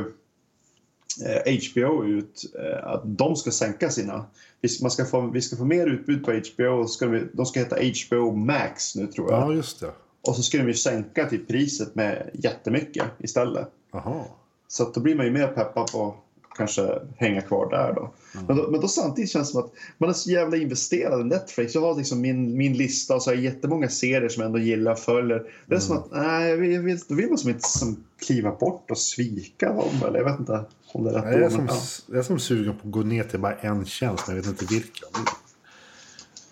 eh, 1.27 1.59
HBO 1.71 2.05
ut 2.05 2.43
eh, 2.59 2.87
att 2.87 3.03
de 3.05 3.37
ska 3.37 3.51
sänka 3.51 3.91
sina. 3.91 4.25
Vi, 4.61 4.69
ska- 4.69 4.85
man 4.85 4.91
ska 4.91 5.05
få, 5.05 5.21
vi 5.21 5.41
ska 5.41 5.57
få 5.57 5.65
mer 5.65 5.87
utbud 5.87 6.25
på 6.25 6.33
HBO. 6.33 6.87
Ska 6.87 7.07
de, 7.07 7.29
de 7.33 7.47
ska 7.47 7.61
heta 7.61 7.77
HBO 7.77 8.33
Max 8.37 8.97
nu 8.97 9.07
tror 9.07 9.33
jag. 9.33 9.41
Ja, 9.43 9.53
just 9.55 9.81
det. 9.81 9.91
Och 10.29 10.37
så 10.37 10.43
ska 10.43 10.59
de 10.59 10.69
ju 10.69 10.75
sänka 10.75 11.29
typ 11.29 11.49
priset 11.49 11.95
med 11.95 12.31
jättemycket 12.35 13.05
istället. 13.19 13.69
Jaha. 13.93 14.25
Så 14.73 14.83
att 14.83 14.95
då 14.95 15.01
blir 15.01 15.15
man 15.15 15.27
ju 15.27 15.33
mer 15.33 15.47
peppad 15.47 15.93
på 15.93 16.15
kanske 16.57 16.99
hänga 17.17 17.41
kvar 17.41 17.71
där 17.71 17.93
då. 17.93 18.13
Men, 18.33 18.57
då. 18.57 18.71
men 18.71 18.81
då 18.81 18.89
samtidigt 18.89 19.31
känns 19.31 19.49
det 19.49 19.53
som 19.53 19.61
att 19.61 19.73
man 19.99 20.09
är 20.09 20.13
så 20.13 20.31
jävla 20.31 20.57
investerad 20.57 21.21
i 21.21 21.25
Netflix. 21.25 21.75
Jag 21.75 21.83
har 21.83 21.95
liksom 21.95 22.21
min, 22.21 22.57
min 22.57 22.77
lista 22.77 23.15
och 23.15 23.23
så 23.23 23.31
har 23.31 23.35
jag 23.35 23.45
jättemånga 23.45 23.89
serier 23.89 24.29
som 24.29 24.41
jag 24.41 24.47
ändå 24.47 24.59
gillar 24.59 24.93
och 24.93 24.99
följer. 24.99 25.53
Det 25.67 25.75
är 25.75 25.81
som 25.81 25.99
att, 25.99 26.11
nej, 26.13 26.51
jag 26.51 26.57
vill, 26.57 26.73
jag 26.73 26.83
vill, 26.83 26.99
då 27.09 27.15
vill 27.15 27.29
man 27.29 27.39
som 27.39 27.51
inte 27.51 27.69
som 27.69 28.05
kliva 28.27 28.51
bort 28.51 28.91
och 28.91 28.99
svika 28.99 29.73
dem. 29.73 30.03
Eller 30.07 30.19
jag 30.19 30.25
vet 30.25 30.41
inte 30.41 30.65
om 30.93 31.05
det 31.05 31.11
är 31.11 31.15
rätt 31.15 31.33
Jag 31.33 31.43
är, 31.43 31.51
som, 31.51 31.67
ja. 31.67 31.77
jag 32.07 32.19
är 32.19 32.23
som 32.23 32.39
sugen 32.39 32.73
på 32.77 32.89
att 32.89 32.93
gå 32.93 33.01
ner 33.01 33.25
till 33.25 33.41
bara 33.41 33.55
en 33.55 33.85
tjänst, 33.87 34.25
men 34.27 34.37
jag 34.37 34.43
vet 34.43 34.51
inte 34.51 34.75
vilken. 34.75 35.09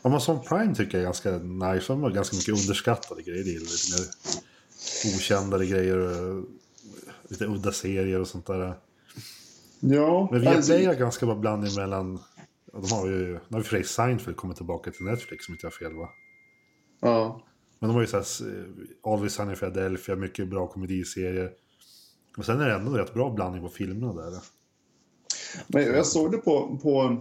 Amazon 0.02 0.38
Prime 0.48 0.74
tycker 0.74 0.92
jag 0.92 1.00
är 1.00 1.04
ganska 1.04 1.30
nice. 1.38 1.84
De 1.86 2.02
har 2.02 2.10
ganska 2.10 2.36
mycket 2.36 2.54
underskattade 2.54 3.22
grejer. 3.22 3.44
Lite 3.44 3.92
mer 3.92 4.06
okändare 5.16 5.66
grejer. 5.66 5.96
och 5.98 6.44
Lite 7.28 7.46
udda 7.46 7.72
serier 7.72 8.20
och 8.20 8.28
sånt 8.28 8.46
där. 8.46 8.74
Ja, 9.80 10.28
Men 10.32 10.48
alltså, 10.48 10.72
Viaplay 10.72 10.86
har 10.86 10.94
ganska 10.94 11.26
bra 11.26 11.34
blandning 11.34 11.74
mellan... 11.74 12.18
De 12.72 12.92
har 12.92 13.06
ju... 13.06 13.40
Nu 13.48 13.62
har 13.70 13.76
ju 13.76 13.84
Seinfeld 13.84 14.36
kommit 14.36 14.56
tillbaka 14.56 14.90
till 14.90 15.04
Netflix 15.04 15.48
om 15.48 15.54
inte 15.54 15.66
jag 15.66 15.70
har 15.70 15.88
fel 15.88 15.96
va? 15.96 16.08
ja. 17.00 17.42
Men 17.78 17.88
de 17.88 17.94
har 17.94 18.00
ju 18.00 18.06
såhär... 18.06 18.26
Always 19.02 19.32
Sunny 19.32 19.54
Philadelphia, 19.56 20.16
mycket 20.16 20.48
bra 20.48 20.66
komediserier. 20.66 21.52
Och 22.36 22.44
sen 22.44 22.60
är 22.60 22.68
det 22.68 22.74
ändå 22.74 22.92
rätt 22.92 23.14
bra 23.14 23.30
blandning 23.30 23.62
på 23.62 23.68
filmerna 23.68 24.12
där. 24.12 24.40
Men 25.66 25.82
jag 25.82 26.06
såg 26.06 26.32
det 26.32 26.38
på, 26.38 26.78
på, 26.82 27.20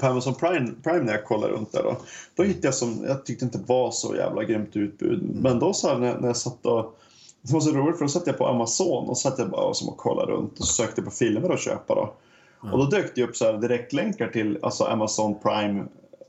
på 0.00 0.06
Amazon 0.06 0.34
Prime, 0.34 0.72
Prime 0.82 1.02
när 1.02 1.12
jag 1.12 1.24
kollade 1.24 1.52
runt 1.52 1.72
där. 1.72 1.82
Då, 1.82 1.96
då 2.34 2.42
hittade 2.42 2.66
jag 2.66 2.74
som 2.74 3.04
jag 3.04 3.26
tyckte 3.26 3.44
inte 3.44 3.58
var 3.66 3.90
så 3.90 4.16
jävla 4.16 4.44
grymt 4.44 4.76
utbud. 4.76 5.40
Men 5.42 5.58
då 5.58 5.72
så 5.72 5.88
här, 5.88 5.98
när, 5.98 6.20
när 6.20 6.26
jag 6.26 6.36
satt 6.36 6.66
och 6.66 6.98
det 7.46 7.52
var 7.52 7.60
så 7.60 7.72
roligt 7.72 7.98
för 7.98 8.04
då 8.04 8.08
satt 8.08 8.26
jag 8.26 8.38
på 8.38 8.46
Amazon 8.46 9.08
och 9.08 9.18
satt 9.18 9.38
jag 9.38 9.50
bara 9.50 9.74
som 9.74 9.88
och 9.88 9.96
kollade 9.96 10.32
runt 10.32 10.58
och 10.58 10.66
sökte 10.66 11.02
på 11.02 11.10
filmer 11.10 11.50
att 11.50 11.60
köpa. 11.60 11.94
Då. 11.94 12.14
Och 12.72 12.78
då 12.78 12.84
dök 12.84 13.14
det 13.14 13.22
upp 13.22 13.36
så 13.36 13.52
direktlänkar 13.52 14.28
till 14.28 14.58
alltså 14.62 14.84
Amazon 14.84 15.38
Prime, 15.42 15.84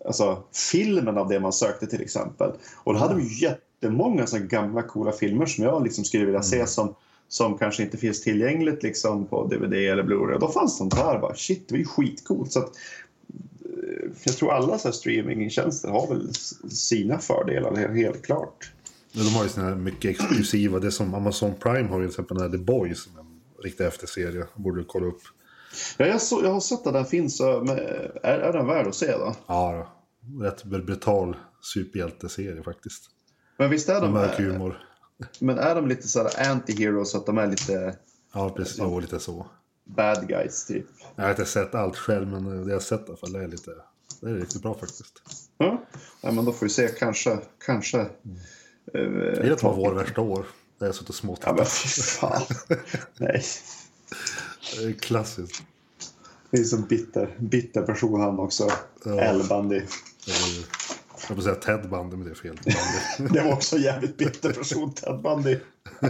alltså 0.06 0.44
filmen 0.72 1.18
av 1.18 1.28
det 1.28 1.40
man 1.40 1.54
sökte 1.54 1.88
till 1.88 2.02
exempel. 2.02 2.52
Och 2.84 2.94
då 2.94 3.00
hade 3.00 3.14
de 3.14 3.24
jättemånga 3.24 4.28
såna 4.28 4.46
gamla 4.46 4.82
coola 4.82 5.12
filmer 5.12 5.46
som 5.46 5.64
jag 5.64 5.84
liksom 5.84 6.04
skulle 6.04 6.26
vilja 6.26 6.42
se 6.42 6.68
som, 6.68 6.96
som 7.28 7.58
kanske 7.58 7.84
inte 7.84 7.98
finns 7.98 8.24
tillgängligt 8.24 8.84
liksom 8.84 9.26
på 9.26 9.48
DVD 9.48 9.74
eller 9.74 10.04
Blu-ray. 10.04 10.40
Då 10.40 10.48
fanns 10.48 10.78
de 10.78 10.90
där 10.90 11.20
bara. 11.20 11.36
Shit, 11.36 11.68
det 11.68 11.74
var 11.74 11.80
ju 11.80 11.86
skitcoolt. 11.86 12.52
Så 12.52 12.60
att, 12.60 12.72
eh, 13.66 14.12
jag 14.24 14.38
tror 14.38 14.52
alla 14.52 14.78
så 14.78 14.92
streamingtjänster 14.92 15.90
har 15.90 16.08
väl 16.08 16.34
sina 16.70 17.20
fördelar, 17.20 17.76
helt 17.94 18.26
klart. 18.26 18.72
De 19.16 19.36
har 19.36 19.44
ju 19.44 19.50
såna 19.50 19.68
här 19.68 19.76
mycket 19.76 20.12
exklusiva. 20.12 20.80
Det 20.80 20.92
som 20.92 21.14
Amazon 21.14 21.56
Prime 21.56 21.90
har 21.90 22.00
ju 22.00 22.06
till 22.06 22.12
exempel 22.12 22.38
den 22.38 22.52
här 22.52 22.58
The 22.58 22.64
Boys. 22.64 23.04
Som 23.04 23.16
är 23.16 23.20
en 23.20 23.42
riktig 23.64 23.84
efterserie. 23.86 24.46
Borde 24.56 24.82
du 24.82 24.86
kolla 24.86 25.06
upp. 25.06 25.22
Ja, 25.98 26.06
jag, 26.06 26.22
så, 26.22 26.42
jag 26.44 26.52
har 26.54 26.60
sett 26.60 26.88
att 26.88 26.94
den 26.94 27.06
finns. 27.06 27.38
så, 27.38 27.64
Men 27.68 27.78
är, 27.78 28.12
är 28.24 28.54
den 28.54 28.68
värd 28.68 28.88
att 28.88 28.96
se 28.96 29.12
då? 29.12 29.36
Ja, 29.48 29.94
då. 30.22 30.44
rätt 30.44 30.64
brutal 30.64 31.36
superhjälteserie 31.62 32.64
faktiskt. 32.64 33.04
Men 33.58 33.70
visst 33.70 33.90
är 33.90 34.02
de... 34.02 34.12
Mörk 34.14 34.38
humor. 34.40 34.78
Men 35.40 35.60
är 35.60 35.76
de 35.76 35.88
lite 35.88 36.08
så 36.08 36.20
här 36.24 36.30
anti-heroes 36.30 37.06
så 37.06 37.18
att 37.18 37.26
de 37.26 37.38
är 37.38 37.48
lite 37.48 37.96
Ja, 38.34 38.50
precis. 38.50 38.78
Jo, 38.80 39.00
lite 39.00 39.20
så. 39.20 39.46
bad 39.84 40.28
guys 40.28 40.66
typ? 40.66 40.86
Jag 41.16 41.24
har 41.24 41.30
inte 41.32 41.46
sett 41.46 41.76
allt 41.76 41.98
själv, 41.98 42.28
men 42.28 42.44
det 42.64 42.70
jag 42.70 42.76
har 42.76 42.80
sett 42.80 43.02
i 43.02 43.04
alla 43.08 43.18
fall 43.18 43.36
är 43.36 43.48
lite... 43.48 43.72
Det 44.22 44.30
är 44.30 44.34
riktigt 44.36 44.62
bra 44.62 44.74
faktiskt. 44.74 45.22
Ja, 45.58 45.86
ja 46.22 46.32
men 46.32 46.46
då 46.46 46.52
får 46.52 46.66
vi 46.66 46.70
se. 46.70 46.88
Kanske, 46.88 47.38
kanske. 47.66 48.00
eh, 48.00 48.08
Det 48.96 49.48
är 49.48 49.52
ett 49.52 49.64
av 49.64 49.76
våra 49.76 49.94
värsta 49.94 50.22
år. 50.22 50.46
Där 50.80 50.86
jag 50.86 50.96
suttit 50.96 51.10
och 51.10 51.16
Ja 51.16 51.22
småtittat. 51.22 51.56
men 51.56 51.66
fy 51.66 52.02
fan. 52.02 52.42
Nej, 53.18 53.44
Det 54.78 54.84
är 54.84 54.94
Klassiskt. 54.94 55.64
det 56.52 56.58
är 56.58 56.64
som 56.64 56.82
bitter, 56.82 57.36
bitter 57.40 57.82
person 57.82 58.22
han 58.22 58.40
också. 58.40 58.68
Ja. 59.06 59.20
L-bandy. 59.22 59.80
Det 59.80 60.32
Jag 61.28 61.36
får 61.38 61.44
säga 61.44 61.56
Ted 61.56 61.90
Bundy, 61.90 62.16
men 62.16 62.26
det 62.26 62.32
är 62.32 62.36
fel. 62.36 62.60
Det 63.34 63.42
var 63.42 63.54
också 63.54 63.76
en 63.76 63.82
jävligt 63.82 64.18
bitter 64.18 64.54
person, 64.54 64.94
Ted 64.94 65.22
Bundy. 65.22 65.60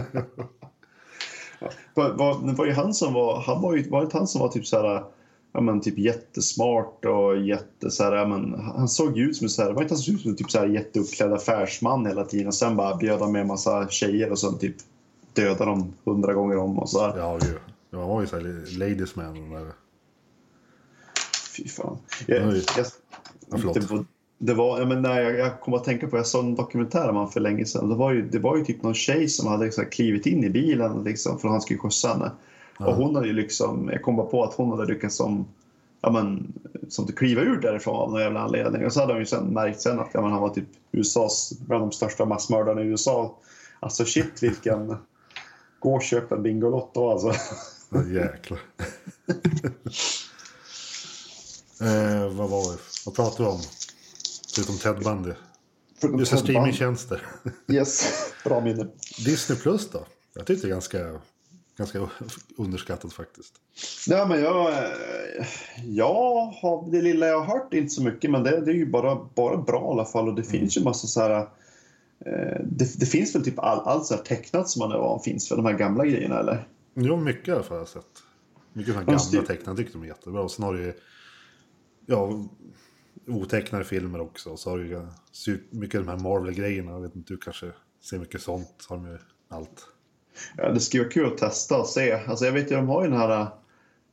Ja, 1.58 1.70
var, 1.94 2.10
var, 2.12 2.46
det 2.46 2.52
var 2.52 2.66
ju 2.66 2.72
han 2.72 2.94
som 2.94 3.12
var, 3.14 3.40
han 3.40 3.62
var 3.62 3.76
ju, 3.76 3.88
var 3.90 4.02
det 4.04 4.12
han 4.12 4.28
som 4.28 4.40
var 4.40 4.48
typ 4.48 4.66
så 4.66 4.76
här, 4.82 5.04
ja 5.56 5.62
men 5.62 5.80
typ 5.80 5.98
jättesmart 5.98 7.04
och 7.04 7.40
jätte 7.40 7.90
så 7.90 8.04
här, 8.04 8.12
ja 8.12 8.26
men 8.26 8.54
han 8.54 8.88
såg 8.88 9.18
ut 9.18 9.36
som 9.36 9.48
så 9.48 9.62
här, 9.62 9.68
var 9.68 9.76
det 9.76 9.82
inte 9.82 9.94
han 9.94 10.02
såg 10.02 10.14
ut 10.14 10.20
som 10.20 10.36
typ 10.36 10.50
så 10.50 10.58
här 10.58 10.66
jätteuppklädd 10.66 11.32
affärsman 11.32 12.06
hela 12.06 12.24
tiden 12.24 12.46
och 12.46 12.54
sen 12.54 12.76
bara 12.76 12.96
bjöd 12.96 13.20
han 13.20 13.32
med 13.32 13.40
en 13.40 13.46
massa 13.46 13.88
tjejer 13.88 14.30
och 14.30 14.38
sen 14.38 14.58
typ 14.58 14.76
dödade 15.32 15.70
dem 15.70 15.92
hundra 16.04 16.34
gånger 16.34 16.56
om 16.56 16.78
och 16.78 16.90
så 16.90 17.00
här. 17.00 17.18
Ja, 17.18 17.38
gud. 17.42 17.58
Ja, 17.90 17.98
han 17.98 18.08
var 18.08 18.20
ju 18.20 18.26
såhär 18.26 18.78
ladies 18.78 19.16
man. 19.16 19.50
Där. 19.50 19.72
Fy 21.56 21.68
fan. 21.68 21.98
Jag, 22.26 22.48
Oj. 22.48 22.64
jag, 22.76 22.86
Ja, 23.50 23.72
det 23.74 23.90
var, 23.90 24.04
det 24.38 24.54
var, 24.54 24.80
ja, 24.80 24.86
men 24.86 25.02
nej, 25.02 25.24
jag, 25.24 25.38
jag 25.38 25.60
kom 25.60 25.74
att 25.74 25.84
tänka 25.84 26.06
på, 26.06 26.16
jag 26.16 26.26
såg 26.26 26.44
en 26.44 26.54
dokumentär 26.54 27.08
om 27.08 27.16
han 27.16 27.30
för 27.30 27.40
länge 27.40 27.64
sedan. 27.64 27.88
Det 27.88 27.94
var 27.94 28.12
ju, 28.12 28.28
det 28.28 28.38
var 28.38 28.56
ju 28.56 28.64
typ 28.64 28.82
någon 28.82 28.94
tjej 28.94 29.28
som 29.28 29.48
hade 29.48 29.64
liksom 29.64 29.84
klivit 29.90 30.26
in 30.26 30.44
i 30.44 30.50
bilen 30.50 31.04
liksom, 31.04 31.38
för 31.38 31.48
han 31.48 31.60
skulle 31.60 31.78
skjutsa 31.78 32.08
henne. 32.08 32.30
Och 32.78 32.94
hon 32.94 33.14
hade 33.14 33.26
ju 33.26 33.32
liksom, 33.32 33.88
jag 33.92 34.02
kom 34.02 34.16
bara 34.16 34.26
på 34.26 34.44
att 34.44 34.54
hon 34.54 34.70
hade 34.70 34.92
lyckats 34.92 35.16
som, 35.16 35.46
ja 36.00 36.10
men, 36.10 36.52
som 36.88 37.06
kliva 37.06 37.42
ur 37.42 37.60
därifrån 37.60 37.96
av 37.96 38.10
någon 38.10 38.20
jävla 38.20 38.40
anledning. 38.40 38.86
Och 38.86 38.92
så 38.92 39.00
hade 39.00 39.12
hon 39.12 39.20
ju 39.20 39.26
sen 39.26 39.46
märkt 39.46 39.80
sen 39.80 40.00
att 40.00 40.10
ja, 40.12 40.22
men, 40.22 40.32
han 40.32 40.40
var 40.40 40.48
typ 40.48 40.68
USAs, 40.92 41.52
bland 41.66 41.82
de 41.82 41.92
största 41.92 42.24
massmördarna 42.24 42.82
i 42.82 42.84
USA. 42.84 43.38
Alltså 43.80 44.04
shit 44.04 44.42
vilken, 44.42 44.96
gå 45.78 45.94
och 45.94 46.02
köp 46.02 46.32
en 46.32 46.42
Bingolotto 46.42 47.10
alltså. 47.10 47.32
Jäklar. 48.12 48.58
eh, 51.80 52.28
vad 52.28 52.50
var 52.50 52.72
det? 52.72 52.78
Vad 53.06 53.14
pratade 53.14 53.42
vi 53.42 53.48
om? 53.48 53.60
Förutom 54.54 54.78
Ted 54.78 55.04
Bundy. 55.04 55.32
Just 56.18 56.32
det, 56.32 56.38
streamingtjänster. 56.38 57.22
Yes, 57.68 58.12
bra 58.44 58.60
minne. 58.60 58.86
Disney 59.24 59.58
Plus 59.58 59.90
då? 59.90 60.06
Jag 60.34 60.46
tyckte 60.46 60.66
det 60.66 60.70
är 60.70 60.74
ganska, 60.74 61.20
ganska 61.76 62.08
underskattat 62.56 63.12
faktiskt. 63.12 63.54
Nej, 64.08 64.28
men 64.28 64.40
jag, 64.40 64.68
eh, 64.72 65.46
jag 65.84 66.46
har, 66.46 66.90
det 66.90 67.02
lilla 67.02 67.26
jag 67.26 67.40
har 67.40 67.58
hört 67.58 67.74
inte 67.74 67.90
så 67.90 68.02
mycket, 68.02 68.30
men 68.30 68.42
det, 68.42 68.60
det 68.60 68.70
är 68.70 68.74
ju 68.74 68.86
bara, 68.90 69.28
bara 69.34 69.56
bra 69.56 69.80
i 69.88 69.92
alla 69.92 70.04
fall. 70.04 70.28
Och 70.28 70.34
det 70.34 70.42
finns 70.42 70.76
ju 70.76 70.82
massa 70.82 71.06
så 71.06 71.20
här... 71.20 71.40
Eh, 72.26 72.60
det, 72.64 73.00
det 73.00 73.06
finns 73.06 73.34
väl 73.34 73.44
typ 73.44 73.58
all, 73.58 73.78
allt 73.78 74.06
så 74.06 74.14
här 74.14 74.22
tecknat 74.22 74.68
som 74.68 74.80
man 74.80 74.92
är 74.92 74.98
van 74.98 75.20
finns 75.20 75.48
för 75.48 75.56
de 75.56 75.64
här 75.66 75.72
gamla 75.78 76.06
grejerna, 76.06 76.38
eller? 76.38 76.68
Jo, 76.94 77.16
mycket 77.16 77.68
har 77.68 77.76
jag 77.76 77.88
sett. 77.88 78.06
Mycket 78.72 78.94
sådana 78.94 79.02
Ja, 79.02 79.06
gamla 79.06 79.18
styr- 79.18 79.46
tecknare 79.46 79.76
tyckte 79.76 79.92
de 79.92 80.02
är 80.02 80.06
jättebra. 80.06 80.42
Och 80.42 80.50
sen 80.50 80.64
har 80.64 80.74
du 80.74 80.82
ju 80.82 80.94
ja, 82.06 82.44
otecknade 83.26 83.84
filmer 83.84 84.20
också. 84.20 84.50
Och 84.50 84.58
så 84.58 84.70
har 84.70 84.78
du 84.78 85.06
mycket 85.70 85.98
av 85.98 86.04
de 86.04 86.10
här 86.10 86.18
Marvel-grejerna. 86.18 86.90
Jag 86.92 87.00
vet 87.00 87.16
inte, 87.16 87.32
du 87.32 87.38
kanske 87.38 87.72
ser 88.10 88.18
mycket 88.18 88.42
sånt. 88.42 88.86
Har 88.88 88.96
de 88.96 89.06
ju 89.06 89.18
allt. 89.48 89.86
Ja, 90.56 90.68
det 90.68 90.80
skulle 90.80 91.02
vara 91.02 91.12
kul 91.12 91.26
att 91.26 91.38
testa 91.38 91.78
och 91.78 91.86
se. 91.86 92.12
Alltså, 92.12 92.44
jag 92.44 92.52
vet 92.52 92.70
ju, 92.70 92.76
de 92.76 92.88
har 92.88 93.04
ju 93.04 93.10
den 93.10 93.18
här... 93.18 93.46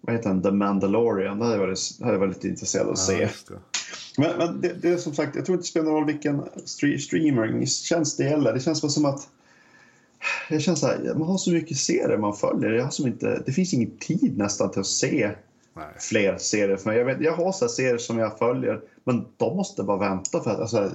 Vad 0.01 0.15
heter 0.15 0.29
den? 0.29 0.41
The 0.43 0.51
Mandalorian. 0.51 1.39
Det 1.39 1.45
hade 1.45 1.57
jag 1.57 1.61
varit, 1.67 1.79
hade 2.01 2.17
varit 2.17 2.43
intresserad 2.43 2.87
av 2.87 2.93
att 2.93 2.99
Ja, 2.99 3.05
se. 3.05 3.29
det. 3.53 3.59
Men, 4.17 4.37
men 4.37 4.61
det, 4.61 4.73
det 4.81 4.89
är 4.89 4.97
som 4.97 5.13
sagt, 5.15 5.35
jag 5.35 5.45
tror 5.45 5.55
inte 5.55 5.63
det 5.63 5.67
spelar 5.69 5.85
någon 5.85 5.93
roll 5.95 6.05
vilken 6.05 6.41
stre- 6.41 6.97
streamingtjänst 6.97 8.17
det 8.17 8.23
gäller. 8.23 8.53
Det 8.53 8.59
känns 8.59 8.81
bara 8.81 8.89
som 8.89 9.05
att 9.05 9.27
jag 10.49 10.61
känner 10.61 10.75
så 10.75 10.87
här, 10.87 11.13
man 11.15 11.27
har 11.27 11.37
så 11.37 11.51
mycket 11.51 11.77
serier 11.77 12.17
man 12.17 12.35
följer. 12.35 12.71
Jag 12.71 12.83
har 12.83 12.91
som 12.91 13.07
inte, 13.07 13.43
det 13.45 13.51
finns 13.51 13.73
ingen 13.73 13.97
tid 13.97 14.37
nästan 14.37 14.71
till 14.71 14.79
att 14.79 14.87
se 14.87 15.31
Nej. 15.75 15.85
fler 15.99 16.37
serier 16.37 16.77
för 16.77 16.89
mig. 16.89 16.97
Jag, 16.97 17.05
vet, 17.05 17.21
jag 17.21 17.33
har 17.35 17.51
så 17.51 17.67
serier 17.67 17.97
som 17.97 18.17
jag 18.17 18.37
följer, 18.37 18.81
men 19.03 19.25
de 19.37 19.57
måste 19.57 19.83
bara 19.83 19.97
vänta 19.97 20.43
för 20.43 20.51
att... 20.51 20.59
Alltså, 20.59 20.91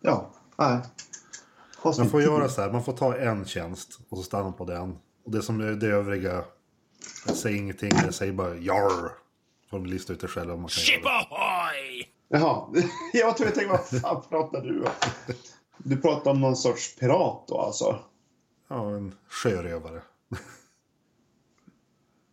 ja, 0.00 0.30
nej. 0.58 0.78
Man 1.84 2.10
får 2.10 2.22
göra 2.22 2.48
så 2.48 2.60
här, 2.62 2.72
man 2.72 2.84
får 2.84 2.92
ta 2.92 3.16
en 3.16 3.44
tjänst 3.44 3.98
och 4.08 4.16
så 4.18 4.22
stanna 4.24 4.52
på 4.52 4.64
den. 4.64 4.98
Och 5.24 5.30
det 5.30 5.42
som 5.42 5.60
är 5.60 5.72
det 5.72 5.86
övriga, 5.86 6.44
jag 7.26 7.36
säger 7.36 7.56
ingenting, 7.58 7.90
jag 8.04 8.14
säger 8.14 8.32
bara 8.32 8.54
jarr. 8.54 9.12
Får 9.70 9.78
de 9.78 9.86
lista 9.86 10.12
ut 10.12 10.20
det 10.20 10.28
själva 10.28 10.54
om 10.54 10.60
man 10.60 10.68
kan 10.68 11.02
göra 11.02 11.12
det. 11.18 11.26
Jaha, 12.28 12.66
jag 13.12 13.26
var 13.26 13.32
tvungen 13.34 13.52
att 13.52 13.58
tänka, 13.58 13.72
vad 13.72 14.00
fan 14.00 14.22
pratar 14.28 14.60
du 14.62 14.80
om? 14.80 14.90
Du 15.78 15.96
pratar 15.96 16.30
om 16.30 16.40
någon 16.40 16.56
sorts 16.56 16.96
pirat 16.96 17.44
då 17.48 17.60
alltså? 17.60 17.98
Ja, 18.68 18.90
en 18.96 19.14
sjörövare. 19.28 20.02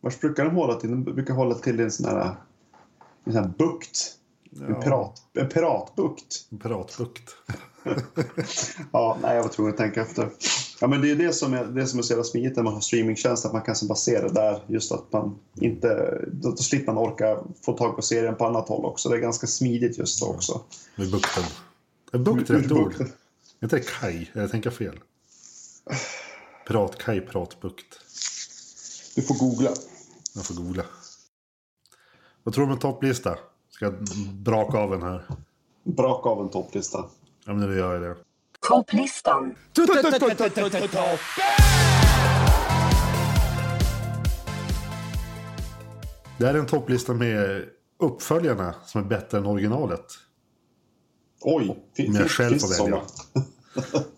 Vart 0.02 0.22
brukar 0.22 0.46
de 0.46 0.56
hålla 0.56 0.74
till? 0.76 0.90
De 0.90 1.04
brukar 1.04 1.34
hålla 1.34 1.56
till 1.56 1.80
i 1.80 1.84
en 1.84 1.92
sån 1.92 2.06
här, 2.06 2.36
en 3.26 3.34
sån 3.34 3.44
här 3.44 3.52
bukt. 3.58 4.14
En, 4.52 4.70
Ja. 4.74 4.82
pirat, 4.82 5.22
en 5.34 5.50
piratbukt. 5.50 6.48
En 6.52 6.60
piratbukt. 6.60 7.36
Ja, 8.92 9.18
nej, 9.22 9.36
jag 9.36 9.44
var 9.44 9.50
tvungen 9.50 9.74
att 9.74 9.78
tänka 9.78 10.02
efter. 10.02 10.30
Ja, 10.82 10.88
men 10.88 11.02
det 11.02 11.12
är 11.12 11.16
det 11.16 11.34
som 11.34 11.54
är, 11.54 11.66
det 11.66 11.88
som 11.88 12.00
är 12.00 12.04
så 12.04 12.12
jävla 12.12 12.24
smidigt 12.24 12.56
när 12.56 12.64
man 12.64 12.74
har 12.74 12.82
streamingtjänst, 12.82 13.46
att 13.46 13.54
man 13.54 13.62
kan 13.62 13.76
bara 13.88 13.96
se 13.96 14.22
det 14.22 14.34
där. 14.34 14.64
Just 14.68 14.92
att 14.92 15.14
man 15.14 15.40
inte... 15.56 16.22
Då, 16.32 16.56
slipper 16.56 16.94
man 16.94 17.04
orka 17.04 17.40
få 17.66 17.74
tag 17.74 17.96
på 17.96 18.02
serien 18.02 18.36
på 18.36 18.46
annat 18.46 18.70
håll 18.70 18.86
också. 18.86 19.10
Det 19.10 19.16
är 19.16 19.20
ganska 19.20 19.48
smidigt 19.48 19.98
just 19.98 20.20
så 20.20 20.34
också. 20.34 20.62
Med 20.96 21.12
bukten. 21.12 21.44
Är 22.12 22.18
bukt 22.18 22.50
Ur 22.50 22.62
rätt 22.62 22.72
ord? 22.72 22.94
Är 23.00 23.64
inte 23.64 23.76
det 23.76 23.88
kaj? 24.00 24.32
Jag 24.34 24.52
tänker 24.52 24.70
fel. 24.70 25.00
Piratkaj, 26.68 27.22
piratbukt. 27.22 28.00
Du 29.16 29.22
får 29.22 29.36
googla. 29.36 29.70
Jag 30.36 30.46
får 30.46 30.56
googla. 30.56 30.84
Vad 32.44 32.54
tror 32.54 32.66
du 32.66 32.72
om 32.72 32.74
en 32.74 32.80
topplista? 32.80 33.38
Ska 33.70 33.86
jag 33.86 33.94
braka 34.34 34.78
av 34.78 34.94
en 34.94 35.02
här? 35.02 35.24
Braka 35.84 36.30
av 36.30 36.42
en 36.42 36.50
topplista. 36.50 37.06
Ja, 37.48 37.54
men 37.54 37.70
nu 37.70 37.78
gör 37.78 37.94
jag 37.94 38.02
det. 38.02 38.16
Topplistan. 38.68 39.56
Det 46.38 46.46
här 46.46 46.54
är 46.54 46.60
en 46.60 46.66
topplista 46.66 47.14
med 47.14 47.66
uppföljarna 48.00 48.76
som 48.86 49.04
är 49.04 49.06
bättre 49.06 49.38
än 49.38 49.46
originalet. 49.46 50.06
Oj, 51.42 51.86
fin, 51.96 52.08
Om 52.08 52.16
jag 52.16 52.22
fin, 52.22 52.30
själv 52.30 52.50
finns 52.50 52.78
får 52.78 52.86
det 52.86 52.92
välja. 52.92 53.06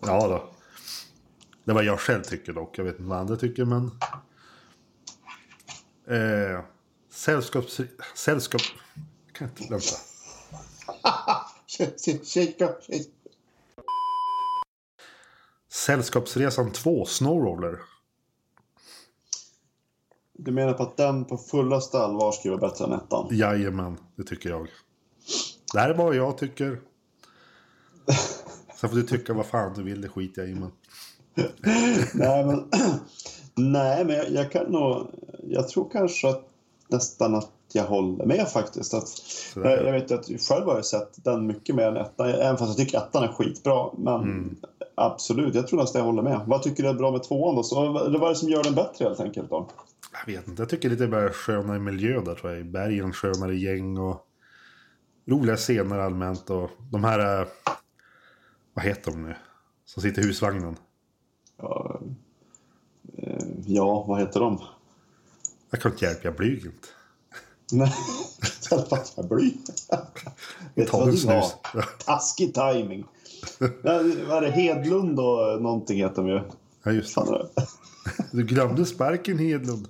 Ja 0.00 0.28
då. 0.28 0.50
Det 1.64 1.72
var 1.72 1.82
jag 1.82 2.00
själv 2.00 2.22
tycker 2.22 2.52
dock. 2.52 2.78
Jag 2.78 2.84
vet 2.84 2.98
inte 2.98 3.10
vad 3.10 3.18
andra 3.18 3.36
tycker 3.36 3.64
men... 3.64 3.90
Eh, 6.08 6.60
sällskaps... 7.10 7.80
Sällskap... 8.14 8.62
Jag 9.26 9.34
kan 9.34 9.48
inte... 9.48 9.62
Vänta. 9.70 9.96
Shake. 12.24 12.74
Sällskapsresan 15.72 16.72
2, 16.72 17.04
Snowroller. 17.04 17.78
Du 20.32 20.52
menar 20.52 20.72
på 20.72 20.82
att 20.82 20.96
den 20.96 21.24
på 21.24 21.36
fullaste 21.36 21.98
allvar 21.98 22.32
skulle 22.32 22.56
vara 22.56 22.70
bättre 22.70 22.84
än 22.84 22.92
ettan? 22.92 23.28
Jajamän, 23.30 23.98
det 24.16 24.24
tycker 24.24 24.50
jag. 24.50 24.68
Det 25.72 25.80
här 25.80 25.90
är 25.90 25.94
vad 25.94 26.14
jag 26.14 26.38
tycker. 26.38 26.80
Sen 28.76 28.90
får 28.90 28.96
du 28.96 29.02
tycka 29.02 29.32
vad 29.32 29.46
fan 29.46 29.74
du 29.74 29.82
vill, 29.82 30.00
det 30.00 30.08
skiter 30.08 30.42
jag 30.42 30.50
i. 30.50 30.54
Men... 30.54 30.72
Nej, 32.14 32.44
men, 32.44 32.70
nej, 33.72 34.04
men 34.04 34.16
jag, 34.16 34.30
jag 34.30 34.52
kan 34.52 34.66
nog... 34.66 35.06
Jag 35.42 35.68
tror 35.68 35.90
kanske 35.90 36.28
att 36.28 36.48
nästan 36.88 37.34
att 37.34 37.50
jag 37.74 37.84
håller 37.84 38.26
med 38.26 38.48
faktiskt. 38.48 38.94
Att, 38.94 39.08
jag, 39.54 39.86
jag 39.86 39.92
vet 39.92 40.10
att 40.12 40.26
själv 40.26 40.66
har 40.66 40.74
jag 40.74 40.84
sett 40.86 41.24
den 41.24 41.46
mycket 41.46 41.74
mer 41.74 41.86
än 41.86 41.96
ettan. 41.96 42.28
Även 42.28 42.56
fast 42.58 42.78
jag 42.78 42.86
tycker 42.86 42.98
ettan 42.98 43.24
är 43.24 43.28
skitbra. 43.28 43.90
Men 43.98 44.14
Mm. 44.22 44.56
absolut, 44.94 45.54
jag 45.54 45.68
tror 45.68 45.80
nästan 45.80 45.98
jag 45.98 46.06
håller 46.06 46.22
med. 46.22 46.40
Vad 46.46 46.62
tycker 46.62 46.82
du 46.82 46.88
är 46.88 46.94
bra 46.94 47.10
med 47.10 47.22
tvåan 47.22 47.56
då? 47.56 47.62
Så, 47.62 47.92
vad 47.92 48.14
är 48.24 48.28
det 48.28 48.34
som 48.34 48.48
gör 48.48 48.62
den 48.62 48.74
bättre 48.74 49.04
helt 49.04 49.20
enkelt 49.20 49.50
då? 49.50 49.68
Jag 50.26 50.32
vet 50.34 50.48
inte, 50.48 50.62
jag 50.62 50.68
tycker 50.68 50.90
lite 50.90 51.06
bara 51.06 51.30
skönare 51.30 51.78
miljö 51.78 52.20
där 52.20 52.34
tror 52.34 52.52
jag. 52.52 52.60
I 52.60 52.64
bergen, 52.64 53.12
skönare 53.12 53.56
gäng 53.56 53.98
och 53.98 54.26
roliga 55.26 55.56
scener 55.56 55.98
allmänt. 55.98 56.50
Och 56.50 56.70
de 56.90 57.04
här, 57.04 57.40
eh, 57.40 57.46
vad 58.74 58.84
heter 58.84 59.10
de 59.10 59.22
nu? 59.22 59.34
Som 59.84 60.02
sitter 60.02 60.22
i 60.22 60.26
husvagnen. 60.26 60.76
Ja, 61.56 62.00
eh, 63.18 63.44
ja 63.66 64.04
vad 64.08 64.20
heter 64.20 64.40
de? 64.40 64.58
Jag 65.70 65.80
kan 65.80 65.92
inte 65.92 66.04
hjälpa, 66.04 66.20
jag 66.24 66.36
blyg 66.36 66.64
inte. 66.64 66.88
Nej, 67.72 67.92
jag 69.16 69.28
blir. 69.28 69.52
Vet 70.74 70.90
du 70.92 70.98
vad 70.98 71.06
du 71.06 71.10
har? 71.10 71.16
snus. 71.42 71.54
Taskig 72.04 72.54
timing. 72.54 73.04
Vad 73.82 74.36
är 74.36 74.40
det? 74.40 74.50
Hedlund 74.50 75.20
och 75.20 75.62
någonting 75.62 75.98
heter 75.98 76.22
de 76.22 76.28
ju. 76.28 76.40
Ja, 76.82 76.92
just 76.92 77.14
det. 77.14 77.48
Du 78.32 78.44
glömde 78.44 78.86
sparken 78.86 79.38
Hedlund. 79.38 79.88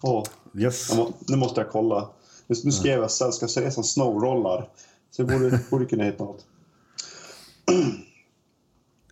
Åh, 0.00 0.24
yes. 0.54 0.88
jag 0.90 0.98
må, 0.98 1.12
nu 1.28 1.36
måste 1.36 1.60
jag 1.60 1.70
kolla. 1.70 2.08
Nu, 2.46 2.56
nu 2.64 2.72
skrev 2.72 3.00
jag 3.00 3.10
Sällskapsresan 3.10 3.84
Snowrollar. 3.84 4.68
Så 5.10 5.22
jag 5.22 5.28
borde, 5.28 5.60
borde 5.70 5.84
kunna 5.84 6.04
hitta 6.04 6.24
något. 6.24 6.44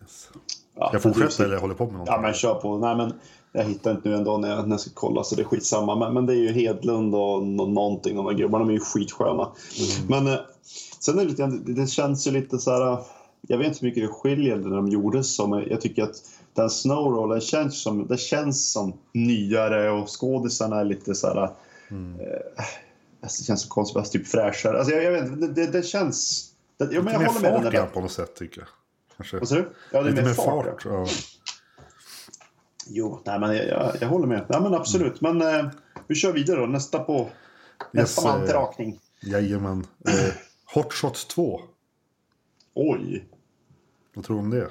yes. 0.01 0.29
Ja, 0.75 0.89
Jag 0.93 1.01
fortsätter 1.01 1.45
eller 1.45 1.57
håller 1.57 1.75
på 1.75 1.83
med 1.85 1.93
någonting? 1.93 2.13
Ja, 2.13 2.21
men 2.21 2.33
kör 2.33 2.53
på. 2.55 2.77
Nej, 2.77 2.95
men 2.95 3.13
jag 3.51 3.63
hittar 3.63 3.91
inte 3.91 4.09
nu 4.09 4.15
ändå 4.15 4.37
när 4.37 4.49
jag, 4.49 4.63
när 4.67 4.73
jag 4.73 4.79
ska 4.79 4.91
kolla, 4.93 5.23
så 5.23 5.35
det 5.35 5.41
är 5.41 5.45
skitsamma. 5.45 5.95
Men, 5.95 6.13
men 6.13 6.25
det 6.25 6.33
är 6.33 6.37
ju 6.37 6.51
Hedlund 6.51 7.15
och 7.15 7.43
nå- 7.43 7.65
någonting, 7.67 8.15
de 8.15 8.25
här 8.25 8.33
gubbarna. 8.33 8.65
De 8.65 8.69
är 8.69 8.73
ju 8.73 8.79
skitsköna. 8.79 9.51
Men 10.07 10.27
eh, 10.27 10.39
sen 10.99 11.19
är 11.19 11.23
det 11.23 11.29
lite 11.29 11.47
det, 11.47 11.87
känns 11.87 12.27
ju 12.27 12.31
lite 12.31 12.59
så 12.59 12.71
här... 12.71 12.97
Jag 13.47 13.57
vet 13.57 13.67
inte 13.67 13.79
hur 13.79 13.87
mycket 13.87 14.03
det 14.03 14.07
skiljer 14.07 14.55
när 14.57 14.75
de 14.75 14.87
gjordes 14.87 15.35
som. 15.35 15.49
men 15.49 15.69
Jag 15.69 15.81
tycker 15.81 16.03
att 16.03 16.15
den 16.53 16.69
Snowroll, 16.69 17.29
den 17.29 17.41
känns 17.41 17.81
som, 17.81 18.07
det 18.07 18.17
känns 18.17 18.71
som 18.71 18.93
nyare 19.13 19.91
och 19.91 20.07
skådisarna 20.19 20.79
är 20.79 20.85
lite 20.85 21.15
så 21.15 21.27
här... 21.27 21.43
Eh, 21.43 22.63
det 23.21 23.43
känns 23.45 23.61
som 23.61 23.69
konstigt, 23.69 24.11
typ 24.11 24.27
fräschare. 24.27 24.77
Alltså, 24.79 24.93
jag, 24.93 25.03
jag 25.03 25.11
vet 25.11 25.31
inte, 25.31 25.47
det, 25.47 25.67
det, 25.67 25.83
känns... 25.85 26.47
Det, 26.77 26.87
ja, 26.91 27.01
men 27.01 27.13
jag 27.13 27.21
Lite 27.21 27.33
håller 27.33 27.41
mer 27.41 27.51
med. 27.51 27.63
Fart 27.63 27.65
är 27.65 27.71
igen 27.71 27.83
bättre. 27.83 27.93
på 27.93 28.01
något 28.01 28.11
sätt 28.11 28.35
tycker 28.35 28.59
jag. 28.61 28.67
Kanske. 29.17 29.39
Vad 29.39 29.47
sa 29.47 29.55
du? 29.55 29.69
Ja, 29.91 30.01
det 30.01 30.07
är 30.07 30.11
Lite 30.11 30.21
mer 30.21 30.27
mer 30.29 30.33
fart. 30.35 30.65
fart. 30.65 30.85
ja. 30.85 31.05
Ja. 32.93 32.97
Jo, 32.97 33.19
nej, 33.25 33.39
men 33.39 33.55
jag, 33.55 33.67
jag, 33.67 33.91
jag 34.01 34.07
håller 34.07 34.27
med. 34.27 34.45
Nej, 34.49 34.61
men 34.61 34.73
absolut. 34.73 35.21
Men 35.21 35.41
eh, 35.41 35.65
vi 36.07 36.15
kör 36.15 36.33
vidare 36.33 36.59
då. 36.59 36.65
Nästa 36.65 36.99
på 36.99 37.29
nästa 37.91 38.21
Yes, 38.21 38.23
man 38.25 38.41
till 38.41 38.55
eh, 38.55 38.59
rakning. 38.59 38.99
Jajamän. 39.21 39.87
Eh, 40.07 40.33
Hot 40.73 40.93
Shots 40.93 41.25
2. 41.25 41.61
Oj! 42.73 43.25
Vad 44.13 44.25
tror 44.25 44.35
du 44.37 44.43
om 44.43 44.49
det? 44.49 44.69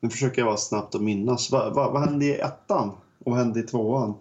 Nu 0.00 0.10
försöker 0.10 0.40
jag 0.42 0.46
vara 0.46 0.56
snabbt 0.56 0.94
att 0.94 1.02
minnas. 1.02 1.50
Va, 1.50 1.70
va, 1.70 1.90
vad 1.90 2.02
hände 2.08 2.24
i 2.24 2.38
ettan? 2.40 2.88
Och 3.24 3.32
vad 3.32 3.38
hände 3.38 3.60
i 3.60 3.62
tvåan? 3.62 4.14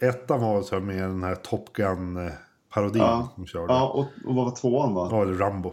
Ettan 0.00 0.40
var 0.40 0.62
så 0.62 0.80
med 0.80 1.02
den 1.02 1.22
här 1.22 1.34
Top 1.34 1.72
Gun-parodin 1.72 3.02
Ja. 3.02 3.28
de 3.36 3.46
körde. 3.46 3.72
Ja, 3.72 3.88
och, 3.88 4.28
och 4.28 4.34
vad 4.34 4.44
var 4.44 4.56
tvåan 4.56 4.94
va? 4.94 5.08
Ja, 5.12 5.22
eller 5.22 5.34
Rambo. 5.34 5.72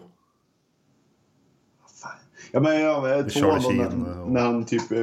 Ja, 2.56 2.62
men 2.62 2.80
ja, 2.82 3.02
tvåan 3.02 3.24
då, 3.24 3.30
Charlie 3.30 3.78
när, 3.78 4.22
och- 4.22 4.32
när 4.32 4.42
han 4.42 4.66
typ 4.66 4.92
eh, 4.92 4.98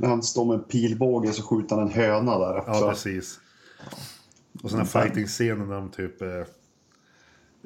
när 0.00 0.08
han 0.08 0.22
står 0.22 0.44
med 0.44 0.54
en 0.54 0.64
pilbåge 0.64 1.32
så 1.32 1.42
skjuter 1.42 1.76
han 1.76 1.84
en 1.86 1.92
höna 1.92 2.38
där 2.38 2.56
också. 2.58 2.70
Ja, 2.70 2.88
precis. 2.90 3.40
Och 4.62 4.70
sen 4.70 4.78
den 4.78 4.86
fighting-scenen 4.86 5.68
när 5.68 5.74
de 5.74 5.90
typ... 5.90 6.22
Eh, 6.22 6.28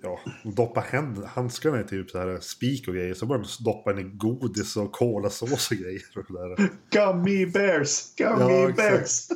ja, 0.02 0.18
de 0.42 0.54
doppar 0.54 0.82
hand, 0.82 1.24
handskarna 1.24 1.80
i 1.80 1.84
typ 1.84 2.10
så 2.10 2.18
här 2.18 2.38
spik 2.40 2.88
och 2.88 2.94
grejer. 2.94 3.14
Så 3.14 3.26
börjar 3.26 3.42
de 3.58 3.64
doppa 3.64 3.92
den 3.92 4.06
i 4.06 4.10
godis 4.16 4.76
och 4.76 4.92
kolasås 4.92 5.70
och 5.70 5.76
grejer. 5.76 6.02
Och 6.16 6.34
där. 6.34 6.68
Gummy 6.90 7.46
bears! 7.46 8.14
Gummy 8.16 8.52
Ja, 8.52 8.72
bears! 8.76 9.28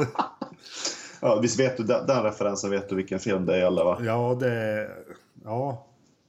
ja, 1.20 1.40
visst 1.42 1.60
vet 1.60 1.76
du 1.76 1.82
den, 1.82 2.06
den 2.06 2.22
referensen 2.22 2.70
vet 2.70 2.88
du 2.88 2.94
vilken 2.96 3.18
film 3.18 3.46
det 3.46 3.56
är 3.56 3.66
eller 3.66 3.84
va? 3.84 3.98
Ja, 4.04 4.36
det... 4.40 4.52
är- 4.52 4.90
Ja, 5.44 5.86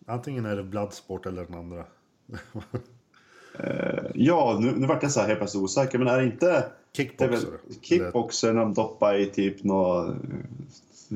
antingen 0.07 0.45
är 0.45 0.55
det 0.55 0.63
Bloodsport 0.63 1.25
eller 1.25 1.43
den 1.45 1.53
andra. 1.55 1.85
Ja, 4.13 4.57
nu, 4.61 4.71
nu 4.77 4.87
vart 4.87 5.03
jag 5.03 5.11
så 5.11 5.19
här 5.19 5.27
helt 5.27 5.39
plötsligt 5.39 5.63
osäker, 5.63 5.97
men 5.97 6.07
är 6.07 6.17
det 6.17 6.25
inte... 6.25 6.65
Kickboxer. 6.93 7.49
kickboxer 7.81 8.53
när 8.53 8.61
de 8.61 8.73
doppar 8.73 9.15
i 9.15 9.25
typ 9.25 9.63
nå 9.63 10.13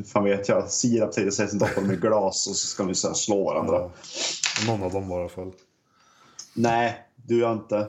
fan 0.06 0.24
vet 0.24 0.50
jag, 0.50 0.70
sirap 0.70 1.12
till 1.12 1.32
sig, 1.32 1.48
sen 1.48 1.60
doppar 1.60 1.82
de 1.82 1.94
i 1.94 1.96
glas 1.96 2.48
och 2.48 2.56
så 2.56 2.68
ska 2.68 2.84
de 2.84 2.96
så 2.96 3.08
här 3.08 3.16
slå 3.16 3.44
varandra. 3.44 3.76
Ja. 3.76 3.92
Någon 4.68 4.84
av 4.84 4.92
dem 4.92 5.10
var 5.10 5.18
i 5.18 5.20
alla 5.20 5.30
fall. 5.30 5.52
Nej, 6.54 7.08
du 7.16 7.40
gör 7.40 7.54
inte. 7.54 7.88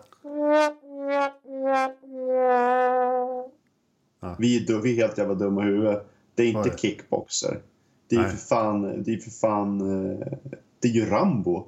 Ja. 4.20 4.36
Vi, 4.38 4.56
är, 4.56 4.80
vi 4.80 4.92
är 4.92 4.96
helt 4.96 5.18
jävla 5.18 5.34
dumma 5.34 5.62
i 5.62 5.64
huvudet. 5.64 6.06
Det 6.34 6.42
är 6.42 6.46
inte 6.46 6.70
Oj. 6.70 6.78
kickboxer. 6.78 7.60
Det 8.08 8.16
är 8.16 8.20
ju 8.20 8.26
Nej. 8.26 8.36
för 8.36 8.46
fan, 8.46 9.02
det 9.02 9.14
är 9.14 9.18
för 9.18 9.30
fan, 9.30 9.80
eh, 9.80 10.38
det 10.80 10.88
är 10.88 10.92
ju 10.92 11.06
Rambo. 11.06 11.66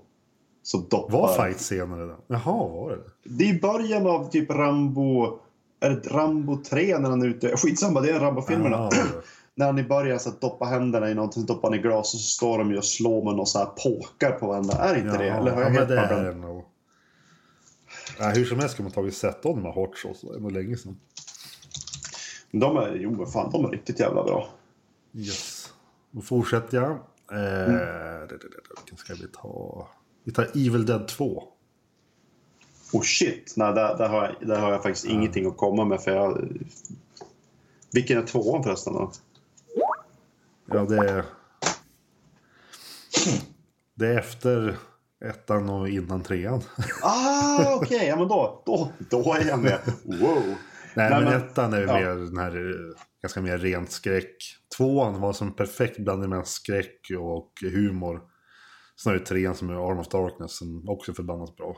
Som 0.67 0.87
doppar. 0.89 1.13
Var 1.19 1.37
fight-scener 1.37 2.05
i 2.05 2.09
den? 2.09 2.17
Jaha, 2.27 2.69
var 2.69 2.91
det 2.91 2.99
det? 3.25 3.45
Är 3.45 3.49
i 3.57 3.61
början 3.61 4.07
av 4.07 4.31
typ 4.31 4.51
Rambo, 4.51 5.39
är 5.81 5.91
det 5.91 6.09
Rambo 6.09 6.57
3 6.57 6.99
när 6.99 7.11
han 7.11 7.23
är 7.23 7.27
ute? 7.27 7.57
Skitsamma, 7.57 8.01
det 8.01 8.11
är 8.11 8.21
Rambo-filmerna. 8.21 8.77
Ja, 8.77 8.83
var 8.83 8.91
det. 8.91 9.23
när 9.55 9.67
han 9.67 9.79
i 9.79 9.83
början 9.83 10.21
så 10.21 10.31
doppa 10.41 10.65
händerna 10.65 11.11
i 11.11 11.15
någonting, 11.15 11.43
så 11.47 11.53
doppar 11.55 11.69
han 11.71 11.79
i 11.79 11.83
glas 11.83 12.15
och 12.15 12.21
så 12.21 12.27
står 12.29 12.59
de 12.59 12.71
ju 12.71 12.77
och 12.79 12.85
slår 12.85 13.25
med 13.25 13.35
någon 13.37 13.47
sån 13.47 13.59
här 13.59 13.67
påkar 13.69 14.31
på 14.31 14.47
varandra. 14.47 14.75
Är 14.75 14.97
inte 14.99 15.19
det? 15.19 15.29
Eller 15.29 15.51
har 15.51 15.63
jag 15.63 15.71
ja, 15.75 15.79
helt 15.79 15.89
det 15.89 15.99
är 15.99 16.25
det 16.25 16.35
nog. 16.35 16.65
Ja, 18.19 18.29
hur 18.29 18.45
som 18.45 18.59
helst 18.59 18.75
ska 18.75 18.83
man 18.83 18.93
tagit 18.93 19.15
sett 19.17 19.47
om 19.47 19.57
de 19.57 19.65
här 19.65 19.73
hot 19.73 19.99
shots. 19.99 20.21
Det 20.21 20.35
är 20.37 20.41
nog 20.41 20.53
länge 20.53 20.77
sedan. 20.77 20.97
De 22.51 22.77
är, 22.77 22.95
jo 22.95 23.11
men 23.11 23.27
fan, 23.27 23.51
de 23.53 23.65
är 23.65 23.69
riktigt 23.69 24.01
jävla 24.01 24.25
bra. 24.25 24.49
Yes. 25.15 25.73
Då 26.11 26.21
fortsätter 26.21 26.77
jag. 26.77 26.91
Eh, 27.33 27.75
Mm. 27.75 28.29
vilken 28.29 28.97
ska 28.97 29.15
vi 29.15 29.29
ta? 29.43 29.89
Vi 30.27 30.33
tar 30.33 30.45
Evil 30.45 30.87
Dead 30.87 31.09
2. 31.09 31.43
Oh 32.93 33.03
shit, 33.03 33.55
nej 33.57 33.75
där, 33.75 33.99
där, 33.99 34.09
har, 34.09 34.37
jag, 34.41 34.49
där 34.49 34.61
har 34.61 34.73
jag 34.73 34.83
faktiskt 34.83 35.07
ingenting 35.07 35.47
att 35.47 35.57
komma 35.57 35.85
med 35.85 36.01
för 36.01 36.11
jag... 36.11 36.49
Vilken 37.93 38.19
är 38.19 38.23
tvåan 38.23 38.63
förresten 38.63 38.93
då? 38.93 39.13
Ja, 40.67 40.85
det 40.85 40.97
är... 40.97 41.25
Det 43.95 44.07
är 44.07 44.19
efter 44.19 44.77
ettan 45.25 45.69
och 45.69 45.89
innan 45.89 46.23
trean. 46.23 46.63
Ah, 47.03 47.75
okej, 47.75 48.07
ja 48.07 48.17
men 48.17 48.29
då, 48.29 48.63
då, 48.67 48.93
då 49.11 49.35
är 49.35 49.49
jag 49.49 49.59
med. 49.59 49.79
Wow. 50.05 50.55
Nej, 50.95 51.11
Nej, 51.11 51.25
men, 51.25 51.33
ettan 51.33 51.73
är 51.73 51.81
ju 51.81 51.87
ja. 51.87 51.99
mer 51.99 52.09
den 52.09 52.39
här 52.39 52.57
eh, 52.57 53.01
ganska 53.23 53.41
mer 53.41 53.59
rent 53.59 53.91
skräck. 53.91 54.37
Tvåan 54.77 55.21
var 55.21 55.33
som 55.33 55.57
perfekt 55.57 55.99
blandning 55.99 56.31
mellan 56.31 56.47
skräck 56.47 57.01
och 57.19 57.53
humor. 57.63 58.36
Sen 58.97 59.11
har 59.13 59.19
ju 59.19 59.25
trean 59.25 59.55
som 59.55 59.71
är 59.71 59.91
Arm 59.91 59.99
of 59.99 60.09
Darkness 60.09 60.57
som 60.57 60.89
också 60.89 61.11
är 61.11 61.15
förbannat 61.15 61.57
bra. 61.57 61.77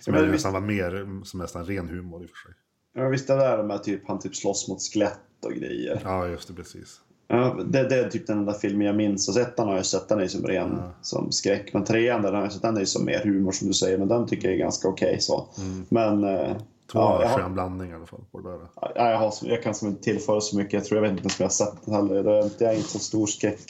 Som 0.00 0.14
men 0.14 0.24
är 0.24 0.28
nästan 0.28 0.52
var 0.52 0.60
mer, 0.60 1.24
som 1.24 1.40
nästan 1.40 1.66
ren 1.66 1.88
humor 1.88 2.22
i 2.22 2.26
och 2.26 2.30
för 2.30 2.36
sig. 2.36 2.54
Ja, 2.94 3.08
visst 3.08 3.26
det 3.26 3.34
där 3.34 3.62
med 3.62 3.82
typ 3.82 4.08
han 4.08 4.18
typ 4.18 4.36
slåss 4.36 4.68
mot 4.68 4.82
skelett 4.82 5.44
och 5.44 5.52
grejer. 5.52 6.00
Ja, 6.04 6.28
just 6.28 6.48
det, 6.48 6.54
precis. 6.54 7.00
Ja, 7.28 7.56
det, 7.66 7.88
det 7.88 7.96
är 7.96 8.10
typ 8.10 8.26
den 8.26 8.38
enda 8.38 8.52
filmen 8.52 8.86
jag 8.86 8.96
minns. 8.96 9.28
Och 9.28 9.36
ettan 9.36 9.68
har 9.68 9.76
jag 9.76 9.86
sett, 9.86 10.08
den 10.08 10.20
är 10.20 10.26
som 10.26 10.46
ren 10.46 10.82
som 11.02 11.32
skräck. 11.32 11.74
Men 11.74 11.84
trean, 11.84 12.22
den 12.22 12.34
har 12.34 12.42
jag 12.42 12.52
sett, 12.52 12.62
den 12.62 12.76
är 12.76 12.84
som 12.84 13.04
mer 13.04 13.24
humor 13.24 13.52
som 13.52 13.68
du 13.68 13.74
säger. 13.74 13.98
Men 13.98 14.08
den 14.08 14.26
tycker 14.26 14.48
jag 14.48 14.54
är 14.54 14.58
ganska 14.58 14.88
okej 14.88 15.20
så. 15.20 15.48
Men... 15.88 16.24
Eh, 16.24 16.56
Tvåan 16.92 17.20
ja, 17.20 17.22
jag, 17.22 17.34
skön 17.40 17.52
blandning 17.54 17.90
i 17.90 17.94
alla 17.94 18.06
fall 18.06 18.20
på 18.32 18.40
det 18.40 18.50
där. 18.50 18.58
ja, 18.74 19.10
jag, 19.10 19.18
har, 19.18 19.34
jag 19.42 19.62
kan 19.62 19.74
som 19.74 19.88
inte 19.88 20.02
tillföra 20.02 20.40
så 20.40 20.56
mycket. 20.56 20.72
Jag 20.72 20.84
tror 20.84 20.96
jag 20.96 21.02
vet 21.02 21.10
inte 21.10 21.22
ens 21.22 21.40
om 21.40 21.42
jag 21.42 21.48
har 21.48 21.72
sett 21.74 21.84
den 21.84 21.94
heller. 21.94 22.22
Det 22.22 22.64
Jag 22.64 22.72
är 22.72 22.76
inte 22.76 22.88
så 22.88 22.98
stor 22.98 23.26
skräck. 23.26 23.64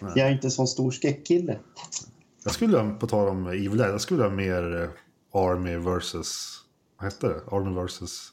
Jag 0.00 0.18
är 0.18 0.30
inte 0.32 0.50
så 0.50 0.66
stor 0.66 0.90
skräckkille. 0.90 1.58
Jag 2.44 2.52
skulle 2.54 2.90
på 3.00 3.06
tal 3.06 3.28
om 3.28 3.46
Evil 3.46 3.76
Dead, 3.76 3.90
jag 3.90 4.00
skulle 4.00 4.22
ha 4.22 4.30
mer 4.30 4.82
eh, 4.82 5.40
Army 5.40 5.76
versus... 5.76 6.52
Vad 6.98 7.04
hette 7.12 7.28
det? 7.28 7.40
Army 7.56 7.80
versus 7.80 8.32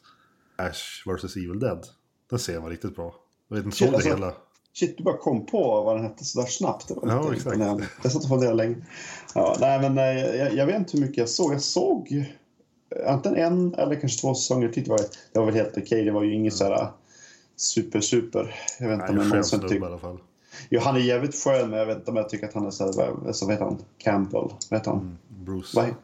Ash 0.57 1.03
versus 1.05 1.35
Evil 1.35 1.59
Dead. 1.59 1.85
Den 2.29 2.39
serien 2.39 2.63
var 2.63 2.69
riktigt 2.69 2.95
bra. 2.95 3.15
Jag 3.47 3.55
vet 3.55 3.65
inte, 3.65 3.77
såg 3.77 3.89
du 3.89 3.95
Alltså, 3.95 4.09
hela? 4.09 4.33
Shit, 4.73 4.97
du 4.97 5.03
bara 5.03 5.17
kom 5.17 5.45
på 5.45 5.81
vad 5.81 5.95
den 5.95 6.03
hette 6.03 6.25
sådär 6.25 6.47
snabbt. 6.47 6.87
Det 6.87 6.93
var 6.93 7.07
Ja, 7.07 7.29
lite 7.29 7.49
exakt. 7.49 7.89
Jag 8.03 8.11
satt 8.11 8.23
och 8.23 8.29
funderade 8.29 8.55
länge. 8.57 8.75
Ja, 9.35 9.55
nej, 9.59 9.79
men 9.89 9.97
eh, 9.97 10.35
jag, 10.35 10.53
jag 10.53 10.65
vet 10.65 10.75
inte 10.75 10.97
hur 10.97 11.01
mycket 11.05 11.17
jag 11.17 11.29
såg. 11.29 11.53
Jag 11.53 11.61
såg 11.61 12.25
antingen 13.05 13.37
en 13.37 13.73
eller 13.73 13.95
kanske 13.99 14.21
två 14.21 14.35
säsonger. 14.35 14.71
Det 14.75 14.87
var, 14.87 14.99
det 15.31 15.39
var 15.39 15.45
väl 15.45 15.55
helt 15.55 15.77
okej. 15.77 16.05
Det 16.05 16.11
var 16.11 16.23
ju 16.23 16.33
inget 16.33 16.53
sådär 16.53 16.87
super, 17.55 18.01
super. 18.01 18.55
Jag 18.79 18.89
vet 18.89 18.99
inte 18.99 19.11
om 19.11 19.19
skön 19.19 19.29
någonsin 19.29 19.59
snubbe 19.59 19.65
i 19.65 19.69
tycker... 19.69 19.85
alla 19.85 19.97
fall. 19.97 20.17
Jo, 20.69 20.81
han 20.83 20.95
är 20.95 20.99
jävligt 20.99 21.43
skön, 21.43 21.69
men 21.69 21.79
jag 21.79 21.85
vet 21.85 21.97
inte 21.97 22.11
om 22.11 22.17
jag 22.17 22.29
tycker 22.29 22.47
att 22.47 22.53
han 22.53 22.65
är 22.65 22.71
såhär... 22.71 23.33
Så 23.33 23.47
vet 23.47 23.59
han? 23.59 23.77
Campbell? 23.97 24.53
Vad 24.69 24.79
heter 24.79 24.91
han? 24.91 25.17
Bruce. 25.27 25.75
Vad 25.75 25.95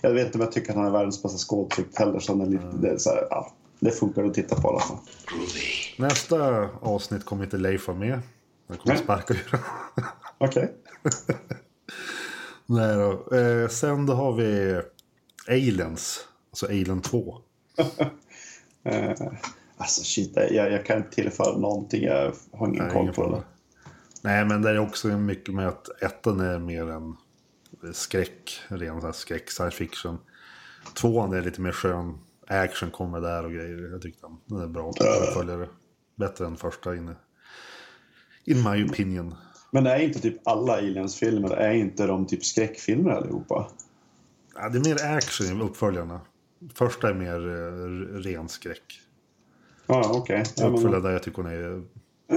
Jag 0.00 0.10
vet 0.10 0.26
inte 0.26 0.38
om 0.38 0.44
jag 0.44 0.52
tycker 0.52 0.70
att 0.70 0.76
han 0.76 0.86
är 0.86 0.90
världens 0.90 1.22
bästa 1.22 1.38
skådespelare 1.38 2.06
heller. 2.06 2.20
Så 2.20 2.32
han 2.32 2.40
är 2.40 2.46
lite, 2.46 2.76
det, 2.80 2.98
så 2.98 3.10
här, 3.10 3.26
ja, 3.30 3.52
det 3.80 3.90
funkar 3.90 4.24
att 4.24 4.34
titta 4.34 4.56
på 4.56 4.68
i 4.68 4.70
alla 4.70 4.80
fall. 4.80 4.96
Nästa 5.96 6.68
avsnitt 6.80 7.24
kommer 7.24 7.44
inte 7.44 7.56
Leif 7.56 7.88
vara 7.88 7.98
med. 7.98 8.20
Han 8.68 8.76
kommer 8.76 8.94
Nej. 8.94 9.04
sparka 9.04 9.34
ur 9.34 9.60
Okej. 10.38 10.72
Nej 12.66 12.96
då. 12.96 13.36
Eh, 13.36 13.68
sen 13.68 14.06
då 14.06 14.14
har 14.14 14.32
vi 14.32 14.80
Aliens. 15.48 16.28
Alltså 16.50 16.66
Alien 16.66 17.02
2. 17.02 17.38
Eh, 18.84 19.14
alltså 19.76 20.02
shit, 20.04 20.32
jag, 20.36 20.72
jag 20.72 20.86
kan 20.86 20.96
inte 20.96 21.10
tillföra 21.10 21.58
någonting. 21.58 22.02
Jag 22.04 22.32
har 22.52 22.68
ingen 22.68 22.84
Nej, 22.84 22.92
koll 22.92 23.02
ingen 23.02 23.14
på 23.14 23.30
det. 23.30 23.42
Nej, 24.22 24.44
men 24.44 24.62
det 24.62 24.70
är 24.70 24.78
också 24.78 25.08
mycket 25.08 25.54
med 25.54 25.68
att 25.68 26.02
ettan 26.02 26.40
är 26.40 26.58
mer 26.58 26.90
en 26.90 27.16
skräck, 27.92 28.60
ren 28.68 29.00
så 29.00 29.06
här 29.06 29.12
skräck, 29.12 29.50
science 29.50 29.76
fiction. 29.76 30.18
Tvåan 30.94 31.32
är 31.32 31.42
lite 31.42 31.60
mer 31.60 31.72
skön 31.72 32.18
action, 32.46 32.90
kommer 32.90 33.20
där 33.20 33.44
och 33.44 33.52
grejer. 33.52 33.90
Jag 33.92 34.02
tyckte 34.02 34.26
den 34.46 34.60
är 34.60 34.66
bra. 34.66 34.90
Uppföljare. 34.90 35.68
Bättre 36.16 36.46
än 36.46 36.56
första 36.56 36.96
inne. 36.96 37.14
In 38.44 38.62
my 38.62 38.84
opinion. 38.84 39.34
Men 39.70 39.86
är 39.86 39.98
inte 39.98 40.20
typ 40.20 40.48
alla 40.48 40.72
Aliens-filmer, 40.72 41.50
är 41.50 41.72
inte 41.72 42.06
de 42.06 42.26
typ 42.26 42.44
skräckfilmer 42.44 43.10
allihopa? 43.10 43.70
Ja, 44.60 44.68
det 44.68 44.78
är 44.78 44.84
mer 44.84 45.16
action 45.16 45.46
i 45.60 45.64
uppföljarna. 45.64 46.20
Första 46.74 47.08
är 47.08 47.14
mer 47.14 47.48
eh, 47.48 48.20
ren 48.20 48.48
skräck. 48.48 49.00
Ja, 49.86 50.10
okej. 50.14 50.44
Ja, 50.56 50.64
men- 50.64 50.74
Uppföljare 50.74 51.00
där 51.02 51.10
jag 51.10 51.22
tycker 51.22 51.42
hon 51.42 51.52
är... 51.52 51.82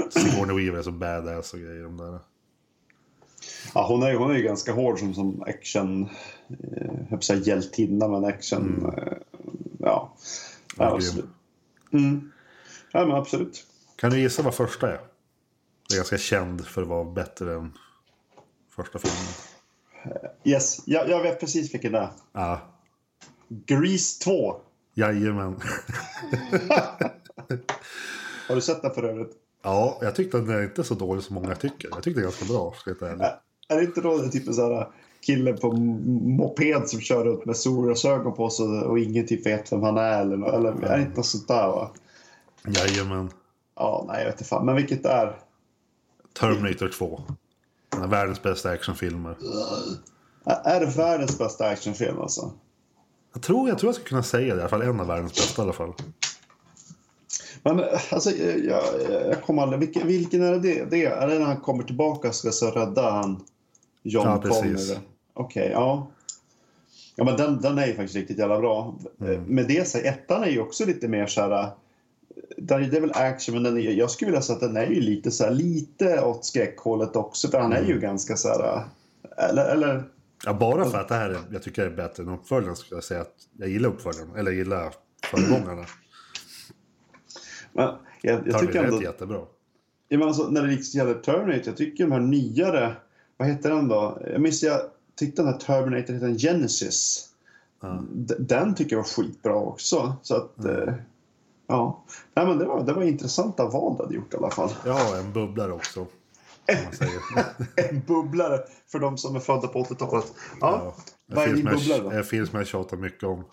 Sigourney 0.10 0.56
Weaver 0.56 0.80
är 0.80 0.84
så 0.84 0.92
badass 0.92 1.54
och 1.54 1.60
grejer. 1.60 1.84
De 1.84 1.98
där. 1.98 2.20
Ja, 3.74 3.88
hon, 3.88 4.04
är, 4.04 4.16
hon 4.16 4.32
är 4.32 4.36
ju 4.36 4.44
ganska 4.44 4.74
hård 4.74 5.00
som, 5.00 5.14
som 5.14 5.42
action... 5.42 6.10
Eh, 6.50 6.94
jag 7.10 7.24
säga 7.24 7.40
hjältinna, 7.40 8.08
men 8.08 8.26
action... 8.26 8.94
Eh, 8.98 9.14
ja. 9.80 10.16
Ja. 10.78 11.00
Mm. 11.94 12.32
ja, 12.92 13.06
men 13.06 13.16
absolut. 13.16 13.66
Kan 13.96 14.12
du 14.12 14.20
gissa 14.20 14.42
vad 14.44 14.56
första 14.56 14.88
är? 14.94 15.00
Det 15.90 15.94
är 15.94 15.98
ganska 15.98 16.18
känd 16.18 16.66
för 16.66 16.82
att 16.82 16.88
vara 16.88 17.06
bättre 17.06 17.56
än 17.56 17.74
första 18.76 19.00
filmen. 19.00 19.34
Yes, 20.43 20.82
jag, 20.86 21.10
jag 21.10 21.24
vet 21.24 21.39
precis 21.39 21.74
vilken 21.74 21.91
det 21.91 21.97
är. 21.97 22.10
Ja, 22.34 22.60
Grease 23.66 24.24
2. 24.24 24.56
jajamän. 24.93 25.56
Har 28.47 28.56
du 28.56 28.62
sett 28.62 28.82
den 28.82 28.93
för 28.93 29.04
övrigt? 29.04 29.32
Ja, 29.64 29.97
jag 30.02 30.16
tyckte 30.16 30.38
att 30.38 30.47
den 30.47 30.56
är 30.56 30.64
inte 30.64 30.84
så 30.84 30.93
dålig 30.93 31.24
som 31.24 31.36
många 31.36 31.56
tycker. 31.56 31.89
Jag 31.91 32.04
tyckte 32.04 32.20
det 32.20 32.24
är 32.24 32.30
ganska 32.30 32.45
bra, 32.45 32.74
ska 32.78 32.89
jag 32.89 32.99
vara 32.99 33.12
ärlig. 33.12 33.26
Är 33.68 33.78
det 33.78 33.84
inte 33.84 34.02
då 34.02 34.18
det 34.18 34.26
är 34.26 34.30
typ 34.30 34.47
en 34.47 34.54
sån 34.54 34.76
här 34.76 34.88
kille 35.22 35.54
på 35.54 35.72
moped 35.72 36.89
som 36.89 37.02
kör 37.02 37.26
runt 37.26 37.45
med 37.45 37.58
solglasögon 37.58 38.34
på 38.34 38.49
sig 38.49 38.66
och 38.66 38.99
ingen 38.99 39.28
typ 39.28 39.45
vet 39.45 39.72
vem 39.72 39.84
han 39.84 39.97
är? 39.97 40.22
Eller, 40.22 40.54
eller 40.54 40.72
är 40.72 40.97
det 40.97 41.04
inte 41.04 41.18
något 41.18 41.26
sånt 41.26 41.47
där 41.47 41.68
va? 41.68 41.91
Jajamän. 42.68 43.30
Ja, 43.76 44.06
nej 44.08 44.18
jag 44.20 44.26
vet 44.26 44.36
inte 44.36 44.43
fan. 44.43 44.66
Men 44.66 44.76
vilket 44.76 45.06
är? 45.06 45.36
Terminator 46.39 46.88
2. 46.88 47.22
Världens 47.98 48.44
bästa 48.44 48.70
actionfilmer. 48.70 49.36
Är 50.46 50.80
det 50.80 50.86
världens 50.86 51.38
bästa 51.38 51.68
actionfilm 51.68 52.20
alltså? 52.20 52.52
Jag 53.34 53.42
tror, 53.42 53.70
jag 53.70 53.80
tror 53.80 53.88
jag 53.88 53.96
skulle 53.96 54.10
kunna 54.10 54.24
säga 54.24 54.54
det, 54.54 54.60
i 54.60 54.62
alla 54.62 54.70
fall 54.70 54.82
en 54.82 55.00
av 55.00 55.08
världens 55.08 55.34
bästa 55.34 55.62
i 55.62 55.64
alla 55.64 55.74
fall. 55.74 55.94
Men 57.64 57.84
alltså, 58.12 58.32
jag, 58.32 58.84
jag, 59.30 59.42
kommer 59.44 59.62
aldrig... 59.62 59.80
Vilken, 59.80 60.08
vilken 60.08 60.44
är 60.44 60.52
det, 60.60 60.86
det? 60.86 61.06
Är 61.06 61.28
det 61.28 61.39
när 61.39 61.46
han 61.46 61.62
kommer 61.62 61.84
tillbaka 61.84 62.28
och 62.28 62.36
ska 62.36 62.52
så 62.52 62.72
rädda 62.72 63.12
han 63.12 63.44
John 64.04 64.28
Ja, 64.28 64.38
precis. 64.38 64.98
Okej, 65.34 65.70
ja. 65.74 66.08
Ja, 67.16 67.24
men 67.24 67.38
den, 67.38 67.62
den 67.62 67.78
är 67.78 67.88
ju 67.88 67.96
faktiskt 67.96 68.16
riktigt 68.16 68.38
jävla 68.38 68.60
bra. 68.60 68.96
Mm. 69.22 69.44
Med 69.44 69.68
det 69.68 69.88
så 69.88 69.98
ettan 69.98 70.44
är 70.44 70.50
ju 70.50 70.60
också 70.60 70.86
lite 70.86 71.08
mer 71.08 71.28
så 71.28 71.42
här... 71.42 71.70
Det 72.58 72.74
är 72.74 73.02
väl 73.02 73.12
action, 73.14 73.54
men 73.56 73.64
den 73.64 73.78
är, 73.78 73.82
jag 73.91 74.12
skulle 74.12 74.32
vilja 74.32 74.41
säga 74.41 74.56
att 74.56 74.62
den 74.62 74.78
är 74.78 74.88
ju 74.88 75.02
lite 75.02 75.32
så 75.32 75.43
här, 75.43 75.52
lite 75.52 76.22
åt 76.22 76.45
skräckhållet 76.45 77.16
också. 77.16 77.47
För 77.47 77.60
han 77.60 77.74
är 77.74 77.78
Mm. 77.78 77.89
ju 77.89 77.99
ganska 77.99 78.36
så 78.36 78.47
här... 78.49 78.84
Eller, 79.38 79.66
eller 79.66 80.04
Ja, 80.45 80.54
bara 80.54 80.86
för 80.86 80.97
att 80.97 81.08
det 81.08 81.16
här 81.16 81.30
är, 81.30 81.38
jag 81.52 81.64
tycker 81.64 81.86
är 81.86 81.89
bättre 81.89 82.24
än 82.24 82.30
uppföljaren 82.30 82.76
skulle 82.76 82.97
jag 82.97 83.04
säga 83.04 83.22
att 83.22 83.36
jag 83.58 83.70
gillar 83.70 83.89
uppföljaren. 83.89 84.36
Eller 84.36 84.52
gillar 84.52 84.93
föregångarna. 85.24 85.86
men 87.74 87.89
jag, 88.22 88.47
jag 88.47 88.60
tycker 88.60 88.84
ändå... 88.84 88.97
är 88.97 89.02
jättebra. 89.04 89.41
Ja, 90.08 90.18
men 90.18 90.28
alltså, 90.28 90.47
när 90.49 90.62
det 90.62 90.68
liksom 90.68 90.97
gäller 90.97 91.14
Terminator, 91.14 91.64
jag 91.66 91.78
tycker 91.78 92.04
de 92.04 92.12
här 92.12 92.20
nyare... 92.20 92.95
Vad 93.38 93.47
heter 93.47 93.70
den 93.70 93.88
då? 93.88 94.22
Jag 94.32 94.41
minns 94.41 94.64
jag 94.64 94.82
tyckte 95.16 95.41
den 95.41 95.52
här 95.54 95.60
Terminator 95.60 96.14
hette 96.14 96.26
en 96.26 96.38
Genesis. 96.38 97.28
D- 98.12 98.36
Den 98.39 98.76
tycker 98.76 98.95
jag 98.95 99.04
var 99.04 99.10
skitbra 99.10 99.56
också. 99.56 100.16
Så 100.22 100.36
att... 100.36 100.66
Eh, 100.66 100.93
ja. 101.72 102.06
Nej, 102.36 102.46
men 102.46 102.58
det 102.58 102.66
var, 102.66 102.84
det 102.84 102.94
var 102.94 103.04
intressanta 103.04 103.66
val 103.70 103.96
du 103.98 104.04
hade 104.04 104.16
gjort 104.16 104.34
i 104.34 104.38
alla 104.38 104.50
fall. 104.50 104.70
Ja, 104.86 105.18
en 105.18 105.34
bubblare 105.34 105.72
också. 105.74 106.08
En 107.76 108.02
bubblare 108.08 108.60
för 108.92 109.00
de 109.00 109.18
som 109.18 109.36
är 109.36 109.40
födda 109.40 109.68
på 109.68 109.84
80-talet. 109.84 110.26
Ja. 110.62 110.96
Ja, 110.96 110.96
Vad 111.36 111.44
är 111.44 111.48
en, 111.50 111.56
din 111.56 111.66
film 111.68 111.78
bubblare 111.78 112.02
då? 112.04 112.10
en 112.12 112.24
film 112.24 112.48
som 112.48 112.58
jag 112.60 112.68
tjatar 112.68 112.98
mycket 112.98 113.24
om. 113.24 113.44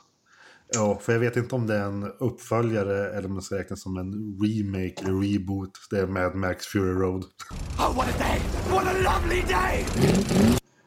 Ja, 0.75 0.99
för 1.03 1.13
jag 1.13 1.21
vet 1.21 1.37
inte 1.37 1.55
om 1.55 1.67
det 1.67 1.75
är 1.77 1.85
en 1.85 2.13
uppföljare 2.19 3.11
eller 3.19 3.29
om 3.29 3.35
det 3.37 3.43
ska 3.43 3.59
räknas 3.59 3.83
som 3.83 3.97
en 3.97 4.13
remake 4.43 4.95
eller 5.05 5.33
reboot. 5.33 5.71
Det 5.91 5.99
är 5.99 6.07
Mad 6.07 6.35
Max 6.35 6.67
Fury 6.67 6.93
Road. 6.93 7.25
Oh, 7.79 7.97
what 7.97 8.07
a 8.09 8.19
day! 8.19 8.41
What 8.71 8.87
a 8.87 8.93
lovely 8.93 9.43
day! 9.43 9.87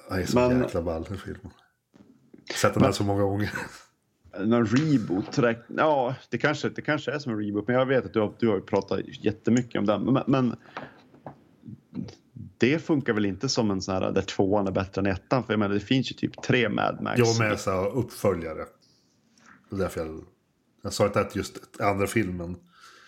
Det 0.10 0.16
är 0.22 0.26
så 0.26 0.40
Men- 0.40 0.62
jäkla 0.62 0.82
ball 0.82 1.04
den 1.10 1.18
filmen. 1.18 1.52
Sett 2.62 2.74
den 2.74 2.84
här 2.84 2.92
så 2.92 3.04
många 3.04 3.24
gånger. 3.24 3.52
Någon 4.40 4.66
reboot? 4.66 5.40
Ja, 5.78 6.16
det 6.30 6.38
kanske, 6.38 6.70
det 6.70 6.82
kanske 6.82 7.12
är 7.12 7.20
som 7.20 7.32
en 7.32 7.40
reboot. 7.46 7.68
Men 7.68 7.76
jag 7.76 7.86
vet 7.86 8.06
att 8.06 8.14
du 8.14 8.20
har, 8.20 8.34
du 8.40 8.48
har 8.50 8.60
pratat 8.60 9.00
jättemycket 9.26 9.80
om 9.80 9.86
den. 9.86 10.04
Men, 10.04 10.24
men 10.28 10.56
det 12.58 12.80
funkar 12.80 13.14
väl 13.14 13.26
inte 13.26 13.50
som 13.50 13.72
en 13.72 13.82
sån 13.82 13.96
här 13.96 14.12
där 14.12 14.22
tvåan 14.22 14.68
är 14.68 14.72
bättre 14.72 15.00
än 15.02 15.06
ettan? 15.08 15.44
För 15.44 15.54
jag 15.54 15.60
menar, 15.60 15.74
det 15.74 15.80
finns 15.80 16.12
ju 16.12 16.16
typ 16.16 16.42
tre 16.44 16.70
Mad 16.70 17.02
Max. 17.02 17.20
Jag 17.20 17.40
med 17.40 17.60
så 17.60 17.86
uppföljare. 17.86 18.66
Det 19.70 19.76
är 19.76 19.80
därför 19.80 20.06
jag, 20.06 20.24
jag 20.84 20.94
sa 20.94 21.06
inte 21.06 21.20
att 21.20 21.36
just 21.36 21.82
andra 21.82 22.08
filmen 22.08 22.56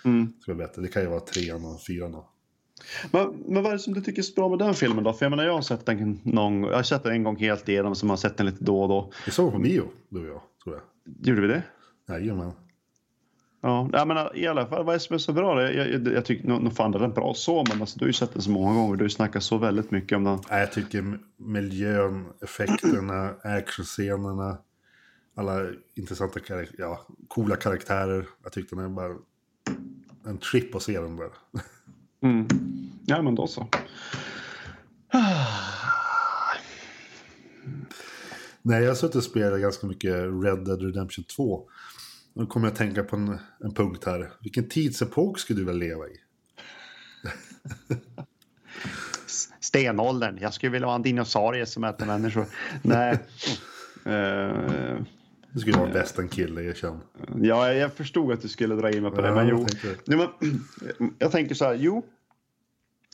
Mm. 0.06 0.34
ska 0.42 0.54
vara 0.54 0.68
bättre. 0.68 0.82
Det 0.82 0.88
kan 0.88 1.02
ju 1.02 1.08
vara 1.08 1.20
trean 1.20 1.66
och 1.66 1.82
fyran. 1.82 2.16
och- 2.16 2.30
Men, 3.12 3.44
men 3.48 3.64
vad 3.64 3.72
är 3.72 3.76
det 3.78 3.80
som 3.80 3.94
du 3.94 4.02
tycker 4.02 4.20
är 4.20 4.24
så 4.24 4.34
bra 4.34 4.50
med 4.50 4.60
den 4.60 4.74
filmen 4.74 5.04
då? 5.04 5.14
För 5.14 5.26
jag 5.26 5.30
menar, 5.30 5.44
jag 5.44 5.54
har 5.54 5.62
sett 5.62 5.86
den 5.86 6.20
någon 6.24 6.64
Jag 6.64 6.76
har 6.76 6.84
sett 6.84 7.04
den 7.04 7.12
en 7.14 7.24
gång 7.24 7.38
helt 7.38 7.70
igenom, 7.70 7.96
så 7.96 8.06
man 8.06 8.10
har 8.10 8.18
sett 8.18 8.38
den 8.38 8.46
lite 8.46 8.64
då 8.64 8.82
och 8.82 8.90
då. 8.90 9.12
Vi 9.26 9.32
såg 9.32 9.52
på 9.54 9.60
bio, 9.60 9.84
du 10.10 10.20
och 10.20 10.28
jag, 10.28 10.42
tror 10.64 10.76
jag. 10.76 10.84
Gjorde 11.06 11.42
vi 11.42 11.48
det? 11.48 11.64
Jajamän. 12.08 12.52
Ja, 13.62 13.90
jag 13.94 14.08
menar, 14.08 14.38
i 14.38 14.48
alla 14.48 14.68
fall, 14.68 14.86
vad 14.86 14.96
är 14.96 15.00
det 15.00 15.04
som 15.04 15.14
är 15.14 15.18
så 15.18 15.34
bra? 15.34 15.72
Jag, 15.72 15.90
jag, 15.90 16.14
jag, 16.14 16.26
tycker 16.26 16.48
nog 16.48 16.74
fan 16.74 16.92
den 16.92 17.02
är 17.02 17.08
bra 17.08 17.34
så, 17.34 17.64
men 17.70 17.82
alltså, 17.82 18.00
du 18.00 18.06
har 18.06 18.08
ju 18.08 18.14
sett 18.14 18.34
den 18.34 18.42
så 18.42 18.52
många 18.52 18.74
gånger. 18.74 18.96
Du 18.96 19.10
snackar 19.10 19.40
så 19.40 19.58
väldigt 19.58 19.92
mycket 19.92 20.16
om 20.16 20.24
den. 20.24 20.40
Jag 20.50 20.72
tycker 20.72 21.20
miljön, 21.38 22.26
effekterna, 22.42 23.30
actionscenerna, 23.44 24.58
alla 25.36 25.62
intressanta 25.96 26.40
karak- 26.40 26.76
ja, 26.78 27.08
coola 27.28 27.56
karaktärer. 27.56 28.26
Jag 28.44 28.52
tyckte 28.52 28.76
den 28.76 28.86
är 28.86 28.90
bara 28.90 29.16
en 30.26 30.38
trip 30.38 30.76
att 30.76 30.84
se 30.84 31.00
den 31.00 31.16
där. 31.16 31.30
Mm. 32.22 32.48
Ja, 33.06 33.22
men 33.22 33.36
då 33.36 33.48
så. 33.48 33.68
Nej, 38.66 38.82
jag 38.84 38.90
har 38.90 38.96
suttit 38.96 39.16
och 39.16 39.24
spelat 39.24 39.62
ganska 39.62 39.88
mycket 39.88 40.14
Red 40.16 40.66
Dead 40.66 40.82
Redemption 40.82 41.24
2. 41.26 41.64
Nu 42.34 42.46
kommer 42.46 42.68
jag 42.68 42.72
att 42.72 42.78
tänka 42.78 43.04
på 43.04 43.16
en, 43.16 43.38
en 43.64 43.74
punkt 43.74 44.04
här. 44.06 44.32
Vilken 44.42 44.70
tidsepok 44.70 45.40
skulle 45.40 45.60
du 45.60 45.66
vilja 45.66 45.88
leva 45.88 46.08
i? 46.08 46.12
Stenåldern. 49.60 50.38
Jag 50.42 50.54
skulle 50.54 50.72
vilja 50.72 50.86
vara 50.86 50.96
en 50.96 51.02
dinosaurie 51.02 51.66
som 51.66 51.84
äter 51.84 52.06
människor. 52.06 52.46
Nej. 52.82 53.12
Eh, 54.06 54.98
Du 55.52 55.60
skulle 55.60 55.78
vara 55.78 55.92
bäst 55.94 56.20
en 56.20 56.28
kille, 56.28 56.62
erkänn. 56.64 57.00
ja, 57.42 57.74
jag 57.74 57.94
förstod 57.94 58.34
att 58.34 58.42
du 58.42 58.48
skulle 58.48 58.76
dra 58.76 58.92
in 58.92 59.02
mig 59.04 59.12
på 59.12 59.22
det, 59.22 59.28
Ja, 59.28 59.36
men 59.36 59.48
jag 59.48 59.60
jo. 59.60 59.66
tänkte 59.66 59.88
det. 59.88 60.16
Nej, 60.18 60.28
men, 61.00 61.14
jag 61.20 61.32
tänker 61.32 61.56
så 61.56 61.66
här, 61.66 61.74
jo. 61.74 62.06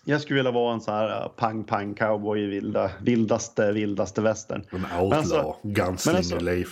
Jag 0.09 0.21
skulle 0.21 0.39
vilja 0.39 0.51
vara 0.51 0.73
en 0.73 0.81
så 0.81 0.91
här 0.91 1.29
pang-pang 1.37 1.93
cowboy 1.93 2.39
i 2.43 2.45
vilda, 2.45 2.91
vildaste, 3.01 3.71
vildaste 3.71 4.21
västern. 4.21 4.65
En 4.71 4.77
outlaw, 4.77 5.15
alltså- 5.17 5.55
gunslinger, 5.63 6.13
men 6.13 6.15
alltså- 6.15 6.39
Leif. 6.39 6.69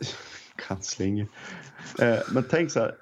Kantsling. 0.68 1.20
Eh, 1.20 2.18
men 2.32 2.44
tänk 2.50 2.70
så 2.70 2.80
här, 2.80 2.94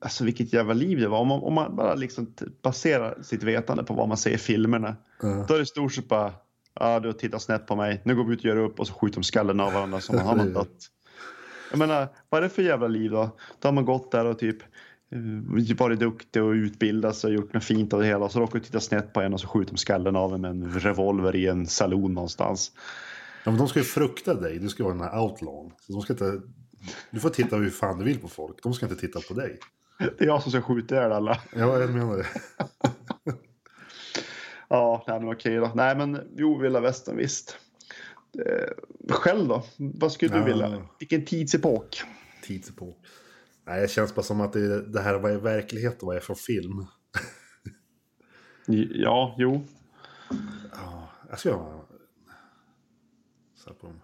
alltså 0.00 0.24
vilket 0.24 0.52
jävla 0.52 0.74
liv 0.74 1.00
det 1.00 1.08
var. 1.08 1.18
Om 1.18 1.28
man, 1.28 1.40
om 1.40 1.54
man 1.54 1.76
bara 1.76 1.94
liksom 1.94 2.34
baserar 2.62 3.22
sitt 3.22 3.42
vetande 3.42 3.84
på 3.84 3.94
vad 3.94 4.08
man 4.08 4.16
ser 4.16 4.30
i 4.30 4.38
filmerna. 4.38 4.96
Ja. 5.22 5.44
Då 5.48 5.54
är 5.54 5.58
det 5.58 5.66
stort 5.66 5.92
sett 5.92 6.08
bara, 6.08 6.32
ja 6.80 7.00
du 7.00 7.08
har 7.08 7.12
tittat 7.12 7.42
snett 7.42 7.66
på 7.66 7.76
mig, 7.76 8.02
nu 8.04 8.14
går 8.14 8.24
vi 8.24 8.32
ut 8.32 8.38
och 8.38 8.44
gör 8.44 8.56
upp 8.56 8.80
och 8.80 8.86
så 8.86 8.94
skjuter 8.94 9.16
de 9.16 9.22
skallen 9.24 9.60
av 9.60 9.72
varandra 9.72 10.00
som 10.00 10.18
har 10.26 10.36
man 10.36 10.52
dött. 10.52 10.76
Jag 11.70 11.78
menar, 11.78 12.08
vad 12.28 12.38
är 12.38 12.42
det 12.42 12.48
för 12.48 12.62
jävla 12.62 12.86
liv 12.88 13.10
då? 13.10 13.36
Då 13.58 13.68
har 13.68 13.72
man 13.72 13.84
gått 13.84 14.12
där 14.12 14.24
och 14.24 14.38
typ 14.38 14.56
varit 15.78 16.00
duktig 16.00 16.42
och 16.42 16.50
utbildat 16.50 17.16
sig 17.16 17.28
och 17.28 17.34
gjort 17.34 17.52
något 17.52 17.64
fint 17.64 17.92
av 17.92 18.00
det 18.00 18.06
hela. 18.06 18.28
Så 18.28 18.40
råkar 18.40 18.58
du 18.58 18.64
titta 18.64 18.80
snett 18.80 19.12
på 19.12 19.20
en 19.20 19.34
och 19.34 19.40
så 19.40 19.46
skjuter 19.48 19.72
de 19.72 19.76
skallen 19.78 20.16
av 20.16 20.34
en 20.34 20.40
med 20.40 20.50
en 20.50 20.80
revolver 20.80 21.36
i 21.36 21.46
en 21.46 21.66
saloon 21.66 22.14
någonstans. 22.14 22.72
Ja, 23.44 23.50
men 23.50 23.58
de 23.58 23.68
ska 23.68 23.78
ju 23.78 23.84
frukta 23.84 24.34
dig. 24.34 24.58
Du 24.58 24.68
ska 24.68 24.84
vara 24.84 24.94
den 24.94 25.02
här 25.02 25.20
outlawn. 25.22 25.72
Så 25.80 25.92
de 25.92 26.02
ska 26.02 26.12
inte... 26.12 26.40
Du 27.10 27.20
får 27.20 27.30
titta 27.30 27.56
hur 27.56 27.70
fan 27.70 27.98
du 27.98 28.04
vill 28.04 28.18
på 28.18 28.28
folk. 28.28 28.62
De 28.62 28.74
ska 28.74 28.86
inte 28.86 29.00
titta 29.00 29.20
på 29.28 29.34
dig. 29.34 29.58
Det 29.98 30.20
är 30.24 30.26
jag 30.26 30.42
som 30.42 30.52
ska 30.52 30.62
skjuta 30.62 30.94
ihjäl 30.94 31.12
alla. 31.12 31.38
Ja, 31.56 31.78
jag 31.78 31.90
menar 31.90 32.16
det. 32.16 32.26
Ja, 34.68 35.04
nej, 35.08 35.20
men 35.20 35.28
okej 35.28 35.56
då. 35.56 35.70
Nej, 35.74 35.96
men 35.96 36.18
jo, 36.36 36.58
vilda 36.58 36.80
västern 36.80 37.16
visst. 37.16 37.56
Eh, 38.46 39.14
själv 39.14 39.48
då? 39.48 39.62
Vad 39.76 40.12
skulle 40.12 40.32
Ja. 40.36 40.38
du 40.38 40.44
vilja? 40.44 40.82
Vilken 40.98 41.24
tidsepok? 41.24 42.02
Tidsepok. 42.42 42.96
Nej, 43.64 43.80
det 43.80 43.88
känns 43.88 44.14
bara 44.14 44.22
som 44.22 44.40
att 44.40 44.52
det, 44.52 44.86
det 44.86 45.00
här 45.00 45.14
var 45.18 45.30
i 45.30 45.36
verklighet 45.36 46.00
och 46.02 46.06
vad 46.06 46.16
är 46.16 46.20
från 46.20 46.36
film. 46.36 46.86
Ja, 48.90 49.34
jo. 49.38 49.66
Ja, 50.72 51.08
jag 51.28 51.38
ska 51.38 51.48
göra 51.48 51.80
så 53.54 53.74
på 53.74 53.86
de 53.86 54.00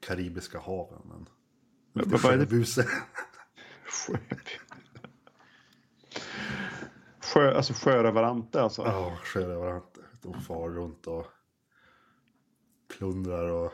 karibiska 0.00 0.58
haven. 0.60 1.02
Men... 1.04 1.26
Vad- 1.92 2.06
Lite 2.06 2.16
vad 2.26 2.32
är 2.34 2.38
sjöbuse. 2.38 2.86
Sjö, 7.34 7.54
alltså 7.56 7.72
sjörövarante 7.72 8.60
alltså. 8.62 8.82
Ja, 8.82 9.18
sjörövare. 9.24 9.82
De 10.22 10.40
far 10.40 10.70
runt 10.70 11.06
och 11.06 11.26
plundrar 12.98 13.48
och 13.48 13.72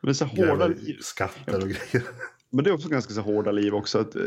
Men 0.00 0.06
det 0.06 0.10
är 0.10 0.14
så 0.14 0.24
hårda 0.24 0.74
skatter 1.00 1.62
och 1.62 1.68
grejer. 1.68 2.08
Men 2.50 2.64
det 2.64 2.70
är 2.70 2.74
också 2.74 2.88
ganska 2.88 3.14
så 3.14 3.20
hårda 3.20 3.52
liv 3.52 3.74
också. 3.74 3.98
Att, 3.98 4.16
eh, 4.16 4.22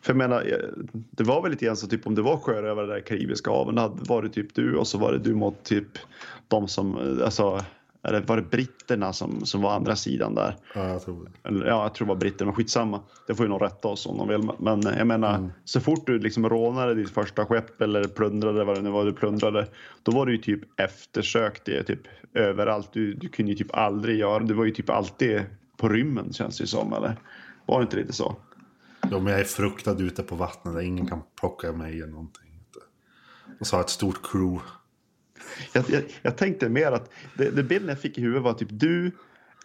för 0.00 0.12
jag 0.12 0.16
menar, 0.16 0.42
eh, 0.46 0.84
det 0.92 1.24
var 1.24 1.42
väl 1.42 1.50
lite 1.50 1.64
grann 1.64 1.76
så 1.76 1.86
typ 1.86 2.06
om 2.06 2.14
det 2.14 2.22
var 2.22 2.36
sjörövare 2.36 2.86
där 2.86 2.98
i 2.98 3.02
Karibiska 3.02 3.50
haven, 3.50 3.74
då 3.74 3.96
var 4.08 4.22
det 4.22 4.28
typ 4.28 4.54
du 4.54 4.76
och 4.76 4.86
så 4.86 4.98
var 4.98 5.12
det 5.12 5.18
du 5.18 5.34
mot 5.34 5.64
typ 5.64 5.98
de 6.48 6.68
som, 6.68 7.18
eh, 7.18 7.24
alltså, 7.24 7.64
eller 8.02 8.20
var 8.20 8.36
det 8.36 8.42
britterna 8.42 9.12
som, 9.12 9.46
som 9.46 9.62
var 9.62 9.72
andra 9.72 9.96
sidan 9.96 10.34
där? 10.34 10.56
Ja, 10.74 10.88
jag 10.88 11.02
tror 11.02 11.24
det. 11.24 11.48
Eller, 11.48 11.66
ja, 11.66 11.82
jag 11.82 11.94
tror 11.94 12.06
det 12.06 12.08
var 12.08 12.20
britter, 12.20 12.44
men 12.44 12.54
skitsamma. 12.54 13.00
Det 13.26 13.34
får 13.34 13.46
ju 13.46 13.50
någon 13.50 13.60
rätta 13.60 13.88
oss 13.88 14.06
om 14.06 14.18
de 14.18 14.28
vill. 14.28 14.50
Men 14.58 14.82
jag 14.82 15.06
menar, 15.06 15.50
så 15.64 15.80
fort 15.80 16.06
du 16.06 16.18
liksom 16.18 16.48
rånade 16.48 16.94
ditt 16.94 17.10
första 17.10 17.46
skepp 17.46 17.80
eller 17.80 18.04
plundrade 18.04 18.64
vad 18.64 18.76
det 18.76 18.82
nu 18.82 18.90
var 18.90 19.04
du 19.04 19.12
plundrade, 19.12 19.66
då 20.02 20.12
var 20.12 20.26
du 20.26 20.32
ju 20.32 20.38
typ 20.38 20.80
eftersökt 20.80 21.64
det 21.64 21.82
typ 21.82 22.00
överallt. 22.34 22.88
Du, 22.92 23.14
du 23.14 23.28
kunde 23.28 23.52
ju 23.52 23.58
typ 23.58 23.74
aldrig 23.76 24.18
göra, 24.18 24.38
det 24.38 24.54
var 24.54 24.64
ju 24.64 24.70
typ 24.70 24.90
alltid 24.90 25.40
på 25.80 25.88
rymmen 25.88 26.32
känns 26.32 26.58
det 26.58 26.62
ju 26.62 26.66
som, 26.66 26.92
eller? 26.92 27.16
Var 27.66 27.78
det 27.78 27.82
inte 27.82 27.96
lite 27.96 28.12
så? 28.12 28.36
Ja, 29.10 29.18
men 29.18 29.26
jag 29.26 29.40
är 29.40 29.44
fruktad 29.44 29.96
ute 29.98 30.22
på 30.22 30.34
vattnet 30.34 30.74
där 30.74 30.80
ingen 30.80 31.06
kan 31.06 31.22
plocka 31.40 31.72
mig 31.72 32.02
eller 32.02 32.12
någonting. 32.12 32.50
Och 33.60 33.66
så 33.66 33.76
har 33.76 33.80
jag 33.80 33.84
ett 33.84 33.90
stort 33.90 34.20
crew. 34.22 34.62
Jag, 35.72 35.84
jag, 35.90 36.02
jag 36.22 36.36
tänkte 36.36 36.68
mer 36.68 36.92
att 36.92 37.10
det, 37.36 37.50
det 37.50 37.62
bilden 37.62 37.88
jag 37.88 38.00
fick 38.00 38.18
i 38.18 38.20
huvudet 38.20 38.42
var 38.42 38.54
typ 38.54 38.68
du 38.70 39.12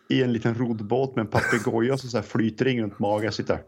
i 0.09 0.23
en 0.23 0.33
liten 0.33 0.55
roddbåt 0.55 1.15
med 1.15 1.25
en 1.25 1.31
papegoja 1.31 1.97
som 1.97 2.09
så 2.09 2.17
här 2.17 2.23
flyter 2.23 2.67
in 2.67 2.81
runt 2.81 2.99
magen 2.99 3.27
och 3.27 3.33
sitter. 3.33 3.59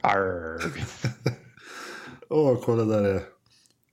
Åh, 2.30 2.62
kolla 2.64 2.84
där 2.84 3.04
är 3.04 3.22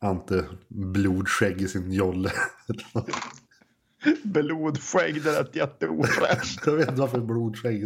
Ante 0.00 0.44
blodskägg 0.68 1.62
i 1.62 1.68
sin 1.68 1.92
jolle. 1.92 2.32
Blodskägg, 4.22 5.22
det 5.22 5.32
lät 5.32 5.56
jätteofräscht. 5.56 6.60
jag 6.66 6.76
vet 6.76 6.88
inte 6.88 7.00
varför 7.00 7.20
blodskägg 7.20 7.84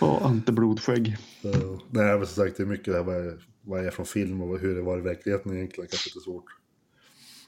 Åh, 0.00 0.26
Ante 0.26 0.52
Blodskägg. 0.52 1.16
Så, 1.42 1.80
Nej, 1.90 2.18
men 2.18 2.26
som 2.26 2.44
sagt 2.44 2.56
det 2.56 2.62
är 2.62 2.66
mycket 2.66 2.86
det 2.86 2.94
här 2.94 3.04
vad 3.04 3.16
är, 3.16 3.46
vad 3.62 3.86
är 3.86 3.90
från 3.90 4.06
film 4.06 4.42
och 4.42 4.58
hur 4.58 4.74
det 4.74 4.82
var 4.82 4.98
i 4.98 5.00
verkligheten 5.00 5.56
egentligen. 5.56 5.88
Kanske 5.88 6.08
lite 6.08 6.20
svårt. 6.20 6.61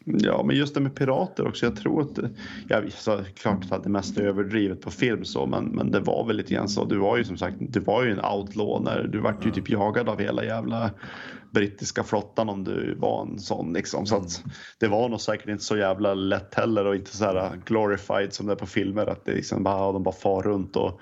Ja, 0.05 0.43
men 0.43 0.57
just 0.57 0.75
det 0.75 0.81
med 0.81 0.95
pirater 0.95 1.49
också. 1.49 1.67
Jag 1.67 1.77
tror 1.77 2.03
att, 2.03 2.19
ja, 2.69 2.83
så 2.89 3.21
klart 3.35 3.73
att 3.73 3.83
det 3.83 3.91
mest 3.91 4.19
är 4.19 4.23
överdrivet 4.23 4.81
på 4.81 4.91
film 4.91 5.25
så, 5.25 5.47
men, 5.47 5.65
men 5.65 5.91
det 5.91 6.01
var 6.01 6.27
väl 6.27 6.37
lite 6.37 6.55
grann 6.55 6.69
så. 6.69 6.85
Du 6.85 6.99
var 6.99 7.17
ju 7.17 7.25
som 7.25 7.37
sagt, 7.37 7.57
du 7.61 7.81
var 7.81 8.05
ju 8.05 8.11
en 8.11 8.25
outlaw 8.25 8.85
när 8.85 9.03
du 9.03 9.19
vart 9.19 9.47
ju 9.47 9.51
typ 9.51 9.71
jagad 9.71 10.09
av 10.09 10.21
hela 10.21 10.45
jävla 10.45 10.91
brittiska 11.51 12.03
flottan 12.03 12.49
om 12.49 12.65
du 12.65 12.95
var 12.99 13.23
en 13.23 13.39
sån 13.39 13.73
liksom. 13.73 14.07
Så 14.07 14.17
att 14.17 14.43
det 14.79 14.89
var 14.89 15.09
nog 15.09 15.21
säkert 15.21 15.49
inte 15.49 15.65
så 15.65 15.77
jävla 15.77 16.15
lätt 16.15 16.55
heller 16.55 16.85
och 16.85 16.95
inte 16.95 17.17
så 17.17 17.25
här 17.25 17.61
glorified 17.65 18.33
som 18.33 18.47
det 18.47 18.53
är 18.53 18.57
på 18.57 18.67
filmer 18.67 19.07
att 19.07 19.25
det 19.25 19.35
liksom 19.35 19.63
bara, 19.63 19.93
de 19.93 20.03
bara 20.03 20.15
far 20.15 20.43
runt 20.43 20.77
och 20.77 21.01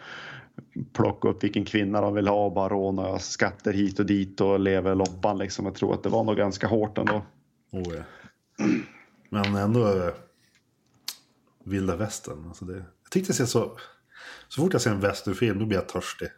plocka 0.92 1.28
upp 1.28 1.44
vilken 1.44 1.64
kvinna 1.64 2.00
de 2.00 2.14
vill 2.14 2.28
ha 2.28 2.44
och 2.44 2.52
bara 2.52 2.68
råna 2.68 3.18
skatter 3.18 3.72
hit 3.72 3.98
och 3.98 4.06
dit 4.06 4.40
och 4.40 4.60
leva 4.60 4.94
loppan 4.94 5.38
liksom. 5.38 5.64
Jag 5.64 5.74
tror 5.74 5.94
att 5.94 6.02
det 6.02 6.08
var 6.08 6.24
nog 6.24 6.36
ganska 6.36 6.66
hårt 6.66 6.98
ändå. 6.98 7.22
Oh, 7.72 7.94
ja. 7.96 8.02
Men 9.30 9.56
ändå 9.56 10.12
vilda 11.64 11.96
västern. 11.96 12.44
Alltså 12.48 12.64
det, 12.64 12.76
jag 12.76 13.10
tyckte 13.10 13.32
det 13.32 13.36
ser 13.36 13.46
så... 13.46 13.78
Så 14.48 14.62
fort 14.62 14.72
jag 14.72 14.82
ser 14.82 14.90
en 14.90 15.00
västernfilm 15.00 15.58
då 15.58 15.66
blir 15.66 15.78
jag 15.78 15.88
törstig. 15.88 16.28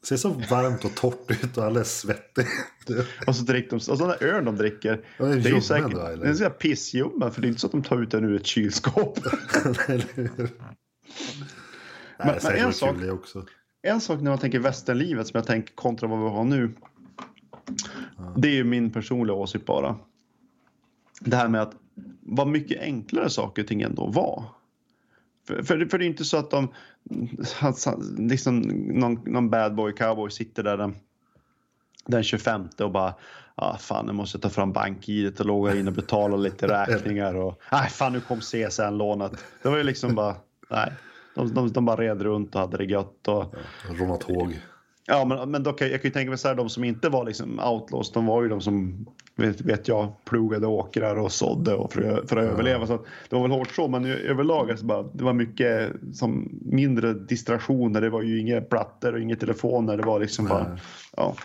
Det 0.00 0.06
ser 0.06 0.16
så 0.16 0.28
varmt 0.50 0.84
och 0.84 0.94
torrt 0.94 1.30
ut 1.44 1.56
och 1.56 1.64
alla 1.64 1.80
är 1.80 1.84
svettiga. 1.84 2.46
Och 3.26 3.36
så 3.36 3.42
dricker 3.42 3.70
de, 3.70 3.76
och 3.76 3.82
så 3.82 3.94
den 3.94 4.08
där 4.08 4.22
ölen 4.22 4.44
de 4.44 4.56
dricker. 4.56 5.04
Ja, 5.16 5.24
det 5.24 5.32
är 5.32 5.36
det 5.36 5.48
är 5.48 5.54
ju 5.54 5.60
säkert, 5.60 5.92
då, 5.92 6.00
eller? 6.00 6.34
det 6.34 6.44
är 6.44 6.50
pissljummen 6.50 7.32
för 7.32 7.40
det 7.42 7.46
är 7.46 7.48
inte 7.48 7.60
så 7.60 7.66
att 7.66 7.72
de 7.72 7.82
tar 7.82 8.02
ut 8.02 8.10
den 8.10 8.24
ur 8.24 8.36
ett 8.36 8.46
kylskåp. 8.46 9.18
Nej, 9.88 10.06
Men- 12.18 12.40
säkert 12.40 12.58
men 12.58 12.66
en 12.66 12.72
sak-. 12.72 13.48
En 13.82 14.00
sak 14.00 14.20
när 14.20 14.30
man 14.30 14.38
tänker 14.38 14.58
västernlivet 14.58 15.26
som 15.26 15.38
jag 15.38 15.46
tänker 15.46 15.74
kontra 15.74 16.08
vad 16.08 16.18
vi 16.18 16.28
har 16.28 16.44
nu. 16.44 16.74
Det 18.36 18.48
är 18.48 18.52
ju 18.52 18.64
min 18.64 18.90
personliga 18.92 19.36
åsikt 19.36 19.66
bara. 19.66 19.96
Det 21.20 21.36
här 21.36 21.48
med 21.48 21.62
att 21.62 21.76
vad 22.20 22.46
mycket 22.46 22.80
enklare 22.80 23.30
saker 23.30 23.62
och 23.62 23.68
ting 23.68 23.82
ändå 23.82 24.06
var. 24.06 24.44
För, 25.46 25.62
för, 25.62 25.86
för 25.86 25.98
det 25.98 26.04
är 26.04 26.06
inte 26.06 26.24
så 26.24 26.36
att 26.36 26.50
de, 26.50 26.68
liksom 28.18 28.60
någon, 28.60 29.14
någon 29.14 29.50
bad 29.50 29.74
boy 29.74 29.92
cowboy 29.92 30.30
sitter 30.30 30.62
där 30.62 30.76
den, 30.76 30.96
den 32.06 32.22
25 32.22 32.68
och 32.80 32.92
bara 32.92 33.14
ah, 33.54 33.78
fan 33.78 34.06
nu 34.06 34.12
måste 34.12 34.36
jag 34.36 34.42
ta 34.42 34.48
fram 34.48 34.72
bank-id 34.72 35.40
och 35.40 35.46
logga 35.46 35.74
in 35.74 35.88
och 35.88 35.94
betala 35.94 36.36
lite 36.36 36.66
räkningar 36.86 37.34
och 37.34 37.60
nej 37.72 37.90
fan 37.90 38.12
nu 38.12 38.20
kom 38.20 38.40
CSN-lånet. 38.40 39.44
Det 39.62 39.68
var 39.68 39.76
ju 39.76 39.82
liksom 39.82 40.14
bara 40.14 40.36
nej. 40.70 40.92
De, 41.34 41.54
de, 41.54 41.72
de 41.72 41.84
bara 41.84 41.96
red 41.96 42.22
runt 42.22 42.54
och 42.54 42.60
hade 42.60 42.76
det 42.76 42.84
gött 42.84 43.28
och 43.28 43.54
Råna 43.98 44.16
tåg. 44.16 44.60
Ja, 45.10 45.24
men, 45.24 45.50
men 45.50 45.62
då 45.62 45.72
kan, 45.72 45.90
jag 45.90 46.02
kan 46.02 46.08
ju 46.08 46.12
tänka 46.12 46.30
mig 46.30 46.38
så 46.38 46.48
här, 46.48 46.54
de 46.54 46.68
som 46.68 46.84
inte 46.84 47.08
var 47.08 47.24
liksom 47.24 47.60
outlaws, 47.60 48.12
de 48.12 48.26
var 48.26 48.42
ju 48.42 48.48
de 48.48 48.60
som, 48.60 49.06
vet, 49.36 49.60
vet 49.60 49.88
jag, 49.88 50.12
plogade 50.24 50.66
åkrar 50.66 51.16
och 51.16 51.32
sådde 51.32 51.74
och 51.74 51.92
för, 51.92 52.26
för 52.26 52.36
att 52.36 52.44
överleva. 52.44 52.86
Så 52.86 52.94
att 52.94 53.04
det 53.28 53.36
var 53.36 53.42
väl 53.42 53.50
hårt 53.50 53.70
så, 53.70 53.88
men 53.88 54.04
överlag 54.04 54.70
alltså 54.70 54.86
bara, 54.86 55.02
det 55.02 55.24
var 55.24 55.32
mycket 55.32 55.92
som 56.14 56.58
mindre 56.62 57.12
distraktioner. 57.12 58.00
Det 58.00 58.10
var 58.10 58.22
ju 58.22 58.40
inga 58.40 58.60
plattor 58.60 59.12
och 59.12 59.20
inga 59.20 59.36
telefoner. 59.36 59.96
Det 59.96 60.06
var 60.06 60.20
liksom 60.20 60.46
bara, 60.46 60.68
Nej. 60.68 60.78
ja. 61.16 61.36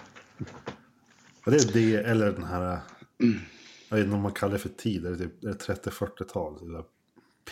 Ja, 1.46 1.52
det 1.52 1.58
är 1.58 1.74
det 1.74 2.10
eller 2.10 2.32
den 2.32 2.44
här... 2.44 2.80
Jag 3.90 3.98
vet 3.98 4.06
inte 4.06 4.16
om 4.16 4.22
man 4.22 4.32
kallar 4.32 4.54
det 4.54 4.60
för 4.60 4.70
tid. 4.70 5.06
Är 5.06 5.12
det, 5.12 5.18
typ, 5.18 5.44
är 5.44 5.48
det 5.48 5.90
30-40-tal? 5.90 6.68
Det 6.68 6.74
där 6.74 6.84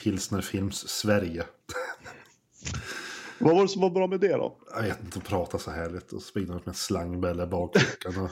Pilsnerfilms 0.03 0.88
Sverige. 0.88 1.43
Vad 3.41 3.55
var 3.55 3.61
det 3.61 3.67
som 3.67 3.81
var 3.81 3.89
bra 3.89 4.07
med 4.07 4.19
det 4.19 4.33
då? 4.33 4.57
Jag 4.75 4.81
vet 4.81 5.03
inte, 5.03 5.19
att 5.19 5.25
prata 5.25 5.59
så 5.59 5.71
härligt 5.71 6.13
och 6.13 6.21
springa 6.21 6.61
med 6.65 6.75
slangbälla 6.75 7.43
i 7.43 7.47
bakfickan. 7.47 8.17
Och... 8.23 8.29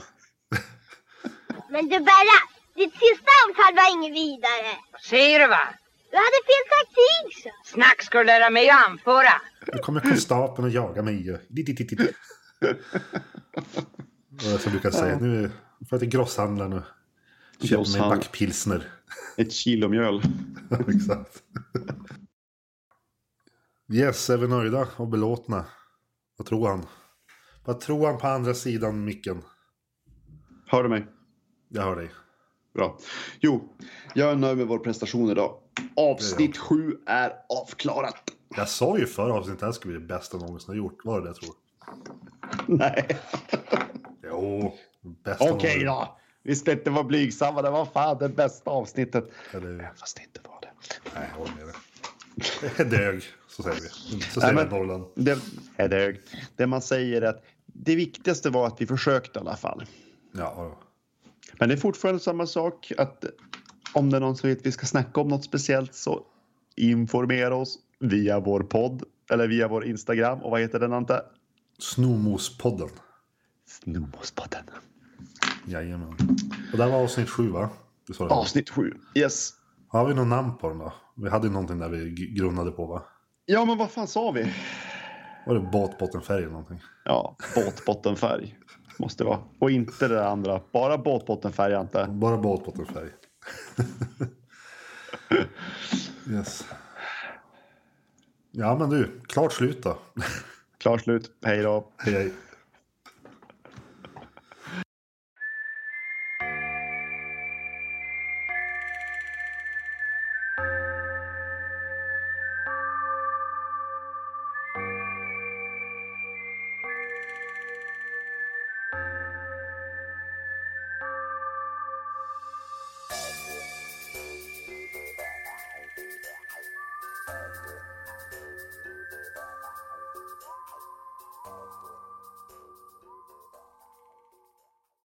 Men 1.72 1.89
du 1.89 1.99
Berra, 1.99 2.39
ditt 2.76 2.93
sista 2.93 3.32
avtal 3.43 3.76
var 3.76 3.97
inget 3.97 4.14
vidare. 4.14 4.72
Säger 5.10 5.39
du 5.39 5.47
va? 5.47 5.68
Du 6.12 6.18
hade 6.18 6.39
fel 6.49 6.66
taktik 6.78 7.43
så. 7.43 7.74
Snack 7.76 8.01
ska 8.03 8.18
du 8.18 8.24
lära 8.24 8.49
mig 8.49 8.70
att 8.70 8.89
anföra. 8.89 9.34
Nu 9.74 9.80
kommer 9.80 9.99
konstapeln 9.99 10.68
och 10.68 10.74
jagar 10.74 11.03
mig. 11.03 11.39
Dit. 11.49 11.91
Och 14.38 14.51
jag 14.51 14.62
så 14.62 14.70
brukar 14.70 14.91
säga, 14.91 15.20
nu 15.20 15.51
får 15.80 15.88
jag 15.95 15.99
till 15.99 16.10
grosshandlaren 16.10 16.74
och 16.74 16.84
köpa 16.84 16.86
mig 17.62 17.70
en 17.72 17.78
Grosshandlare. 17.78 18.18
back 18.18 18.32
pilsner. 18.32 18.88
Ett 19.38 19.51
kilo 19.53 19.88
mjöl. 19.88 20.22
Exakt. 20.95 21.43
Yes, 23.92 24.30
är 24.30 24.38
vi 24.38 24.48
nöjda 24.48 24.88
och 24.98 25.08
belåtna? 25.08 25.66
Vad 26.38 26.48
tror 26.48 26.68
han? 26.68 26.86
Vad 27.66 27.80
tror 27.80 28.08
han 28.08 28.18
på 28.18 28.28
andra 28.28 28.54
sidan 28.54 29.06
micken? 29.06 29.42
Hör 30.68 30.84
du 30.84 30.90
mig? 30.90 31.06
Jag 31.70 31.82
hör 31.84 31.96
dig. 31.96 32.12
Bra. 32.74 32.98
Jo, 33.40 33.74
jag 34.14 34.32
är 34.32 34.36
nöjd 34.36 34.58
med 34.58 34.68
vår 34.68 34.80
prestation 34.80 35.30
idag. 35.30 35.60
Avsnitt 35.96 36.58
sju 36.58 36.98
är 37.06 37.34
avklarat. 37.62 38.24
Jag 38.56 38.70
sa 38.70 38.98
ju 38.98 39.06
förra 39.06 39.34
avsnittet 39.34 39.54
att 39.54 39.60
det 39.60 39.66
här 39.66 39.74
skulle 39.74 40.00
bli 40.00 40.08
det 40.08 40.14
bästa 40.14 40.38
någonsin 40.38 40.70
har 40.70 40.76
gjort. 40.76 41.06
Var 41.06 41.22
det 41.22 41.26
det 41.26 41.30
jag 41.30 41.36
tror? 41.36 41.56
Nej. 42.68 43.20
Jo, 44.24 44.74
bästa 45.24 45.54
Okej 45.54 45.84
då. 45.84 46.18
Vi 46.44 46.56
ska 46.56 46.72
inte 46.72 46.90
vara 46.90 47.04
blygsamma. 47.04 47.62
Det 47.62 47.70
var 47.70 47.86
fan 47.86 48.18
det 48.18 48.30
bästa 48.30 48.72
avsnittet. 48.72 49.32
Eller, 49.52 49.94
Fast 49.96 50.18
det 50.18 50.24
inte 50.24 50.42
var 50.50 50.60
det. 50.62 50.70
nej, 51.16 51.30
jag 51.32 51.40
håller 51.40 51.56
med 51.56 51.66
dig. 51.66 51.76
Dög, 52.78 53.24
så 53.48 53.64
säger 53.64 53.82
vi. 53.82 53.90
Så 53.90 54.16
Nej, 54.16 54.22
säger 54.22 54.54
men- 54.54 54.70
vi 54.70 54.76
i 54.76 54.80
Norrland. 54.80 55.06
Det, 55.16 55.38
är 55.78 55.90
det, 55.90 56.16
det 56.56 56.68
man 56.68 56.82
säger 56.82 57.22
är 57.22 57.28
att 57.30 57.44
det 57.66 57.96
viktigaste 57.96 58.50
var 58.50 58.68
att 58.68 58.82
vi 58.82 58.86
försökte 58.88 59.40
i 59.40 59.42
alla 59.42 59.56
fall. 59.56 59.86
Ja. 60.32 60.80
Men 61.60 61.70
det 61.70 61.76
är 61.76 61.80
fortfarande 61.80 62.20
samma 62.20 62.48
sak 62.48 62.92
att 62.98 63.26
om 63.94 64.10
det 64.10 64.18
är 64.18 64.22
någon 64.22 64.38
som 64.38 64.52
att 64.52 64.66
vi 64.66 64.72
ska 64.72 64.86
snacka 64.86 65.22
om 65.22 65.28
något 65.28 65.44
speciellt 65.46 65.96
så 65.96 66.26
informera 66.76 67.56
oss 67.56 67.80
via 68.00 68.40
vår 68.40 68.60
podd 68.60 69.04
eller 69.32 69.48
via 69.48 69.68
vår 69.68 69.86
Instagram. 69.86 70.40
Och 70.40 70.52
vad 70.52 70.62
heter 70.62 70.80
den 70.80 70.94
Ante? 70.94 71.22
Snomospodden. 71.80 72.90
Snowmospodden. 73.68 74.64
Jajamän. 75.66 76.16
Och 76.72 76.78
det 76.78 76.86
var 76.86 77.04
avsnitt 77.04 77.30
sju 77.30 77.48
va? 77.48 77.70
Avsnitt 78.20 78.70
sju. 78.70 78.94
Yes. 79.16 79.54
Har 79.92 80.06
vi 80.06 80.14
något 80.14 80.28
namn 80.28 80.58
på 80.58 80.70
den 80.70 80.78
då? 80.78 80.94
Vi 81.16 81.30
hade 81.30 81.48
ju 81.48 81.54
någonting 81.54 81.80
där 81.80 81.90
vi 81.90 82.10
grunnade 82.38 82.72
på 82.72 82.86
va? 82.86 83.04
Ja, 83.46 83.66
men 83.66 83.78
vad 83.78 83.92
fan 83.92 84.08
sa 84.08 84.32
vi? 84.32 84.54
Var 85.46 85.54
det 85.54 85.60
båtbottenfärg 85.60 86.38
eller 86.38 86.52
någonting? 86.52 86.82
Ja, 87.06 87.36
båtbottenfärg. 87.56 88.58
Måste 89.00 89.24
det 89.24 89.28
vara. 89.28 89.40
Och 89.60 89.72
inte 89.72 90.08
det 90.08 90.28
andra. 90.28 90.62
Bara 90.72 90.98
båtbottenfärg, 90.98 91.82
inte. 91.82 92.08
Bara 92.10 92.38
båtbottenfärg. 92.38 93.10
yes. 96.30 96.66
Ja 98.52 98.78
men 98.78 98.90
du, 98.90 99.22
klart 99.28 99.54
slut 99.54 99.84
då. 99.84 99.98
Klart 100.78 101.02
slut. 101.02 101.32
Hej 101.42 101.64
då. 101.64 101.88
hej 101.98 102.14
hej. 102.14 102.34